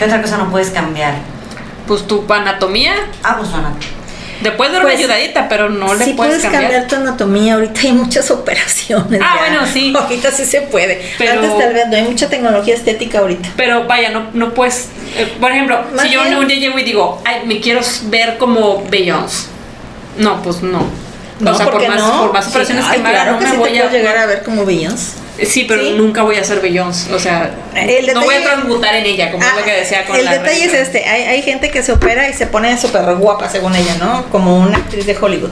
[0.00, 1.14] ¿Qué otra cosa no puedes cambiar?
[1.86, 2.94] Pues tu anatomía.
[3.22, 3.68] Ah, pues bueno.
[4.42, 6.62] Después de una Pues, ayudadita, pero no le sí puedes puedes cambiar.
[6.72, 6.88] cambiar.
[6.88, 9.20] tu anatomía, ahorita hay muchas operaciones.
[9.22, 9.38] Ah, ya.
[9.50, 9.92] bueno, sí.
[10.00, 11.02] Ahorita sí se puede.
[11.18, 13.50] Pero- Antes tal vez no hay mucha tecnología estética ahorita.
[13.56, 14.88] Pero vaya, no, no puedes.
[15.14, 17.82] eh, por ejemplo, Más si yo bien- un día llego y digo, ay, me quiero
[18.04, 19.48] ver como Beyoncé.
[20.16, 20.84] No, pues no.
[21.40, 22.20] No, o sea, por más, no.
[22.22, 23.82] por más Sí, operaciones ay, que me claro no que me sí voy te a.
[23.82, 25.12] puedes llegar a ver como Beyoncé.
[25.46, 25.94] Sí, pero ¿Sí?
[25.96, 27.12] nunca voy a ser Beyoncé.
[27.14, 30.16] O sea, El no voy a transmutar en ella, como es lo que decía con
[30.16, 32.76] Ah, el la detalle es este, hay, hay gente que se opera y se pone
[32.78, 34.26] súper guapa según ella, ¿no?
[34.30, 35.50] Como una actriz de Hollywood.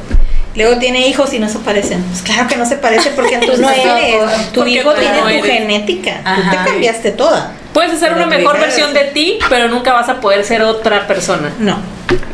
[0.54, 2.02] Luego tiene hijos y no se parecen.
[2.04, 4.52] Pues claro que no se parecen porque tú no eres.
[4.52, 6.20] Tu hijo tiene no tu genética.
[6.24, 6.50] Tú Ajá.
[6.50, 7.52] te cambiaste toda.
[7.72, 11.06] Puedes hacer Pero una mejor versión de ti, pero nunca vas a poder ser otra
[11.06, 11.52] persona.
[11.58, 11.78] No.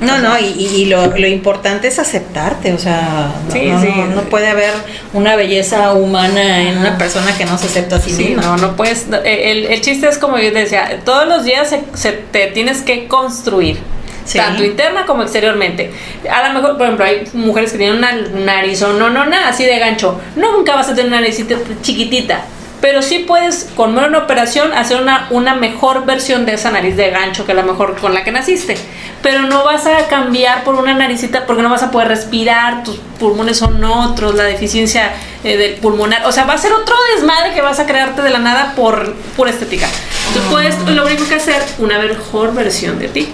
[0.01, 3.89] No, no, y, lo, lo importante es aceptarte, o sea, no, Sí, no, sí.
[3.97, 4.73] no- no puede haber
[5.15, 8.43] una belleza humana en una persona que no se acepta a sí, misma.
[8.43, 9.07] no, no puedes.
[9.25, 12.49] eh, El, el chiste es como yo te decía, todos los días se, se- te
[12.49, 13.79] tienes que construir.
[14.33, 15.91] Tanto interna como exteriormente.
[16.31, 19.49] A lo mejor, por ejemplo, hay mujeres que tienen una nariz o no, no, nada
[19.49, 20.19] así de gancho.
[20.37, 22.43] Nunca vas a tener una naricita chiquitita.
[22.85, 27.09] Pero sí puedes, con una operación, hacer una, una mejor versión de esa nariz de
[27.09, 28.77] gancho que la mejor con la que naciste.
[29.23, 32.97] Pero no vas a cambiar por una naricita porque no vas a poder respirar, tus
[33.19, 35.15] pulmones son otros, la deficiencia
[35.45, 36.27] eh, del pulmonar.
[36.27, 39.15] O sea, va a ser otro desmadre que vas a crearte de la nada por
[39.35, 39.89] pura estética.
[40.29, 43.33] Entonces puedes, lo único que hacer, una mejor versión de ti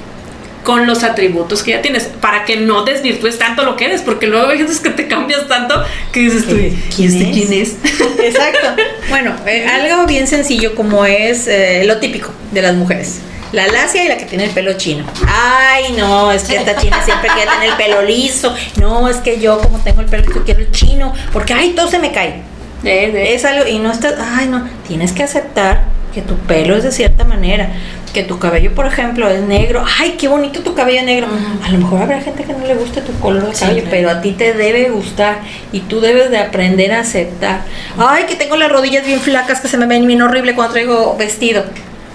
[0.65, 4.27] con los atributos que ya tienes para que no desvirtúes tanto lo que eres porque
[4.27, 5.83] luego hay veces que te cambias tanto
[6.13, 7.15] que dices tú ¿Quién ¿quién es?
[7.15, 7.31] es?
[7.33, 7.77] ¿quién es?
[8.25, 8.83] Exacto.
[9.09, 13.21] Bueno, eh, algo bien sencillo como es eh, lo típico de las mujeres.
[13.53, 15.05] La lacia y la que tiene el pelo chino.
[15.27, 18.55] Ay, no, es que esta china siempre quiere tener el pelo liso.
[18.77, 21.13] No, es que yo como tengo el pelo liso quiero el chino.
[21.33, 22.43] Porque, ay, todo se me cae.
[22.85, 25.85] Es algo, y no estás, ay, no, tienes que aceptar
[26.15, 27.73] que tu pelo es de cierta manera.
[28.13, 29.85] Que tu cabello, por ejemplo, es negro.
[30.01, 31.29] Ay, qué bonito tu cabello negro.
[31.65, 33.91] A lo mejor habrá gente que no le guste tu color de Sí, cabello, claro.
[33.91, 37.61] pero a ti te debe gustar y tú debes de aprender a aceptar.
[37.99, 41.17] Ay, que tengo las rodillas bien flacas que se me ven bien horrible cuando traigo
[41.17, 41.63] vestido.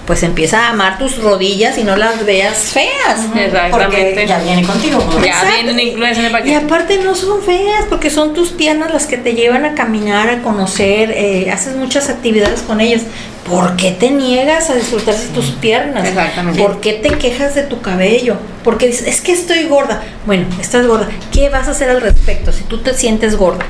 [0.05, 3.21] Pues empieza a amar tus rodillas y no las veas feas.
[3.35, 3.71] Exactamente.
[3.71, 4.99] Porque ya viene contigo.
[5.03, 5.25] ¿no?
[5.25, 6.55] Ya vienen incluidas en el Y paquete.
[6.55, 10.43] aparte no son feas, porque son tus piernas las que te llevan a caminar, a
[10.43, 13.01] conocer, eh, haces muchas actividades con ellas.
[13.49, 16.07] ¿Por qué te niegas a disfrutar de tus piernas?
[16.07, 16.61] Exactamente.
[16.61, 18.37] ¿Por qué te quejas de tu cabello?
[18.63, 20.03] Porque dices, es que estoy gorda.
[20.27, 21.07] Bueno, estás gorda.
[21.31, 23.65] ¿Qué vas a hacer al respecto si tú te sientes gorda?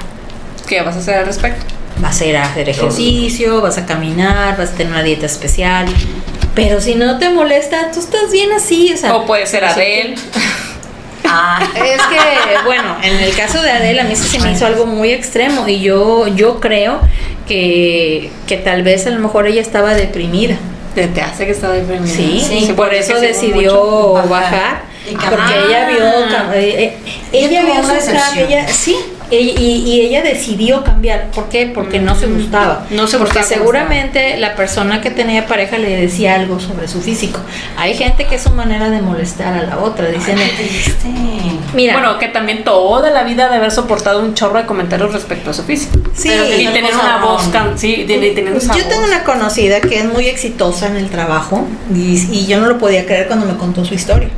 [0.68, 1.66] ¿Qué vas a hacer al respecto?
[2.06, 5.88] Vas a ir a hacer ejercicio, vas a caminar, vas a tener una dieta especial.
[6.54, 8.92] Pero si no te molesta, tú estás bien así.
[8.94, 10.14] O, sea, O puede ser Adele.
[11.28, 14.68] Ah, es que, bueno, en el caso de Adele, a mí sí se me hizo
[14.68, 17.00] algo muy extremo y yo, yo creo
[17.48, 20.58] que, que tal vez a lo mejor ella estaba deprimida.
[20.94, 22.14] Te, te hace que está deprimida.
[22.16, 26.98] Sí, Sí, y por eso decidió bajar, porque ella vio, eh, eh,
[27.34, 28.96] Ella vio su ella- sí,
[29.32, 31.32] y, y- ella decidió cambiar.
[31.32, 31.72] ¿Por qué?
[31.74, 32.36] Porque no se Mm.
[32.36, 32.86] gustaba.
[32.92, 37.02] No se porque gustaba seguramente la persona que tenía pareja le decía algo sobre su
[37.02, 37.40] físico.
[37.78, 40.36] Hay gente que es su manera de molestar a la otra, triste.
[41.74, 45.50] mira, Bueno, que también toda la vida de haber soportado un chorro de comentarios respecto
[45.50, 45.98] a su físico.
[46.14, 48.90] sí, pero Y tener una voz, can- sí, teniendo esa Yo voz.
[48.90, 52.78] tengo una conocida que es muy exitosa en el trabajo y, y yo no lo
[52.78, 54.30] podía creer cuando me contó su historia.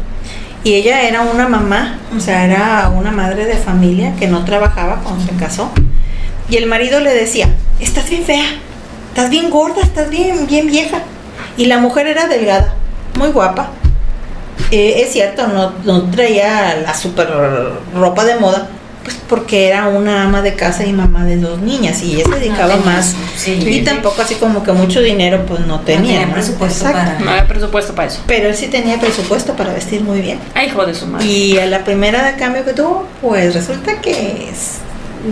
[0.63, 5.01] Y ella era una mamá, o sea, era una madre de familia que no trabajaba
[5.03, 5.71] cuando se casó.
[6.49, 7.49] Y el marido le decía,
[7.79, 8.45] estás bien fea,
[9.09, 10.99] estás bien gorda, estás bien, bien vieja.
[11.55, 12.73] Y la mujer era delgada,
[13.17, 13.69] muy guapa.
[14.71, 17.29] Eh, es cierto, no, no traía la super
[17.93, 18.67] ropa de moda,
[19.07, 22.39] pues porque era una ama de casa y mamá de dos niñas y ella se
[22.41, 23.81] dedicaba tenía- más sí, y sí.
[23.83, 26.33] tampoco así como que mucho dinero pues no tenía, tenía ¿no?
[26.33, 27.07] presupuesto Exacto.
[27.13, 28.19] para- No había presupuesto para eso.
[28.27, 31.25] pero él sí tenía presupuesto para vestir muy bien Ay, hijo de su madre.
[31.25, 34.79] y a la primera de cambio que tuvo pues resulta que es-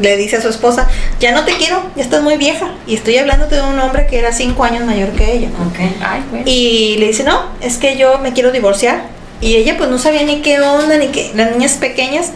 [0.01, 0.87] le dice a su esposa
[1.19, 4.19] ya no te quiero ya estás muy vieja y estoy hablándote de un hombre que
[4.19, 5.79] era cinco años mayor que ella Ok.
[6.01, 9.03] Ay, y le dice no es que yo me quiero divorciar
[9.41, 12.31] y ella pues no sabía ni qué onda ni qué las niñas pequeñas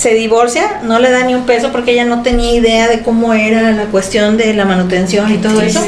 [0.00, 3.34] se divorcia, no le da ni un peso porque ella no tenía idea de cómo
[3.34, 5.84] era la cuestión de la manutención y todo eso.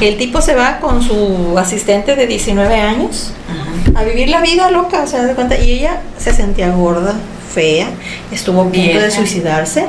[0.00, 4.00] El tipo se va con su asistente de 19 años Ajá.
[4.00, 5.58] a vivir la vida loca, o sea, de cuenta.
[5.58, 7.14] Y ella se sentía gorda,
[7.52, 7.88] fea,
[8.30, 9.86] estuvo a punto de suicidarse,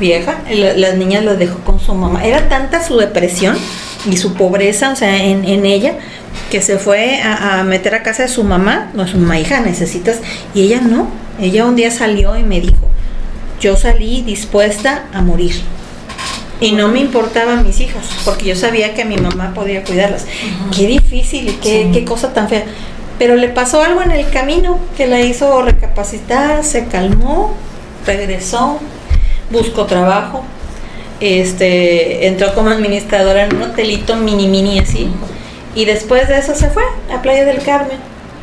[0.00, 0.38] vieja.
[0.50, 2.24] La- las niñas las dejó con su mamá.
[2.24, 3.56] Era tanta su depresión
[4.10, 5.94] y su pobreza, o sea, en, en ella,
[6.50, 8.90] que se fue a, a meter a casa de su mamá.
[8.94, 10.16] No, su mamá, hija, necesitas.
[10.54, 11.06] Y ella no.
[11.40, 12.88] Ella un día salió y me dijo:
[13.62, 15.54] Yo salí dispuesta a morir.
[16.60, 20.26] Y no me importaban mis hijas, porque yo sabía que mi mamá podía cuidarlas.
[20.76, 21.90] Qué difícil y qué, Sí.
[21.92, 22.64] qué cosa tan fea.
[23.20, 27.54] Pero le pasó algo en el camino que la hizo recapacitar, se calmó
[28.04, 28.80] regresó,
[29.52, 30.42] buscó trabajo,
[31.20, 35.08] este, entró como administradora en un hotelito mini mini así.
[35.76, 36.82] Y después de eso se fue
[37.14, 37.98] a Playa del Carmen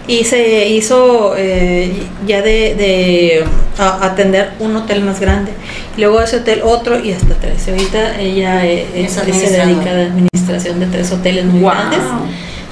[0.10, 1.94] y se hizo eh,
[2.26, 3.46] ya de, de
[3.78, 5.52] a- atender un hotel más grande.
[5.96, 7.68] Y luego ese hotel otro y hasta tres.
[7.68, 11.72] Ahorita ella eh, Es eh, se dedica a la administración de tres hoteles muy Wow.
[11.72, 12.00] grandes.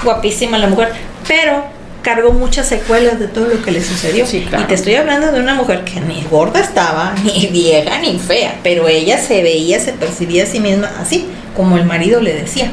[0.03, 0.89] Guapísima la mujer,
[1.27, 1.63] pero
[2.01, 4.25] cargó muchas secuelas de todo lo que le sucedió.
[4.25, 4.63] Sí, claro.
[4.63, 8.55] Y te estoy hablando de una mujer que ni gorda estaba, ni vieja, ni fea,
[8.63, 12.71] pero ella se veía, se percibía a sí misma así, como el marido le decía.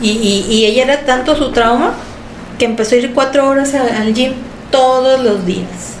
[0.00, 1.94] Y, y- y ella era tanto su trauma
[2.58, 4.32] que empezó a ir cuatro horas a- al gym
[4.70, 5.94] todos los días.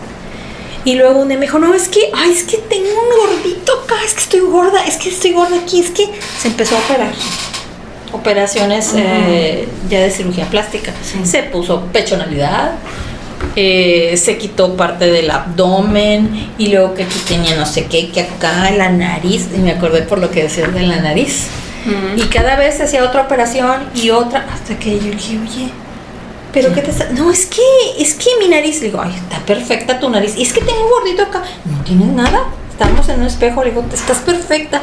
[0.84, 3.72] Y luego un día me dijo, no, es que, ay, es que tengo un gordito
[3.84, 6.08] acá, es que estoy gorda, es que estoy gorda aquí, es que
[6.40, 7.12] se empezó a operar.
[8.12, 10.92] Operaciones eh, ya de cirugía plástica.
[11.02, 11.18] Sí.
[11.28, 12.74] Se puso pechonalidad,
[13.56, 18.20] eh, se quitó parte del abdomen y luego que aquí tenía no sé qué, que
[18.20, 21.48] acá la nariz, y me acordé por lo que decías de la nariz.
[21.84, 22.22] Ujú.
[22.22, 25.70] Y cada vez se hacía otra operación y otra, hasta que yo dije, oye,
[26.56, 27.10] ¿pero qué te está...?
[27.10, 27.60] No, es que,
[27.98, 30.34] es que mi nariz, le digo, ay, está perfecta tu nariz.
[30.38, 31.42] Y es que tengo un gordito acá.
[31.66, 32.44] No tienes nada.
[32.70, 34.80] Estamos en un espejo, le digo, estás perfecta.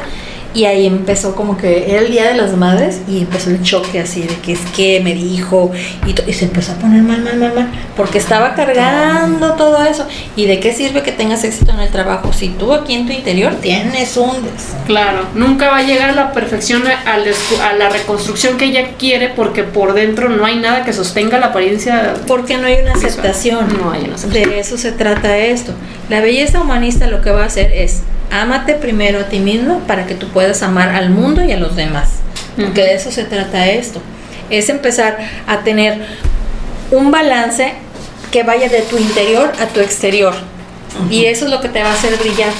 [0.54, 3.98] Y ahí empezó como que era el Día de las Madres y empezó el choque
[3.98, 5.72] así de que es que me dijo
[6.06, 10.06] y, se empezó a poner mal, mal, mal, mal, porque estaba cargando todo eso.
[10.36, 13.12] ¿Y de qué sirve que tengas éxito en el trabajo si tú aquí en tu
[13.12, 18.56] interior tienes un des- Claro, nunca va a llegar a la perfección, a la reconstrucción
[18.56, 22.14] que ella quiere, porque por dentro no hay nada que sostenga la apariencia.
[22.28, 23.06] Porque no hay una Visual.
[23.10, 23.78] aceptación.
[23.82, 24.50] No hay una aceptación.
[24.50, 25.72] De eso se trata esto.
[26.08, 30.06] La belleza humanista lo que va a hacer es ámate primero a ti mismo para
[30.06, 32.08] que tú puedas amar al mundo y a los demás.
[32.56, 34.00] Porque de eso se trata esto.
[34.50, 36.04] Es empezar a tener
[36.90, 37.74] un balance
[38.30, 40.34] que vaya de tu interior a tu exterior.
[41.10, 42.52] Y eso es lo que te va a hacer brillar.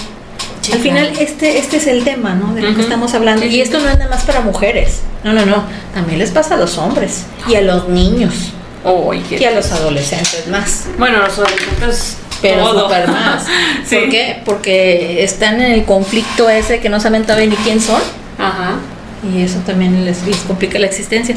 [0.61, 1.21] Sí, Al final, claro.
[1.25, 2.55] este, este es el tema, ¿no?
[2.55, 3.43] De lo que estamos hablando.
[3.43, 5.03] Sí, y esto no es nada más para mujeres.
[5.23, 5.63] No, no, no.
[5.93, 8.33] También les pasa a los hombres y a los niños
[9.29, 10.85] qué- y a los adolescentes más.
[10.99, 12.17] Bueno, los adolescentes.
[12.49, 12.85] Pero todo.
[12.85, 13.47] súper más.
[13.87, 13.97] sí.
[13.97, 14.43] ¿Por qué?
[14.45, 18.01] Porque están en el conflicto ese que no saben todavía ni quién son.
[18.39, 18.77] Ajá.
[19.23, 21.35] Y eso también les, les complica la existencia.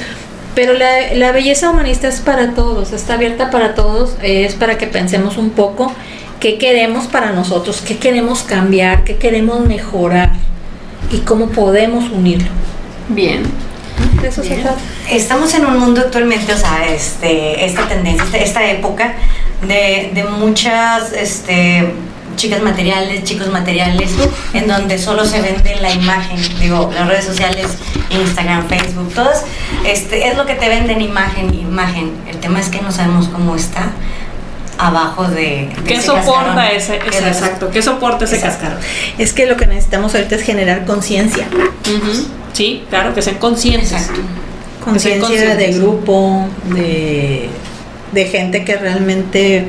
[0.56, 4.88] Pero la, la belleza humanista es para todos, está abierta para todos, es para que
[4.88, 5.94] pensemos un poco
[6.40, 10.32] qué queremos para nosotros, qué queremos cambiar, qué queremos mejorar
[11.12, 12.50] y cómo podemos unirlo.
[13.10, 13.44] Bien.
[14.22, 14.62] De eso se Bien.
[14.64, 14.80] trata.
[15.12, 19.16] Estamos en un mundo actualmente, o sea, este, esta tendencia, esta, esta época
[19.66, 21.92] de, de muchas este,
[22.36, 24.12] chicas materiales, chicos materiales,
[24.54, 26.38] en donde solo se vende la imagen.
[26.60, 27.68] Digo, las redes sociales,
[28.10, 29.44] Instagram, Facebook, todas,
[29.86, 32.12] este, es lo que te venden imagen, imagen.
[32.30, 33.92] El tema es que no sabemos cómo está
[34.78, 37.72] abajo de, de ¿Qué soporta ese, los- exacto?
[37.72, 38.60] ¿Qué soporta ese Exacto.
[38.60, 38.84] cascarón?
[39.18, 41.48] Es que lo que necesitamos ahorita es generar conciencia.
[42.54, 43.92] Sí, claro, que sean conscientes.
[43.92, 44.22] Exacto.
[44.84, 47.50] conciencia de grupo, de,
[48.12, 49.66] de gente que realmente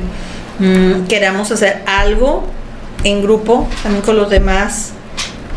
[0.59, 2.45] mm, queramos hacer algo
[3.03, 4.91] en grupo, también con los demás,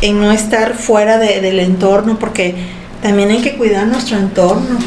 [0.01, 2.55] en no estar fuera de- del entorno, porque
[3.03, 4.79] también hay que cuidar nuestro entorno.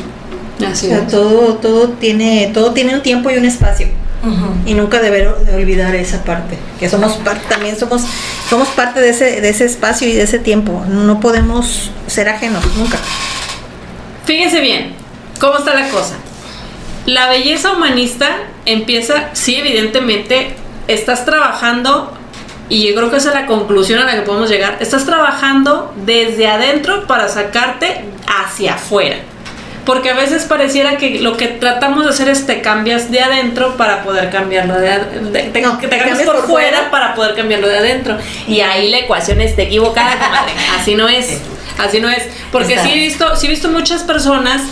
[0.66, 1.08] Así o sea, es.
[1.08, 3.88] todo, todo tiene, todo tiene un tiempo y un espacio.
[4.66, 8.02] Y nunca deber de olvidar esa parte, que somos parte, también somos,
[8.50, 10.84] somos parte de ese, de ese espacio y de ese tiempo.
[10.90, 12.98] No podemos ser ajenos, nunca.
[14.26, 14.94] Fíjense bien,
[15.40, 16.16] ¿cómo está la cosa?
[17.06, 20.56] La belleza humanista empieza, sí, evidentemente,
[20.88, 22.12] estás trabajando,
[22.68, 25.94] y yo creo que esa es la conclusión a la que podemos llegar, estás trabajando
[25.98, 29.18] desde adentro para sacarte hacia afuera.
[29.86, 33.78] Porque a veces pareciera que lo que tratamos de hacer es te cambias de adentro
[33.78, 35.02] para poder cambiarlo de, ad-
[35.32, 36.90] de- te, No, que te te cambias por por fuera fuera.
[36.92, 38.18] para poder cambiarlo de adentro.
[38.48, 40.54] Y ahí la ecuación está equivocada, comadre.
[40.80, 41.40] Así no es.
[41.78, 42.24] Así no es.
[42.52, 44.64] Porque sí he visto, sí he visto muchas personas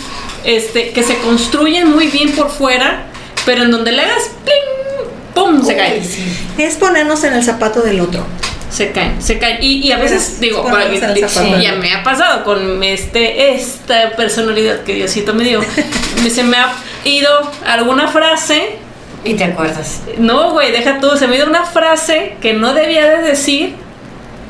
[0.44, 3.04] este, que se construyen muy bien por fuera,
[3.46, 6.04] pero en donde le hagas pling, pum, se Uy, caen.
[6.04, 6.24] sí.
[6.58, 8.24] Es ponernos en el zapato del otro.
[8.70, 9.58] Se caen, se caen.
[9.62, 10.84] Y, y a veces, Es digo, para-
[11.28, 11.58] zapato.
[11.60, 15.60] ya me ha pasado con este, esta personalidad que Diosito me dio.
[16.30, 16.72] se me ha
[17.04, 17.30] ido
[17.66, 18.76] alguna frase.
[19.24, 20.00] Y te acuerdas.
[20.18, 21.16] No, güey, deja tú.
[21.16, 23.74] Se me ha ido una frase que no debía de decir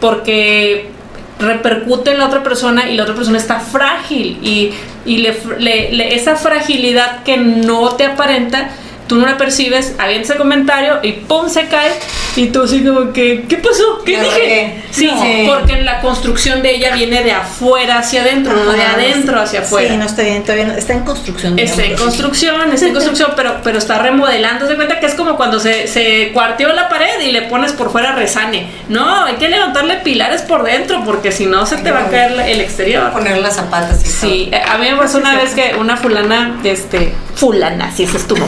[0.01, 0.91] porque
[1.39, 4.39] repercute en la otra persona y la otra persona está frágil.
[4.43, 4.71] Y,
[5.05, 8.71] y le, le- le- esa fragilidad que no te aparenta,
[9.07, 11.93] tú no la percibes, avienta ese comentario y pum, se cae.
[12.37, 14.03] Y tú así como que, ¿qué pasó?
[14.05, 14.83] ¿Qué dije?
[14.91, 15.55] Sí, No.
[15.55, 19.89] porque la construcción de ella viene de afuera hacia adentro, no de adentro hacia afuera.
[19.91, 21.57] Sí, no está bien, todavía no- está en construcción.
[21.59, 24.67] Está en construcción, está en construcción, pero, pero está remodelando.
[24.67, 27.93] Se cuenta que es como cuando se, se cuarteó la pared y le pones por
[27.93, 28.67] fuera resane.
[28.89, 32.33] No, hay que levantarle pilares por dentro porque si no se te va a caer
[32.49, 33.13] el exterior.
[33.13, 37.13] Poner las zapatas y Sí, a mí me pasó una vez que una fulana, este,
[37.37, 38.45] fulana, si ese estuvo,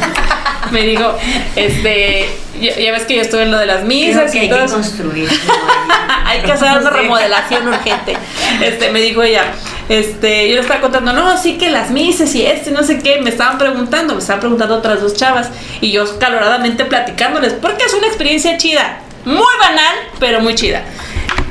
[0.71, 1.15] me dijo,
[1.55, 2.29] este,
[2.61, 4.49] ya, ya ves que yo estuve en lo de las Creo misas que y hay
[4.49, 5.29] todo que construir.
[6.25, 8.17] hay que hacer una remodelación urgente.
[8.63, 9.53] Este, me dijo ella,
[9.89, 13.21] este, yo le estaba contando, no, sí que las misas y este, no sé qué,
[13.21, 15.51] me estaban preguntando, me estaban preguntando otras dos chavas,
[15.81, 20.83] y yo caloradamente platicándoles, porque es una experiencia chida, muy banal, pero muy chida.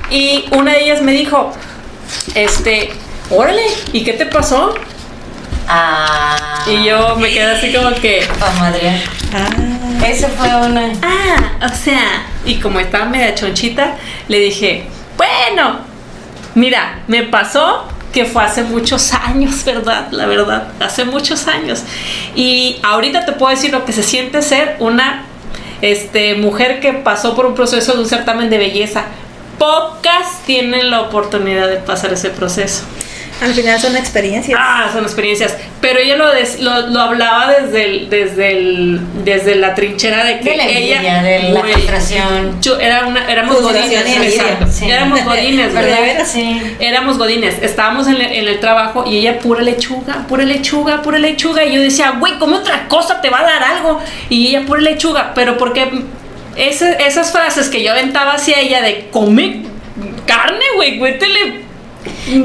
[0.09, 1.53] Y una de ellas me dijo,
[2.35, 2.91] este,
[3.29, 4.75] órale, ¿y qué te pasó?
[5.67, 6.63] Ah.
[6.67, 8.99] Y yo me quedé así como que, Pa' madrear.
[9.33, 10.91] Ah, Eso fue una.
[11.01, 13.95] ah, o sea, y como estaba media chonchita,
[14.27, 14.85] le dije,
[15.17, 15.79] bueno,
[16.55, 20.07] mira, me pasó que fue hace muchos años, ¿verdad?
[20.11, 21.83] La verdad, hace muchos años.
[22.35, 25.23] Y ahorita te puedo decir lo que se siente ser una
[25.81, 29.05] este, mujer que pasó por un proceso de un certamen de belleza.
[29.59, 32.83] Pocas tienen la oportunidad de pasar ese proceso.
[33.41, 34.57] Al final son experiencias.
[34.59, 35.55] Ah, son experiencias.
[35.81, 40.39] Pero ella lo, des- lo, lo hablaba desde, el, desde, el, desde la trinchera de
[40.39, 41.21] que De la envidia, ella.
[41.21, 42.61] de la frustración.
[42.61, 43.91] yo- era una, éramos godines.
[43.91, 44.67] exacto.
[44.71, 44.89] Sí.
[44.89, 45.99] Éramos godines, ¿Verdad?
[46.01, 46.25] ¿verdad?
[46.25, 46.61] Sí.
[46.79, 47.55] Éramos godines.
[47.61, 51.65] Estábamos en, el- en el trabajo y ella pura lechuga, pura lechuga, pura lechuga.
[51.65, 53.99] Y yo decía, güey, ¿cómo otra cosa te va a dar algo?
[54.29, 55.33] Y ella pura lechuga.
[55.35, 56.03] Pero porque
[56.55, 59.63] ese- esas frases que yo aventaba hacia ella de come
[60.25, 61.64] carne, güey, cuéntele.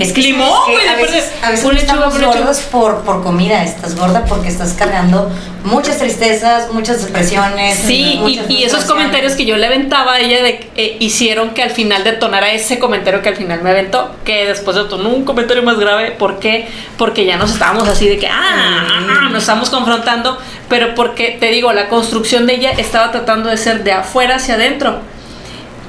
[0.01, 0.73] Es que limón, ¿sabes qué?
[0.73, 2.39] güey, a veces, a veces lechuga, estamos pura lechuga.
[2.39, 5.31] gordos por, por comida, estás gorda porque estás cargando
[5.65, 7.79] muchas tristezas, muchas depresiones.
[7.79, 11.51] Sí, y, muchas y esos comentarios que yo le aventaba a ella de, eh, hicieron
[11.51, 15.25] que al final detonara ese comentario que al final me aventó, que después detonó un
[15.25, 16.13] comentario más grave.
[16.13, 16.69] ¿Por qué?
[16.97, 20.39] Porque ya nos estábamos así de que, ah, ah, ah, nos estamos confrontando,
[20.69, 24.55] pero porque, te digo, la construcción de ella estaba tratando de ser de afuera hacia
[24.55, 25.01] adentro.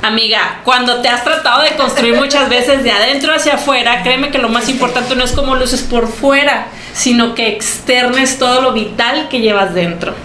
[0.02, 4.40] Amiga, cuando te has tratado de construir muchas veces de adentro hacia afuera, créeme que
[4.40, 9.30] lo más importante no es cómo luces por fuera, sino que externes todo lo vital
[9.30, 10.16] que llevas dentro.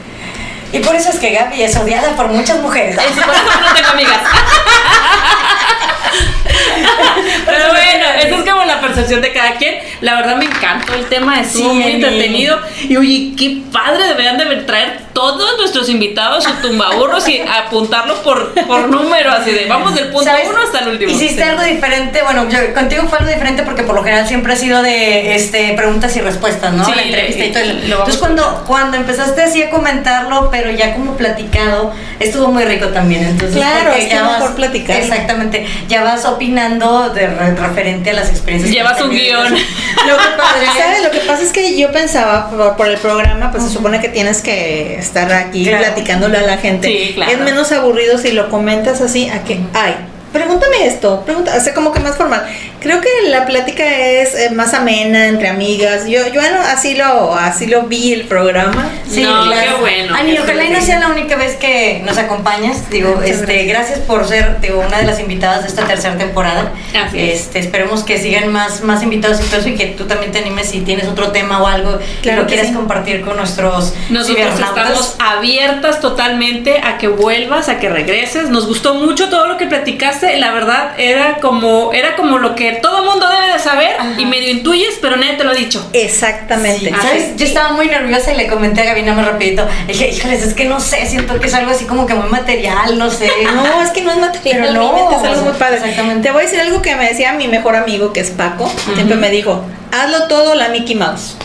[0.73, 2.97] Y por eso es que Gaby es odiada por muchas mujeres.
[2.97, 4.21] Es por eso no tengo amigas.
[7.47, 9.77] Pero bueno, eso es como la percepción de cada quien.
[10.01, 12.59] La verdad me encantó el tema, estuvo Sí, muy entretenido.
[12.89, 18.53] Y oye, qué padre, deberían de traer todos nuestros invitados su tumbaburros y apuntarlos por,
[18.67, 20.49] por número, así de vamos del punto ¿Sabes?
[20.51, 21.11] uno hasta el último.
[21.11, 24.57] Hiciste algo diferente, bueno, yo contigo fue algo diferente porque por lo general siempre ha
[24.57, 26.85] sido de este preguntas y respuestas, ¿no?
[26.85, 27.63] Sí, la entrevista y todo.
[27.65, 32.89] lo Entonces cuando, cuando empezaste así a comentarlo, pero ya como platicado, estuvo muy rico
[32.89, 33.25] también.
[33.25, 34.97] Entonces, Claro, es que es mejor platicar.
[34.99, 38.73] Exactamente, ya vas opinando de re- referente a las experiencias.
[38.73, 39.53] Llevas un guion.
[39.53, 40.67] Lo que padre.
[40.79, 41.03] ¿Sabes?
[41.05, 44.09] Lo que pasa es que yo pensaba por, por el programa, pues se supone que
[44.09, 45.85] tienes que estar aquí Claro.
[45.85, 46.89] platicándole a la gente.
[46.89, 47.33] Sí, claro.
[47.33, 49.95] Es menos aburrido si lo comentas así a que, ay,
[50.33, 52.45] pregúntame esto, pregunta, o sea, como que más formal.
[52.87, 56.07] Creo que la plática es eh, más amena entre amigas.
[56.07, 58.89] Yo, yo bueno, así lo, así lo vi el programa.
[59.11, 59.73] Sí, No, claro.
[59.75, 60.15] qué bueno.
[60.15, 62.89] Ani, ojalá y no sea la única vez que nos acompañas.
[62.89, 63.99] Digo, Muchas este, gracias.
[64.01, 66.73] por ser digo, una de las invitadas de esta tercera temporada.
[67.07, 67.41] Así es.
[67.41, 70.39] Este, esperemos que sigan más, más invitados y todo eso y que tú también te
[70.39, 72.75] animes si tienes otro tema o algo que Claro lo que quieras sí.
[72.75, 78.49] compartir con nuestros Nosotros estamos abiertas totalmente a que vuelvas, a que regreses.
[78.51, 80.37] Nos gustó mucho todo lo que platicaste.
[80.39, 84.15] La verdad era como era como lo que todo mundo debe de saber Ajá.
[84.19, 85.89] y medio intuyes, pero nadie te lo ha dicho.
[85.93, 86.87] Exactamente.
[86.91, 87.25] Sí, ¿Sabes?
[87.29, 87.33] sí.
[87.37, 89.67] Yo estaba muy nerviosa y le comenté a Gabina más rapidito.
[89.87, 92.99] Dije, híjoles, es que no sé, siento que es algo así como que muy material,
[92.99, 93.31] no sé.
[93.55, 95.77] No, es que no es material, Pero no, realmente es algo muy padre.
[95.77, 96.23] exactamente.
[96.23, 99.17] Te voy a decir algo que me decía mi mejor amigo, que es Paco, siempre
[99.17, 101.37] me dijo, hazlo todo la Mickey Mouse.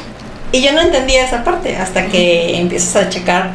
[0.51, 3.51] Y yo no entendía esa parte hasta que empiezas a checar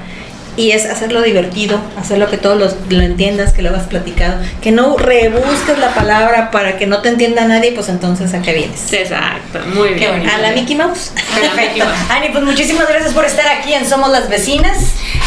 [0.56, 4.72] y es hacerlo divertido, hacerlo que todos los- lo entiendas, que lo hagas platicado, que
[4.72, 8.92] no rebusques la palabra para que no te entienda nadie, pues entonces a qué vienes.
[8.92, 10.10] Exacto, muy Qué bien.
[10.12, 10.32] bonito.
[10.34, 11.12] A la Mickey Mouse.
[11.40, 11.84] Perfecto.
[12.10, 14.78] Ani, pues muchísimas gracias por estar aquí en Somos las Vecinas.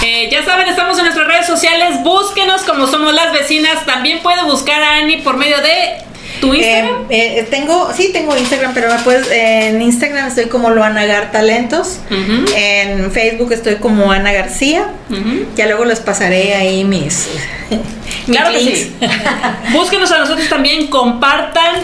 [0.03, 2.01] Eh, ya saben, estamos en nuestras redes sociales.
[2.03, 3.85] Búsquenos como somos las vecinas.
[3.85, 5.97] También puede buscar a Ani por medio de
[6.41, 7.05] tu Instagram.
[7.09, 8.89] Eh, eh, tengo, sí, tengo Instagram, pero
[9.31, 11.99] en Instagram estoy como Loana Gar Talentos.
[12.09, 14.87] Ujú, En Facebook estoy como Ana García.
[15.55, 17.29] Ya luego les pasaré ahí mis.
[17.69, 18.95] mis Claro que sí.
[19.71, 21.75] Búsquenos a nosotros también, compartan,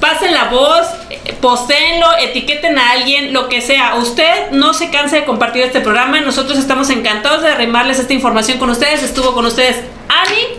[0.00, 3.94] pasen la voz, eh, postéenlo, etiqueten a alguien, lo que sea.
[3.96, 6.20] Usted no se canse de compartir este programa.
[6.20, 9.02] Nosotros estamos encantados de arrimarles esta información con ustedes.
[9.02, 9.76] Estuvo con ustedes
[10.08, 10.58] Ani.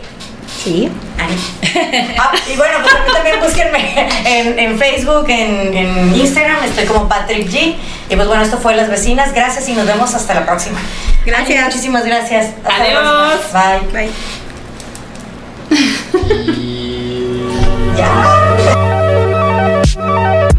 [0.66, 0.90] Sí.
[1.16, 1.36] Ay.
[2.18, 7.48] Ah, y bueno, pues a mí también búsquenme en, Facebook, en, Instagram, estoy como Patrick
[7.48, 7.76] G.
[8.08, 9.32] Y pues bueno, esto fue Las Vecinas.
[9.32, 10.80] Gracias y nos vemos hasta la próxima.
[11.24, 11.66] Gracias.
[11.66, 12.54] Muchísimas gracias.
[12.64, 13.52] Hasta Adiós.
[13.52, 13.92] La Bye.
[13.92, 14.10] Bye.
[20.46, 20.50] ya.